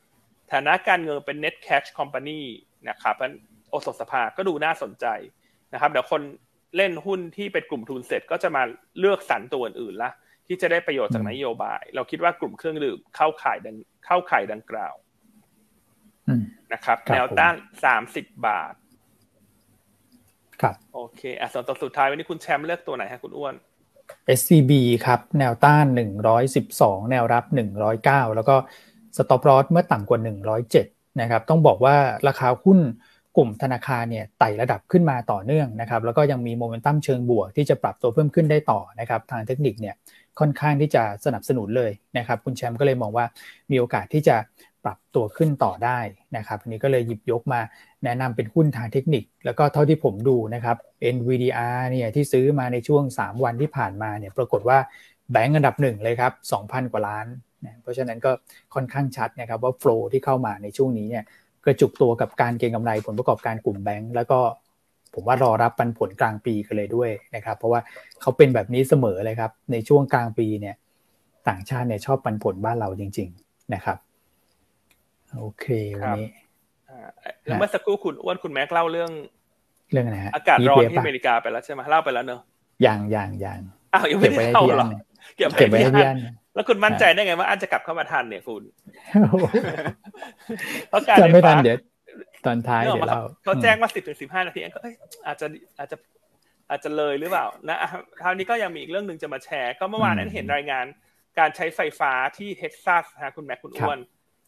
[0.52, 2.42] ฐานะการเงินเป็น net cash company
[2.90, 3.16] นะครับ
[3.70, 5.06] โอสถสภาก็ดูน่าสนใจ
[5.74, 6.22] นะครับเดี๋ยวคน
[6.78, 8.64] เล่นหุ้นที่เป็นกลุ่มทุนเสร็จก็จะมา
[9.00, 10.12] เลือกสรรตัวอื่นๆละ
[10.48, 13.76] ที่จะได้ประโยชน์จากนโยบาย เราคิดว่ากลุ่มเครื่องดื่มเข้าขายดัง
[14.06, 14.96] เข้าขายดังกล่าว
[16.74, 18.74] นะครับแนวต้านสามสิบบาท
[20.62, 23.56] ครับ โอเคอะส่วนตัวสุดท้ายวันนี้คุณแชมป์เลือกตัวไหนฮะคุณอ้วน
[24.38, 24.72] SCB
[25.06, 25.86] ครับ แนวต้าน
[26.48, 27.44] 112 แนวรับ
[27.90, 28.56] 109 แล้วก็
[29.18, 30.20] stop loss เมื่อต่ำกว่า
[30.70, 31.96] 107 นะครับ ต้องบอกว่า
[32.28, 32.80] ราคาหุ้น
[33.38, 39.96] กลุ่มธนาคารเนี่ยไต่ระดับขึ้นมาต่อเนื่องนะครับ แล้วก็ยังมีโมเมนตัมเชิงบวกที่จะปรับตัวเพิ่มขึ้นได้ต่อนะครับ ทางเทคนิคเนี่ย
[40.40, 43.26] ค่อนข้างที่จะสนับสนุนเลยนะครับ คุณแชมป์ก็เลยมองว่า
[43.72, 44.36] มีโอกาสที่จะ
[44.86, 46.00] ปรับตัวขึ้นต่อได้
[46.38, 47.62] นะครับอันนี้ก็เลยหยิบยกมา
[48.04, 50.78] แนะนำเป็นหุ้นทางเทคนิค แล้วก็เท่าที่ผมดูนะครับ
[51.16, 54.78] NVDR เนี่ยที่ซื้อมาในช่วง 3 วันที่ผ่านมาเนี่ยปรากฏว่า
[55.32, 57.28] แบงก์อันดับหนึ่งเลยครับ 2,000 กว่าล้าน
[57.66, 58.32] นะเพราะฉะนั้นก็
[58.74, 61.24] ค่อนข้างชัดนะครับว่าโฟล์ที่เข้ามาในช่วงนี้เนี่ย
[61.66, 64.40] กระจุกตัวกับการเก็งกำไรผลประกอบการกลุ่มแบงก์แล้วก็
[65.14, 67.82] ผมว่ารอรับปันผลกลางปีกันเลยด้วยนะครับ เพราะว่า
[68.22, 70.76] เขาเป็นแบบนี้เสมอเลยครับ ในช่วงกลางปีเนี่ย
[71.48, 73.98] ต่างชาติเนี่ยชอบปันผลบ้านเราจริง ๆ นะครับ
[75.40, 75.66] โอเค
[76.02, 76.28] วันนี้
[77.46, 79.12] แล้วเมื่อสักครู่คุณอ้วนคุณแม็กเล่าเรื่อง
[79.92, 82.42] เรื่องอะไรฮะอากาศร้อนที่อเมริกาไปแล้วใช่ไหมเล่าไปแล้วเนอะ
[82.86, 83.60] ยังยังยัง
[83.94, 84.88] อ้าวยังไม่ได้เล่าหรอ
[85.38, 86.20] เก็บไว้ให้พี่อัน
[86.56, 88.64] แล้วคุณมั่นใจได้ไงว่าอันจะกลับเข้ามาทันเนี่ยคุณ
[90.90, 91.78] เพราะการไม่ทันเดี๋ยว
[92.46, 94.80] ตอนท้ายเดี๋ยวเราเขาแจ้งว่าสิบถึงสิบห้านาทีก็
[95.28, 95.48] อาจจะ
[95.80, 95.98] อาจจะ
[96.70, 97.78] อาจจะเลยหรือเปล่านะ
[98.22, 100.86] คราวนี้ก็ยังมีอีกเรื่องหนึ่งจะมาแชร์ ก็เมื่อวานนั้นเห็นรายงาน
[101.40, 104.00] การใช้ไฟฟ้าที่เท็กซัสนะคุณแม่คุณอ้วน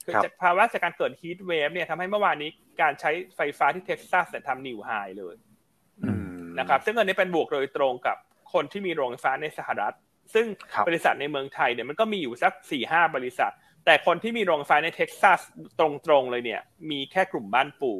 [0.05, 2.49] คือจากภาวะจากการเกิด heat wave เนี่ยทำให้เมื่อวานนี้
[2.81, 5.35] การใช้ไฟฟ้าที่เท็กซัสทำ new high เลย
[6.59, 8.17] นะครับ ซึ่งอันนี้เป็นบวกโดยตรงกับ
[8.53, 9.95] คนที่มีโรงไฟฟ้าในสหรัฐ
[10.33, 10.45] ซึ่ง
[10.87, 13.51] บริษัทในเมืองไทยเนี่ยมันก็มีอยู่สักสี่ห้าบริษัท
[13.85, 15.39] แต่คนที่มีโรงไฟฟ้าในเท็กซัส
[15.79, 15.81] ต
[16.11, 17.93] รงๆเลยเนี่ย มีแค่กลุ่มบ้านปู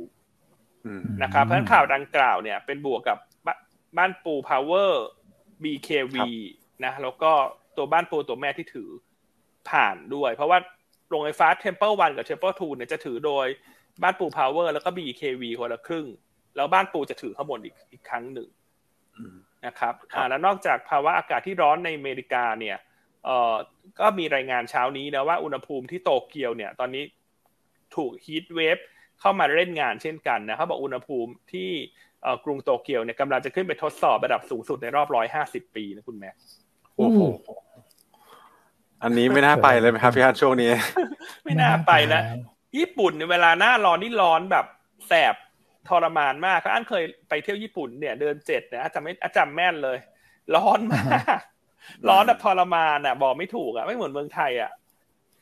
[1.24, 3.18] นะครับเพราะฉะนั้นข่าวดังกล่าวเนี่ยเป็นบวกกับ
[3.98, 5.06] บ้านปูพาวเวอร์
[5.64, 6.16] BKV
[6.86, 7.32] นะแล้วก็
[7.78, 8.90] ตัวบ้านปูตัวแม่ที่ถือ
[9.70, 10.60] ผ่านด้วย เพราะว่า
[11.10, 13.48] โรงไฟฟ้า Temple 1กับ Temple 2เนี่ยจะถือโดย
[14.02, 16.06] บ้านปูพาวเวอร์แล้วก็ BKV คนละครึ่ง
[16.56, 18.50] แล้วบ้านปูจะถือข้างบนอีกอีกครั้งหนึ่ง
[19.66, 22.78] นะครับอ่าแล้วนอกจากภาวะอากาศที่ร้อนในอเมริกาเนี่ย
[23.26, 23.56] เอ่อ
[24.00, 27.04] ก็มีรายงานเช้านี้นะว่าอุณหภูมิที่โตเกียวเนี่ย ตอนนี้
[27.96, 28.78] ถูก heat wave
[29.20, 31.70] เข้ามาเล่นงานเช่นกันนะเขาบอกอุณหภูมิที่
[32.46, 36.30] กรุงโตเกียวเนี่ยกำลังจะขึ้นไปทดสอบระดับสูงสุดในรอบร้อยห้าสิบปีนะคุณแม็
[36.96, 37.22] โอ้โห
[39.06, 40.72] อันนี้ไม่น่าไปเลยไหมครับพี่ฮันช่วงนี้
[41.44, 42.24] ไม่น่าไปแล้ว
[42.78, 44.66] ญี่ปุ่นเวลาหน้าร้อนนี่ร้อนแบบ
[45.08, 45.36] แสบ
[45.90, 49.98] ทรมานมากอันเคยไปเที่ยวญี่ปุ่นเนี่ยเดินเจ็ดเนี่ยอาจจะไม่อาจำแม่นเลย
[50.56, 51.02] ร้อนมา
[51.38, 51.40] ก
[52.10, 54.72] ร้อนแบบทรมานอะ บอกไม่ถูกอะไม่เหมือนเมืองไทยอะ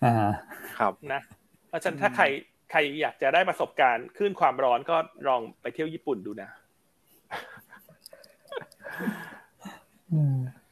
[0.04, 0.32] อ่า
[0.80, 1.22] ครับนะ
[1.68, 2.26] เพราะฉะนั้นถ้าใคร
[2.72, 4.98] ใครอยากจะได้ประสบการณ์ขึ้นความร้อนก็
[5.28, 6.50] ลองไปเที่ยวญี่ปุ่นดูนะ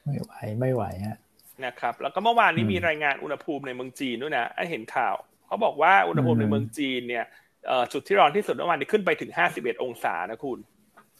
[0.06, 1.18] ไม่ไหวไม่ไหวฮะ
[1.66, 5.16] นะครับ แล้วก็เมื่อวานนี้มีรายงานอุณหภูมิในเมืองจีนด้วยนะเห็นข่าว
[5.48, 7.26] เขาบอกว่าอุณหภูมิในเมืองจีนเนี่ย
[7.94, 10.60] จุดที่ร้อนที่สุดเมื่อวานนี้ขึ้นไปถึงห้าสิบเอ็ดองศานะคุณ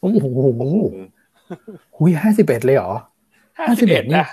[0.00, 0.26] โอ้โห
[1.96, 2.92] หุยห้าสิบเอ็ดเลยเหรอ
[3.58, 4.26] ห้าสิบเอ็ดนะ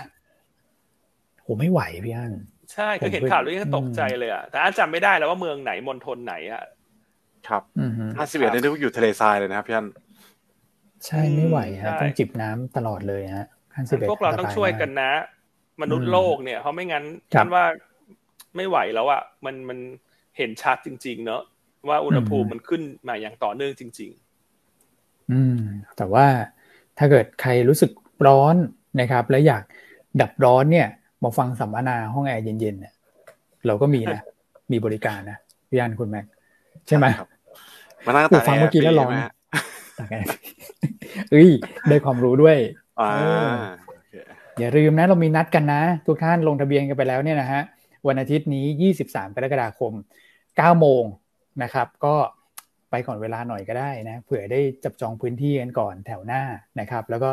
[1.42, 2.34] โหไม่ไหวพี่อัน
[2.74, 6.64] ใช่คือเห็นข่าวแล้วก็ตกใจเลยอะแต่อันจำไม่ได้แล้วว่าเมืองไหนมณฑลไหนอะ
[7.48, 7.64] ครับ
[8.18, 9.88] ห้าสิบเอ็ดนี่ต้องอยู่ทะเลทรายเลยนะครับพี่อัน
[11.06, 13.46] ใช่ไม่ไหวฮะต้องจิบน้ำตลอดเลยฮะ
[13.76, 15.12] ห้าสิบเอ็ดพวกเราต้องช่วยกันนะ
[15.82, 17.04] มนุษย์โลกเนี่ยเขาไม่งั้น
[17.34, 17.64] ฉันว่า
[18.56, 19.80] ไม่ไหวแล้วอะมันมัน
[20.38, 21.42] เห็นชัดจริง ๆ เนอะ
[21.90, 24.12] ว่าอุณหภูมิมันขึ้นมาอย่างต่อเนื่องจริง
[24.72, 25.60] ๆ อืม
[25.98, 26.26] แต่ว่า
[26.98, 27.92] ถ้าเกิดใครรู้สึก
[28.28, 28.56] ร้อน
[29.02, 29.64] นะครับ แล้วอยาก
[30.22, 30.88] ดับร้อนเนี่ย
[31.24, 32.94] มาฟังสัมมนาห้องแอร์เย็นๆเนี่ย
[33.68, 34.22] เราก็มีนะ
[34.72, 35.38] มีบริการนะ
[35.70, 36.26] พี่อันคุณแม็ก
[36.88, 37.06] ใช่ไหม
[38.06, 39.14] มานั่งตักฟังเมื่อกี้แล้วร้อน
[40.00, 40.28] ตากแอร์
[41.32, 41.50] เอ้ย
[41.90, 42.58] ได้ความรู้ด้วย
[44.60, 47.62] อย่าลืมนะเรามีนัดกันนะ ทุกท่านลงทะเบียนกันไปแล้วเนี่ยนะฮะ
[48.08, 49.94] วันอาทิตย์นี้ 23 กรกฎาคม
[50.38, 51.04] 9 โมง
[51.64, 52.16] นะครับ ก็
[52.92, 56.42] ไปก่อนเวลาหน่อยก็ได้นะเผื่อได้จับจองพื้นที่กันก่อนแถวหน้า
[56.80, 57.30] นะครับ แล้วก็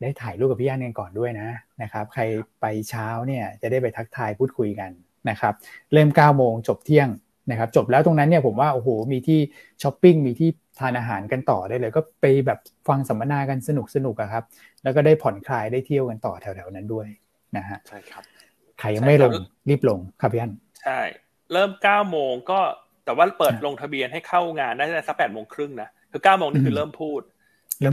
[0.00, 1.48] ได้ถ่ายรูปกับพี่ย่านกันก่อนด้วยนะ
[1.82, 2.22] นะครับ ใคร
[2.60, 4.90] ไปเช้าเนี่ยจะได้ไปทักทายพูดคุยกัน
[5.30, 5.54] นะครับ
[5.92, 7.08] เริ่ม9โมงจบเที่ยง
[7.50, 9.40] นะครับ จบแล้วตรงนั้นเนี่ยผมว่าโอ้โหมีที่
[9.82, 12.58] ช้อปปิ้งมีที่ ทานอาหารกันต่อได้เลย ก็ไปแบบ
[12.88, 14.44] ฟังสัมมนากันสนุกสนุกอะครับ
[14.82, 17.06] แล้วก็ได้ผ่อนคลายได้เที่ยวกันต่อแถวๆนั้นด้วย
[17.56, 18.24] นะฮะใช่ครับ
[18.80, 19.32] ใครยังไม่ลง
[19.68, 20.52] รีบลงครับพี่อัน
[20.82, 21.00] ใช่
[21.52, 22.60] เริ่มเก้าโมงก็
[23.04, 27.20] แต่ว่าเปิดลงทะเบียนให้เข้างานได้สักแปดโมงครึ่งนะคือเก้าโมงนี่คือเริ่มพูด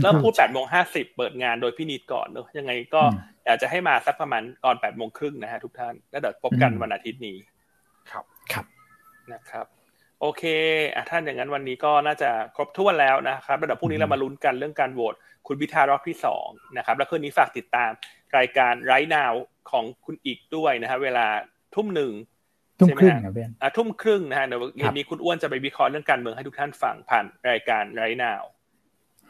[0.02, 3.02] เริ่มพูดแปดโมงห้าสิบเปิดงานโดยพี่นิดก่อนเนอะยังไงก็
[3.44, 7.36] อยากจะให้มาสักประมาณก่อนแปดโมงครึ่งนะฮะทุกท่าน แล้วเดี๋ยวพบกันวันอาทิตย์นี้
[8.10, 8.66] ครับครับ
[9.32, 9.66] นะครับ
[10.24, 10.44] โอเค
[10.94, 15.14] อะท่านอย่างนั้นวันนี้ก็น่าจะครบถ้วนแล้วนะครับระดับพรุ่งนี้เรามาลุ้นกันเรื่องการโหวต
[15.46, 16.46] คุณพิธารอบที่สอง
[16.76, 17.90] นะครับ แล้วคืนนี้ฝากติดตาม
[18.36, 19.34] รายการไรนาว
[19.70, 21.26] ของคุณอีกด้วยนะครับเวลา
[21.74, 22.12] ทุ่มหนึ่ง
[22.80, 28.42] ทุ่มครึ่งนะเบนอะทุ่มครึ่งนะฮะเดี๋ยวเย็นนี้คุณอ้วนจะไปวิเคราะห์เรื่องการเมืองให้ทุกท่านฟังผ่านรายการไรนาว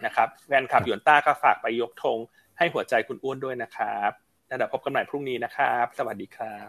[0.04, 2.18] นะครับแฟนคลับหยวนต้าก็ฝากไปยกธง
[2.58, 4.10] ให้หัวใจคุณอ้วนด้วยนะครับ
[4.46, 6.68] แล้วเดี๋ยวพบกันใหม่พรุ่งนี้นะครับ สวัสดีครับ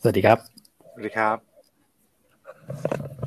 [0.00, 0.38] สวัสดีครับ
[0.92, 1.30] สวัสดีครั
[3.16, 3.19] บ